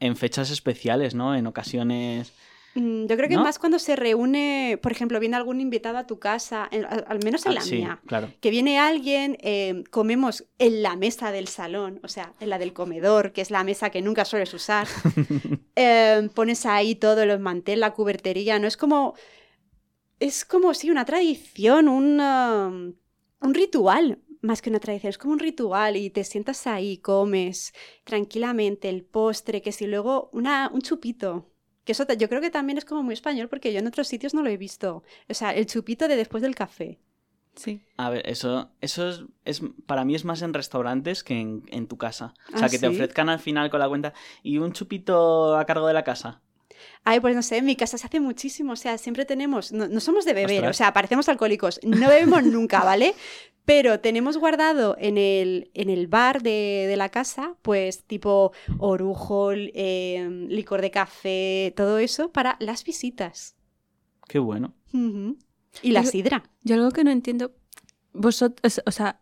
en 0.00 0.16
fechas 0.16 0.50
especiales, 0.50 1.14
¿no? 1.14 1.36
En 1.36 1.46
ocasiones. 1.46 2.32
Mm, 2.80 3.06
Yo 3.06 3.16
creo 3.16 3.28
que 3.28 3.36
¿No? 3.36 3.42
más 3.42 3.58
cuando 3.58 3.78
se 3.78 3.96
reúne, 3.96 4.78
por 4.82 4.92
ejemplo, 4.92 5.18
viene 5.20 5.36
algún 5.36 5.60
invitado 5.60 5.98
a 5.98 6.06
tu 6.06 6.18
casa, 6.18 6.68
en- 6.70 6.84
al, 6.84 7.04
al 7.08 7.18
menos 7.24 7.44
en 7.46 7.52
Ah, 7.52 7.54
la 7.56 7.60
sí, 7.62 7.76
mía. 7.76 8.00
claro. 8.06 8.30
Que 8.40 8.50
viene 8.50 8.78
alguien, 8.78 9.36
eh, 9.40 9.82
comemos 9.90 10.44
en 10.58 10.82
la 10.82 10.94
mesa 10.96 11.32
del 11.32 11.48
salón, 11.48 12.00
o 12.04 12.08
sea, 12.08 12.34
en 12.40 12.50
la 12.50 12.58
del 12.58 12.72
comedor, 12.72 13.32
que 13.32 13.40
es 13.40 13.50
la 13.50 13.64
mesa 13.64 13.90
que 13.90 14.00
nunca 14.02 14.24
sueles 14.24 14.52
usar. 14.54 14.86
Eh, 15.80 16.28
pones 16.34 16.66
ahí 16.66 16.96
todo, 16.96 17.24
los 17.24 17.38
mantel, 17.38 17.78
la 17.78 17.92
cubertería, 17.94 18.58
¿no? 18.58 18.66
Es 18.66 18.76
como. 18.76 19.14
Es 20.18 20.44
como, 20.44 20.74
sí, 20.74 20.90
una 20.90 21.04
tradición, 21.04 21.88
un, 21.88 22.20
um, 22.20 22.94
un 23.40 23.54
ritual, 23.54 24.18
más 24.40 24.60
que 24.60 24.70
una 24.70 24.80
tradición, 24.80 25.10
es 25.10 25.18
como 25.18 25.34
un 25.34 25.38
ritual 25.38 25.96
y 25.96 26.10
te 26.10 26.24
sientas 26.24 26.66
ahí, 26.66 26.98
comes 26.98 27.72
tranquilamente 28.02 28.88
el 28.88 29.04
postre, 29.04 29.62
que 29.62 29.70
si 29.70 29.86
luego 29.86 30.30
una, 30.32 30.70
un 30.74 30.80
chupito. 30.82 31.46
Que 31.88 31.92
eso 31.94 32.04
yo 32.22 32.28
creo 32.30 32.42
que 32.44 32.50
también 32.58 32.78
es 32.78 32.84
como 32.84 33.02
muy 33.06 33.14
español 33.14 33.48
porque 33.48 33.72
yo 33.72 33.78
en 33.80 33.86
otros 33.92 34.08
sitios 34.12 34.34
no 34.34 34.42
lo 34.42 34.50
he 34.50 34.56
visto. 34.66 34.90
O 35.32 35.34
sea, 35.34 35.50
el 35.54 35.66
chupito 35.66 36.06
de 36.08 36.16
después 36.16 36.42
del 36.42 36.54
café. 36.62 36.90
Sí. 37.54 37.82
A 37.96 38.10
ver, 38.10 38.22
eso, 38.28 38.70
eso 38.80 39.08
es, 39.08 39.24
es- 39.44 39.62
para 39.86 40.04
mí 40.04 40.14
es 40.14 40.24
más 40.24 40.42
en 40.42 40.54
restaurantes 40.54 41.24
que 41.24 41.40
en, 41.40 41.64
en 41.68 41.88
tu 41.88 41.96
casa. 41.98 42.34
O 42.52 42.56
sea, 42.56 42.66
Ah, 42.66 42.70
que 42.70 42.78
te 42.78 42.86
¿sí? 42.86 42.86
ofrezcan 42.86 43.28
al 43.28 43.40
final 43.40 43.70
con 43.70 43.80
la 43.80 43.88
cuenta 43.88 44.12
y 44.42 44.58
un 44.58 44.72
chupito 44.72 45.56
a 45.56 45.64
cargo 45.66 45.86
de 45.88 45.94
la 45.94 46.04
casa. 46.04 46.40
Ay, 47.04 47.20
pues 47.20 47.34
no 47.34 47.42
sé, 47.42 47.58
en 47.58 47.64
mi 47.66 47.76
casa 47.76 47.98
se 47.98 48.06
hace 48.06 48.20
muchísimo, 48.20 48.72
o 48.72 48.76
sea, 48.76 48.98
siempre 48.98 49.24
tenemos, 49.24 49.72
no, 49.72 49.88
no 49.88 50.00
somos 50.00 50.24
de 50.24 50.32
beber, 50.34 50.56
Ostras. 50.58 50.70
o 50.70 50.78
sea, 50.78 50.92
parecemos 50.92 51.28
alcohólicos, 51.28 51.80
no 51.82 52.08
bebemos 52.08 52.42
nunca, 52.44 52.82
¿vale? 52.84 53.14
Pero 53.64 54.00
tenemos 54.00 54.38
guardado 54.38 54.96
en 54.98 55.18
el, 55.18 55.70
en 55.74 55.90
el 55.90 56.06
bar 56.06 56.42
de, 56.42 56.86
de 56.88 56.96
la 56.96 57.10
casa, 57.10 57.56
pues 57.60 58.04
tipo 58.04 58.52
orujo, 58.78 59.52
eh, 59.52 60.26
licor 60.48 60.80
de 60.80 60.90
café, 60.90 61.74
todo 61.76 61.98
eso 61.98 62.32
para 62.32 62.56
las 62.60 62.82
visitas. 62.84 63.56
Qué 64.26 64.38
bueno. 64.38 64.74
Y 65.82 65.90
la 65.92 66.02
Yo- 66.02 66.10
sidra. 66.10 66.42
Yo 66.62 66.76
algo 66.76 66.90
que 66.90 67.04
no 67.04 67.10
entiendo, 67.10 67.52
vosotros, 68.14 68.80
o 68.86 68.90
sea, 68.90 69.20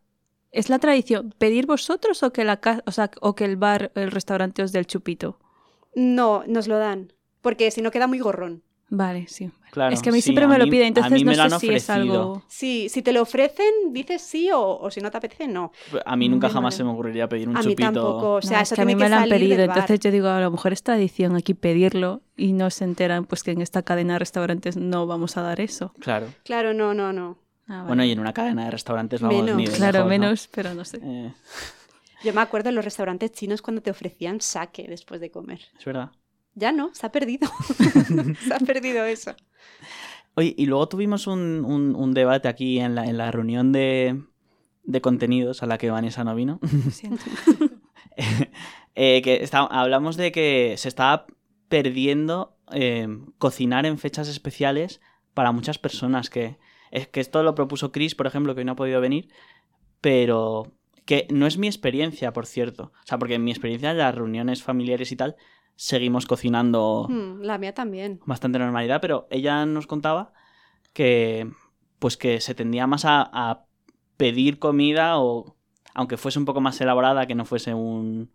¿es 0.53 0.69
la 0.69 0.79
tradición 0.79 1.35
pedir 1.39 1.67
vosotros 1.67 2.23
o 2.23 2.33
que 2.33 2.45
la 2.45 2.61
o 2.87 2.93
sea, 2.93 3.11
o 3.21 3.35
que 3.35 3.45
el 3.45 3.57
bar, 3.57 3.91
el 3.97 4.11
restaurante 4.13 4.63
os 4.63 4.71
dé 4.73 4.79
el 4.79 4.87
chupito? 4.87 5.39
No, 5.95 6.45
nos 6.47 6.69
lo 6.69 6.79
dan, 6.79 7.13
porque 7.47 7.71
si 7.71 7.81
no 7.81 7.93
queda 7.93 8.09
muy 8.09 8.19
gorrón. 8.19 8.65
Vale, 8.89 9.27
sí. 9.29 9.51
Claro, 9.71 9.95
es 9.95 10.03
que 10.03 10.09
a 10.09 10.13
mí 10.13 10.19
sí, 10.19 10.25
siempre 10.25 10.47
a 10.47 10.49
me 10.49 10.59
lo 10.59 10.65
piden, 10.65 10.85
a 10.85 10.89
entonces 10.89 11.23
no 11.25 11.35
sé 11.35 11.59
si 11.61 11.69
es 11.75 11.91
algo... 11.91 12.43
Sí, 12.49 12.89
si 12.89 13.03
te 13.03 13.13
lo 13.13 13.23
ofrecen, 13.23 13.93
dices 13.93 14.21
sí, 14.23 14.51
o, 14.53 14.61
o 14.81 14.91
si 14.91 15.01
no 15.01 15.13
te 15.13 15.19
apetece, 15.19 15.47
no. 15.47 15.71
A 16.05 16.17
mí 16.17 16.29
nunca 16.29 16.49
jamás 16.49 16.75
vale. 16.75 16.77
se 16.79 16.85
me 16.85 16.91
ocurriría 16.91 17.29
pedir 17.29 17.49
un 17.49 17.57
A 17.57 17.61
mí 17.61 17.67
chupito. 17.71 17.83
tampoco, 17.93 18.33
o 18.35 18.43
sea, 18.43 18.57
No, 18.59 18.63
eso 18.65 18.75
es 18.75 18.77
que 18.79 18.83
a 18.83 18.85
mí 18.85 18.97
me 18.97 19.09
lo 19.09 19.15
han 19.17 19.29
pedido, 19.29 19.63
entonces 19.63 20.01
yo 20.01 20.11
digo, 20.11 20.29
a 20.29 20.41
lo 20.41 20.51
mejor 20.51 20.73
es 20.73 20.83
tradición 20.83 21.37
aquí 21.37 21.55
pedirlo 21.55 22.23
y 22.37 22.53
no 22.53 22.69
se 22.71 22.83
enteran 22.83 23.27
pues 23.27 23.43
que 23.45 23.53
en 23.53 23.61
esta 23.61 23.83
cadena 23.83 24.15
de 24.15 24.19
restaurantes 24.19 24.77
no 24.77 25.07
vamos 25.07 25.37
a 25.37 25.43
dar 25.43 25.61
eso. 25.61 25.93
Claro. 26.01 26.27
Claro, 26.45 26.75
no, 26.75 26.95
no, 26.95 27.13
no. 27.13 27.39
Ah, 27.69 27.75
vale. 27.79 27.87
Bueno, 27.87 28.05
y 28.05 28.11
en 28.11 28.19
una 28.19 28.33
cadena 28.33 28.65
de 28.65 28.71
restaurantes 28.73 29.21
vamos 29.21 29.37
Menos. 29.43 29.57
ni 29.57 29.67
de 29.67 29.73
Claro, 29.73 30.05
menos, 30.07 30.49
pero 30.53 30.75
no 30.75 30.85
sé. 30.85 30.99
Eh, 31.03 31.33
Yo 32.25 32.33
me 32.33 32.41
acuerdo 32.41 32.71
en 32.71 32.75
los 32.77 32.85
restaurantes 32.85 33.31
chinos 33.33 33.63
cuando 33.63 33.83
te 33.83 33.91
ofrecían 33.91 34.41
sake 34.41 34.87
después 34.89 35.21
de 35.21 35.31
comer. 35.31 35.61
es 35.79 35.85
verdad. 35.85 36.11
Ya 36.57 36.73
no, 36.73 36.93
se 36.95 37.07
ha 37.07 37.13
perdido. 37.13 37.49
se 38.49 38.53
ha 38.55 38.59
perdido 38.59 39.05
eso. 39.05 39.35
Oye, 40.35 40.55
y 40.59 40.67
luego 40.67 40.89
tuvimos 40.89 41.27
un, 41.29 41.65
un- 41.65 41.95
un 41.95 42.13
debate 42.15 42.49
aquí 42.49 42.81
en 42.81 42.95
la, 42.95 43.05
en 43.05 43.17
la 43.19 43.31
reunión 43.31 43.73
de, 43.73 44.21
de 44.85 45.01
contenidos 45.01 45.63
a 45.63 45.67
la 45.67 45.79
que 45.79 45.91
Vanessa 45.91 46.25
no 46.25 46.35
vino. 46.35 46.59
Lo 46.63 46.91
siento. 46.91 47.23
Eh, 48.99 49.21
que 49.21 49.43
está- 49.43 49.67
hablamos 49.67 50.17
de 50.17 50.33
que 50.33 50.75
se 50.79 50.89
estaba 50.89 51.27
perdiendo 51.69 52.57
eh, 52.73 53.07
cocinar 53.37 53.85
en 53.85 53.99
fechas 53.99 54.27
especiales 54.27 55.03
para 55.35 55.53
muchas 55.53 55.77
personas. 55.79 56.31
Que, 56.31 56.57
es 56.91 57.07
que 57.09 57.21
esto 57.21 57.43
lo 57.43 57.55
propuso 57.55 57.93
Chris, 57.93 58.15
por 58.15 58.27
ejemplo, 58.27 58.55
que 58.55 58.61
hoy 58.61 58.65
no 58.65 58.73
ha 58.73 58.77
podido 58.77 59.03
venir, 59.03 59.29
pero 60.01 60.73
que 61.05 61.27
no 61.31 61.47
es 61.47 61.59
mi 61.59 61.67
experiencia, 61.67 62.33
por 62.33 62.47
cierto. 62.47 62.85
O 62.85 63.07
sea, 63.07 63.19
porque 63.19 63.35
en 63.35 63.45
mi 63.45 63.51
experiencia 63.51 63.91
en 63.91 63.99
las 63.99 64.15
reuniones 64.15 64.63
familiares 64.63 65.13
y 65.13 65.17
tal, 65.17 65.37
seguimos 65.77 66.27
cocinando 66.27 67.07
Hmm, 67.09 67.43
la 67.43 67.59
mía 67.59 67.75
también. 67.75 68.21
bastante 68.25 68.59
normalidad, 68.59 69.01
pero 69.01 69.27
ella 69.31 69.65
nos 69.67 69.87
contaba 69.87 70.33
que 70.93 71.51
pues 71.99 72.17
que 72.17 72.41
se 72.41 72.55
tendía 72.55 72.87
más 72.87 73.05
a, 73.05 73.23
a 73.33 73.67
pedir 74.17 74.59
comida 74.59 75.19
o 75.19 75.57
aunque 75.95 76.17
fuese 76.19 76.39
un 76.39 76.45
poco 76.45 76.61
más 76.61 76.81
elaborada, 76.81 77.27
que 77.27 77.35
no 77.35 77.45
fuese 77.47 77.73
un, 77.75 78.31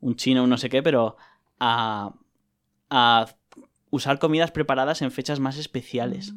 un 0.00 0.16
chino 0.16 0.44
o 0.44 0.46
no 0.46 0.56
sé 0.58 0.68
qué, 0.68 0.82
pero 0.82 1.16
a, 1.60 2.14
a 2.90 3.26
usar 3.90 4.18
comidas 4.18 4.50
preparadas 4.50 5.00
en 5.02 5.10
fechas 5.12 5.38
más 5.40 5.56
especiales. 5.58 6.34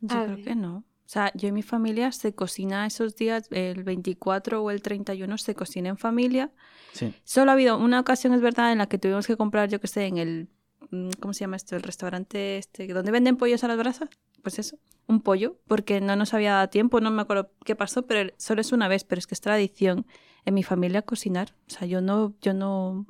Yo 0.00 0.18
A 0.18 0.24
creo 0.24 0.36
ver. 0.36 0.44
que 0.44 0.54
no. 0.54 0.84
O 1.12 1.14
sea, 1.14 1.30
yo 1.34 1.48
en 1.48 1.54
mi 1.54 1.62
familia 1.62 2.10
se 2.10 2.34
cocina 2.34 2.86
esos 2.86 3.16
días, 3.16 3.46
el 3.50 3.84
24 3.84 4.62
o 4.62 4.70
el 4.70 4.80
31 4.80 5.36
se 5.36 5.54
cocina 5.54 5.90
en 5.90 5.98
familia. 5.98 6.50
Sí. 6.94 7.12
Solo 7.22 7.50
ha 7.50 7.52
habido 7.52 7.76
una 7.76 8.00
ocasión, 8.00 8.32
es 8.32 8.40
verdad, 8.40 8.72
en 8.72 8.78
la 8.78 8.86
que 8.86 8.96
tuvimos 8.96 9.26
que 9.26 9.36
comprar, 9.36 9.68
yo 9.68 9.78
que 9.78 9.88
sé, 9.88 10.06
en 10.06 10.16
el, 10.16 10.48
mm, 10.90 11.10
¿cómo 11.20 11.34
se 11.34 11.40
llama 11.40 11.56
esto? 11.56 11.76
El 11.76 11.82
restaurante 11.82 12.56
este, 12.56 12.86
donde 12.86 13.12
venden 13.12 13.36
pollos 13.36 13.62
a 13.62 13.68
las 13.68 13.76
brasas. 13.76 14.08
Pues 14.40 14.58
eso, 14.58 14.78
un 15.06 15.20
pollo, 15.20 15.58
porque 15.68 16.00
no 16.00 16.16
nos 16.16 16.32
había 16.32 16.52
dado 16.52 16.70
tiempo, 16.70 17.02
no 17.02 17.10
me 17.10 17.20
acuerdo 17.20 17.52
qué 17.62 17.76
pasó, 17.76 18.06
pero 18.06 18.32
solo 18.38 18.62
es 18.62 18.72
una 18.72 18.88
vez, 18.88 19.04
pero 19.04 19.18
es 19.18 19.26
que 19.26 19.34
es 19.34 19.42
tradición 19.42 20.06
en 20.46 20.54
mi 20.54 20.62
familia 20.62 21.02
cocinar. 21.02 21.54
O 21.66 21.70
sea, 21.72 21.86
yo 21.86 22.00
no, 22.00 22.32
yo 22.40 22.54
no, 22.54 23.04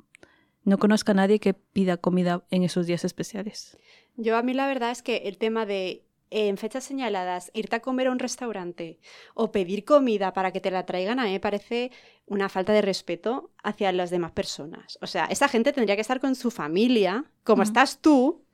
no 0.65 0.77
conozco 0.77 1.11
a 1.11 1.13
nadie 1.13 1.39
que 1.39 1.53
pida 1.53 1.95
comida 1.95 2.43
en 2.51 2.63
esos 2.63 2.85
días 2.85 3.05
especiales. 3.05 3.77
Yo 4.17 4.35
a 4.35 4.43
mí 4.43 4.53
la 4.53 4.67
verdad 4.67 4.91
es 4.91 5.01
que 5.01 5.23
el 5.25 5.37
tema 5.37 5.65
de 5.65 6.02
en 6.33 6.57
fechas 6.57 6.83
señaladas 6.83 7.51
irte 7.53 7.75
a 7.75 7.79
comer 7.81 8.07
a 8.07 8.11
un 8.11 8.19
restaurante 8.19 8.99
o 9.35 9.51
pedir 9.51 9.85
comida 9.85 10.33
para 10.33 10.51
que 10.51 10.59
te 10.59 10.71
la 10.71 10.85
traigan 10.85 11.19
a 11.19 11.25
mí 11.25 11.31
me 11.31 11.39
parece 11.39 11.91
una 12.25 12.49
falta 12.49 12.73
de 12.73 12.81
respeto 12.81 13.51
hacia 13.63 13.91
las 13.91 14.09
demás 14.09 14.31
personas. 14.31 14.97
O 15.01 15.07
sea, 15.07 15.25
esa 15.25 15.47
gente 15.47 15.73
tendría 15.73 15.95
que 15.95 16.01
estar 16.01 16.19
con 16.19 16.35
su 16.35 16.51
familia, 16.51 17.25
como 17.43 17.63
estás 17.63 17.99
tú, 17.99 18.45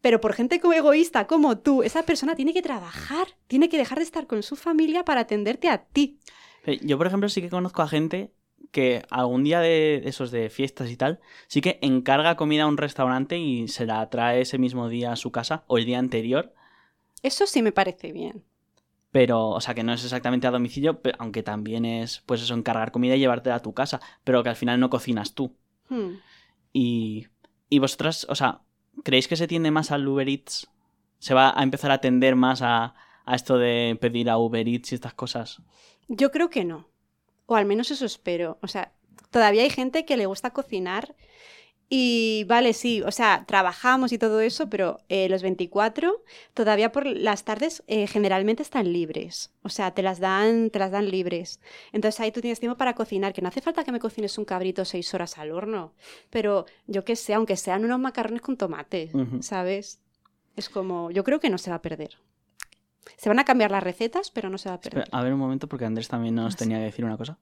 pero 0.00 0.20
por 0.20 0.34
gente 0.34 0.60
como 0.60 0.74
egoísta 0.74 1.26
como 1.26 1.58
tú, 1.58 1.82
esa 1.82 2.04
persona 2.04 2.36
tiene 2.36 2.52
que 2.52 2.62
trabajar, 2.62 3.26
tiene 3.48 3.68
que 3.68 3.78
dejar 3.78 3.98
de 3.98 4.04
estar 4.04 4.26
con 4.26 4.42
su 4.42 4.54
familia 4.54 5.04
para 5.04 5.22
atenderte 5.22 5.68
a 5.68 5.78
ti. 5.78 6.18
Eh, 6.64 6.78
Yo, 6.82 6.98
por 6.98 7.06
ejemplo, 7.06 7.28
sí 7.28 7.40
que 7.40 7.48
conozco 7.48 7.82
a 7.82 7.88
gente 7.88 8.32
que 8.70 9.02
algún 9.10 9.44
día 9.44 9.60
de 9.60 10.02
esos 10.04 10.30
de 10.30 10.50
fiestas 10.50 10.90
y 10.90 10.96
tal, 10.96 11.20
sí 11.46 11.60
que 11.60 11.78
encarga 11.82 12.36
comida 12.36 12.64
a 12.64 12.66
un 12.66 12.76
restaurante 12.76 13.38
y 13.38 13.68
se 13.68 13.86
la 13.86 14.08
trae 14.10 14.42
ese 14.42 14.58
mismo 14.58 14.88
día 14.88 15.12
a 15.12 15.16
su 15.16 15.30
casa 15.32 15.64
o 15.66 15.78
el 15.78 15.86
día 15.86 15.98
anterior. 15.98 16.52
Eso 17.26 17.44
sí 17.48 17.60
me 17.60 17.72
parece 17.72 18.12
bien. 18.12 18.44
Pero, 19.10 19.48
o 19.48 19.60
sea, 19.60 19.74
que 19.74 19.82
no 19.82 19.92
es 19.92 20.04
exactamente 20.04 20.46
a 20.46 20.52
domicilio, 20.52 21.00
aunque 21.18 21.42
también 21.42 21.84
es, 21.84 22.22
pues 22.24 22.40
eso, 22.40 22.54
encargar 22.54 22.92
comida 22.92 23.16
y 23.16 23.18
llevártela 23.18 23.56
a 23.56 23.62
tu 23.62 23.74
casa, 23.74 24.00
pero 24.22 24.44
que 24.44 24.50
al 24.50 24.54
final 24.54 24.78
no 24.78 24.90
cocinas 24.90 25.34
tú. 25.34 25.56
Hmm. 25.88 26.18
Y, 26.72 27.26
y 27.68 27.80
vosotras, 27.80 28.28
o 28.30 28.36
sea, 28.36 28.60
¿creéis 29.02 29.26
que 29.26 29.34
se 29.34 29.48
tiende 29.48 29.72
más 29.72 29.90
al 29.90 30.06
Uber 30.06 30.28
Eats? 30.28 30.68
¿Se 31.18 31.34
va 31.34 31.52
a 31.58 31.64
empezar 31.64 31.90
a 31.90 32.00
tender 32.00 32.36
más 32.36 32.62
a, 32.62 32.94
a 33.24 33.34
esto 33.34 33.58
de 33.58 33.98
pedir 34.00 34.30
a 34.30 34.38
Uber 34.38 34.68
Eats 34.68 34.92
y 34.92 34.94
estas 34.94 35.14
cosas? 35.14 35.60
Yo 36.06 36.30
creo 36.30 36.48
que 36.48 36.64
no. 36.64 36.86
O 37.46 37.56
al 37.56 37.66
menos 37.66 37.90
eso 37.90 38.06
espero. 38.06 38.58
O 38.62 38.68
sea, 38.68 38.92
todavía 39.32 39.62
hay 39.62 39.70
gente 39.70 40.04
que 40.04 40.16
le 40.16 40.26
gusta 40.26 40.52
cocinar 40.52 41.16
y 41.88 42.44
vale, 42.48 42.72
sí, 42.72 43.02
o 43.02 43.12
sea, 43.12 43.44
trabajamos 43.46 44.12
y 44.12 44.18
todo 44.18 44.40
eso, 44.40 44.68
pero 44.68 44.98
eh, 45.08 45.28
los 45.28 45.42
24 45.42 46.24
todavía 46.52 46.90
por 46.90 47.06
las 47.06 47.44
tardes 47.44 47.84
eh, 47.86 48.08
generalmente 48.08 48.62
están 48.62 48.92
libres. 48.92 49.52
O 49.62 49.68
sea, 49.68 49.92
te 49.92 50.02
las 50.02 50.18
dan, 50.18 50.70
te 50.70 50.80
las 50.80 50.90
dan 50.90 51.08
libres. 51.08 51.60
Entonces 51.92 52.20
ahí 52.20 52.32
tú 52.32 52.40
tienes 52.40 52.58
tiempo 52.58 52.76
para 52.76 52.94
cocinar, 52.94 53.32
que 53.32 53.40
no 53.40 53.48
hace 53.48 53.60
falta 53.60 53.84
que 53.84 53.92
me 53.92 54.00
cocines 54.00 54.36
un 54.36 54.44
cabrito 54.44 54.84
seis 54.84 55.14
horas 55.14 55.38
al 55.38 55.52
horno, 55.52 55.92
pero 56.30 56.66
yo 56.88 57.04
qué 57.04 57.14
sé, 57.14 57.34
aunque 57.34 57.56
sean 57.56 57.84
unos 57.84 58.00
macarrones 58.00 58.42
con 58.42 58.56
tomate. 58.56 59.10
¿sabes? 59.40 60.00
Es 60.56 60.68
como, 60.68 61.10
yo 61.10 61.22
creo 61.22 61.38
que 61.38 61.50
no 61.50 61.58
se 61.58 61.70
va 61.70 61.76
a 61.76 61.82
perder. 61.82 62.18
Se 63.16 63.28
van 63.28 63.38
a 63.38 63.44
cambiar 63.44 63.70
las 63.70 63.82
recetas, 63.82 64.30
pero 64.30 64.50
no 64.50 64.58
se 64.58 64.68
va 64.68 64.76
a 64.76 64.80
perder. 64.80 65.04
Espera, 65.04 65.18
a 65.18 65.22
ver 65.22 65.32
un 65.32 65.38
momento, 65.38 65.68
porque 65.68 65.84
Andrés 65.84 66.08
también 66.08 66.34
nos 66.34 66.56
tenía 66.56 66.78
que 66.78 66.84
decir 66.84 67.04
una 67.04 67.16
cosa. 67.16 67.38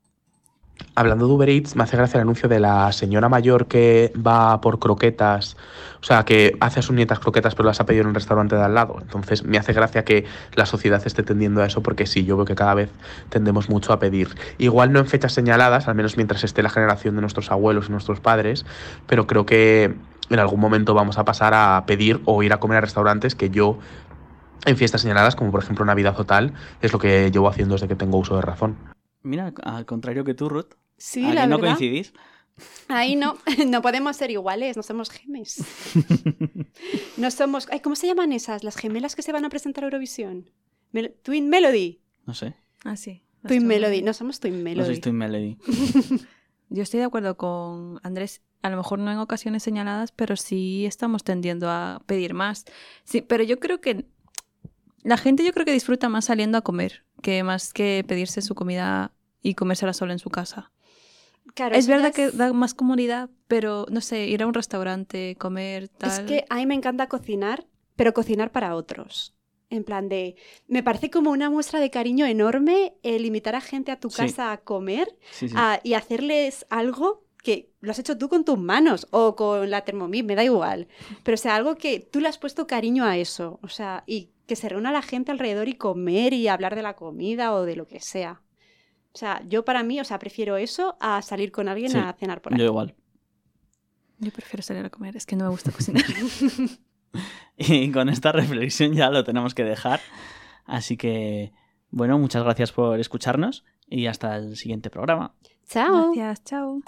Hablando 0.97 1.27
de 1.27 1.33
Uber 1.33 1.49
Eats, 1.49 1.75
me 1.75 1.83
hace 1.83 1.97
gracia 1.97 2.17
el 2.17 2.21
anuncio 2.21 2.47
de 2.47 2.61
la 2.61 2.89
señora 2.93 3.27
mayor 3.27 3.67
que 3.67 4.13
va 4.15 4.61
por 4.61 4.79
croquetas, 4.79 5.57
o 5.99 6.05
sea, 6.05 6.23
que 6.23 6.55
hace 6.61 6.79
a 6.79 6.83
sus 6.83 6.95
nietas 6.95 7.19
croquetas 7.19 7.53
pero 7.53 7.67
las 7.67 7.81
ha 7.81 7.85
pedido 7.85 8.03
en 8.03 8.07
un 8.07 8.15
restaurante 8.15 8.55
de 8.55 8.61
al 8.61 8.75
lado. 8.75 8.97
Entonces 9.01 9.43
me 9.43 9.57
hace 9.57 9.73
gracia 9.73 10.05
que 10.05 10.23
la 10.53 10.65
sociedad 10.65 11.01
esté 11.05 11.21
tendiendo 11.21 11.61
a 11.61 11.65
eso 11.65 11.83
porque 11.83 12.05
sí, 12.05 12.23
yo 12.23 12.37
veo 12.37 12.45
que 12.45 12.55
cada 12.55 12.73
vez 12.75 12.91
tendemos 13.27 13.69
mucho 13.69 13.91
a 13.91 13.99
pedir. 13.99 14.29
Igual 14.57 14.93
no 14.93 14.99
en 14.99 15.05
fechas 15.07 15.33
señaladas, 15.33 15.89
al 15.89 15.95
menos 15.95 16.15
mientras 16.15 16.45
esté 16.45 16.63
la 16.63 16.69
generación 16.69 17.15
de 17.15 17.21
nuestros 17.21 17.51
abuelos 17.51 17.87
y 17.89 17.91
nuestros 17.91 18.21
padres, 18.21 18.65
pero 19.05 19.27
creo 19.27 19.45
que 19.45 19.95
en 20.29 20.39
algún 20.39 20.61
momento 20.61 20.93
vamos 20.93 21.17
a 21.17 21.25
pasar 21.25 21.53
a 21.53 21.83
pedir 21.85 22.21
o 22.23 22.41
ir 22.41 22.53
a 22.53 22.61
comer 22.61 22.77
a 22.77 22.81
restaurantes 22.81 23.35
que 23.35 23.49
yo 23.49 23.79
en 24.65 24.77
fiestas 24.77 25.01
señaladas, 25.01 25.35
como 25.35 25.51
por 25.51 25.61
ejemplo 25.61 25.83
Navidad 25.83 26.17
o 26.17 26.25
tal, 26.25 26.53
es 26.81 26.93
lo 26.93 26.99
que 26.99 27.31
llevo 27.31 27.49
haciendo 27.49 27.75
desde 27.75 27.89
que 27.89 27.95
tengo 27.95 28.17
uso 28.17 28.37
de 28.37 28.41
razón. 28.41 28.95
Mira, 29.25 29.53
al 29.63 29.85
contrario 29.85 30.23
que 30.23 30.33
tú, 30.33 30.47
Ruth. 30.49 30.75
Sí, 30.97 31.21
la 31.21 31.45
no 31.47 31.57
verdad. 31.57 31.75
coincidís. 31.77 32.13
Ahí 32.87 33.15
no, 33.17 33.37
no 33.67 33.81
podemos 33.81 34.15
ser 34.15 34.31
iguales, 34.31 34.77
no 34.77 34.83
somos 34.83 35.09
gemes. 35.09 35.57
No 37.17 37.31
somos. 37.31 37.67
Ay, 37.71 37.79
¿Cómo 37.79 37.95
se 37.95 38.07
llaman 38.07 38.31
esas? 38.33 38.63
Las 38.63 38.75
gemelas 38.75 39.15
que 39.15 39.21
se 39.21 39.31
van 39.31 39.45
a 39.45 39.49
presentar 39.49 39.83
a 39.83 39.87
Eurovisión. 39.87 40.49
Mel- 40.91 41.15
Twin 41.23 41.49
Melody. 41.49 42.01
No 42.25 42.33
sé. 42.33 42.55
Ah, 42.83 42.97
sí. 42.97 43.23
Twin. 43.47 43.65
Melody. 43.67 44.01
No 44.01 44.13
somos 44.13 44.39
Twin 44.39 44.57
No 44.57 44.63
Melody. 44.63 44.85
sois 44.85 45.01
Twin 45.01 45.15
Melody. 45.15 45.57
Yo 46.69 46.83
estoy 46.83 46.99
de 46.99 47.05
acuerdo 47.05 47.37
con 47.37 47.99
Andrés. 48.03 48.41
A 48.61 48.69
lo 48.69 48.77
mejor 48.77 48.99
no 48.99 49.11
en 49.11 49.19
ocasiones 49.19 49.61
señaladas, 49.63 50.11
pero 50.11 50.35
sí 50.35 50.85
estamos 50.85 51.23
tendiendo 51.23 51.69
a 51.69 52.01
pedir 52.07 52.33
más. 52.33 52.65
Sí, 53.03 53.21
pero 53.21 53.43
yo 53.43 53.59
creo 53.59 53.79
que 53.79 54.05
la 55.05 55.17
gente 55.17 55.43
yo 55.45 55.53
creo 55.53 55.65
que 55.65 55.71
disfruta 55.71 56.09
más 56.09 56.25
saliendo 56.25 56.57
a 56.57 56.61
comer 56.61 57.05
que 57.21 57.41
más 57.43 57.71
que 57.73 58.03
pedirse 58.07 58.41
su 58.41 58.55
comida 58.55 59.11
y 59.41 59.53
comérsela 59.55 59.93
sola 59.93 60.11
en 60.13 60.19
su 60.19 60.29
casa. 60.29 60.71
Claro, 61.53 61.75
es 61.75 61.87
verdad 61.87 62.09
ya 62.09 62.11
que 62.11 62.23
es- 62.25 62.37
da 62.37 62.51
más 62.53 62.73
comodidad, 62.73 63.29
pero 63.47 63.85
no 63.89 64.01
sé, 64.01 64.27
ir 64.27 64.41
a 64.43 64.47
un 64.47 64.53
restaurante, 64.53 65.35
comer, 65.39 65.87
tal. 65.89 66.11
Es 66.11 66.19
que 66.21 66.45
a 66.49 66.55
mí 66.55 66.65
me 66.65 66.73
encanta 66.75 67.07
cocinar, 67.07 67.65
pero 67.95 68.13
cocinar 68.13 68.51
para 68.51 68.75
otros. 68.75 69.33
En 69.69 69.83
plan 69.83 70.09
de. 70.09 70.35
Me 70.67 70.83
parece 70.83 71.09
como 71.09 71.31
una 71.31 71.49
muestra 71.49 71.79
de 71.79 71.89
cariño 71.89 72.25
enorme 72.25 72.95
el 73.03 73.25
invitar 73.25 73.55
a 73.55 73.61
gente 73.61 73.91
a 73.91 73.99
tu 73.99 74.09
Sí. 74.09 74.17
casa 74.17 74.51
a 74.51 74.57
comer 74.57 75.07
Sí, 75.31 75.49
sí. 75.49 75.55
a- 75.57 75.79
y 75.83 75.93
hacerles 75.93 76.65
algo 76.69 77.23
que 77.43 77.71
lo 77.79 77.91
has 77.91 77.99
hecho 77.99 78.17
tú 78.17 78.27
con 78.29 78.43
tus 78.43 78.57
manos 78.59 79.07
o 79.11 79.35
con 79.35 79.69
la 79.69 79.81
Thermomix, 79.85 80.25
me 80.25 80.35
da 80.35 80.43
igual. 80.43 80.87
Pero 81.23 81.35
o 81.35 81.37
sea, 81.37 81.55
algo 81.55 81.75
que 81.75 81.99
tú 81.99 82.19
le 82.19 82.27
has 82.27 82.37
puesto 82.39 82.65
cariño 82.67 83.05
a 83.05 83.17
eso. 83.17 83.59
O 83.61 83.67
sea, 83.69 84.03
y 84.07 84.31
que 84.47 84.55
se 84.55 84.69
reúna 84.69 84.91
la 84.91 85.01
gente 85.01 85.31
alrededor 85.31 85.67
y 85.67 85.73
comer 85.73 86.33
y 86.33 86.47
hablar 86.47 86.75
de 86.75 86.83
la 86.83 86.95
comida 86.95 87.53
o 87.53 87.63
de 87.63 87.75
lo 87.75 87.87
que 87.87 87.99
sea. 87.99 88.41
O 89.13 89.17
sea, 89.17 89.41
yo 89.47 89.63
para 89.63 89.83
mí, 89.83 89.99
o 89.99 90.03
sea, 90.03 90.19
prefiero 90.19 90.57
eso 90.57 90.97
a 90.99 91.21
salir 91.21 91.51
con 91.51 91.67
alguien 91.69 91.91
Sí, 91.91 91.97
a 91.97 92.13
cenar 92.13 92.41
por 92.41 92.53
ahí. 92.53 92.59
Yo 92.59 92.65
igual. 92.65 92.95
Yo 94.19 94.31
prefiero 94.31 94.61
salir 94.61 94.85
a 94.85 94.89
comer, 94.89 95.15
es 95.15 95.25
que 95.25 95.35
no 95.35 95.45
me 95.45 95.51
gusta 95.51 95.71
cocinar. 95.71 96.03
Y 97.57 97.91
con 97.91 98.09
esta 98.09 98.33
reflexión 98.33 98.93
ya 98.93 99.09
lo 99.09 99.23
tenemos 99.23 99.55
que 99.55 99.63
dejar. 99.63 100.01
Así 100.65 100.97
que, 100.97 101.53
bueno, 101.89 102.19
muchas 102.19 102.43
gracias 102.43 102.73
por 102.73 102.99
escucharnos 102.99 103.63
y 103.87 104.07
hasta 104.07 104.35
el 104.35 104.57
siguiente 104.57 104.89
programa. 104.89 105.33
Chao. 105.65 106.11
Gracias, 106.13 106.43
chao. 106.43 106.81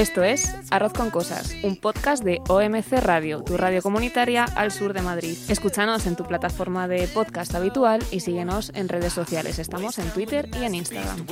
Esto 0.00 0.24
es 0.24 0.54
Arroz 0.70 0.94
con 0.94 1.10
Cosas, 1.10 1.54
un 1.62 1.76
podcast 1.76 2.24
de 2.24 2.40
OMC 2.48 3.02
Radio, 3.02 3.42
tu 3.42 3.58
radio 3.58 3.82
comunitaria 3.82 4.44
al 4.44 4.72
sur 4.72 4.94
de 4.94 5.02
Madrid. 5.02 5.36
Escúchanos 5.48 6.06
en 6.06 6.16
tu 6.16 6.24
plataforma 6.24 6.88
de 6.88 7.06
podcast 7.06 7.54
habitual 7.54 8.02
y 8.10 8.20
síguenos 8.20 8.72
en 8.74 8.88
redes 8.88 9.12
sociales. 9.12 9.58
Estamos 9.58 9.98
en 9.98 10.08
Twitter 10.08 10.48
y 10.58 10.64
en 10.64 10.74
Instagram. 10.74 11.26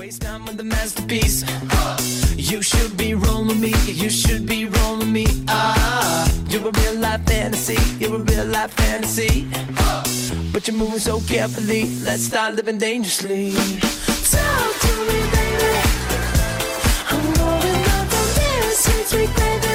Sweet 19.08 19.34
baby. 19.36 19.67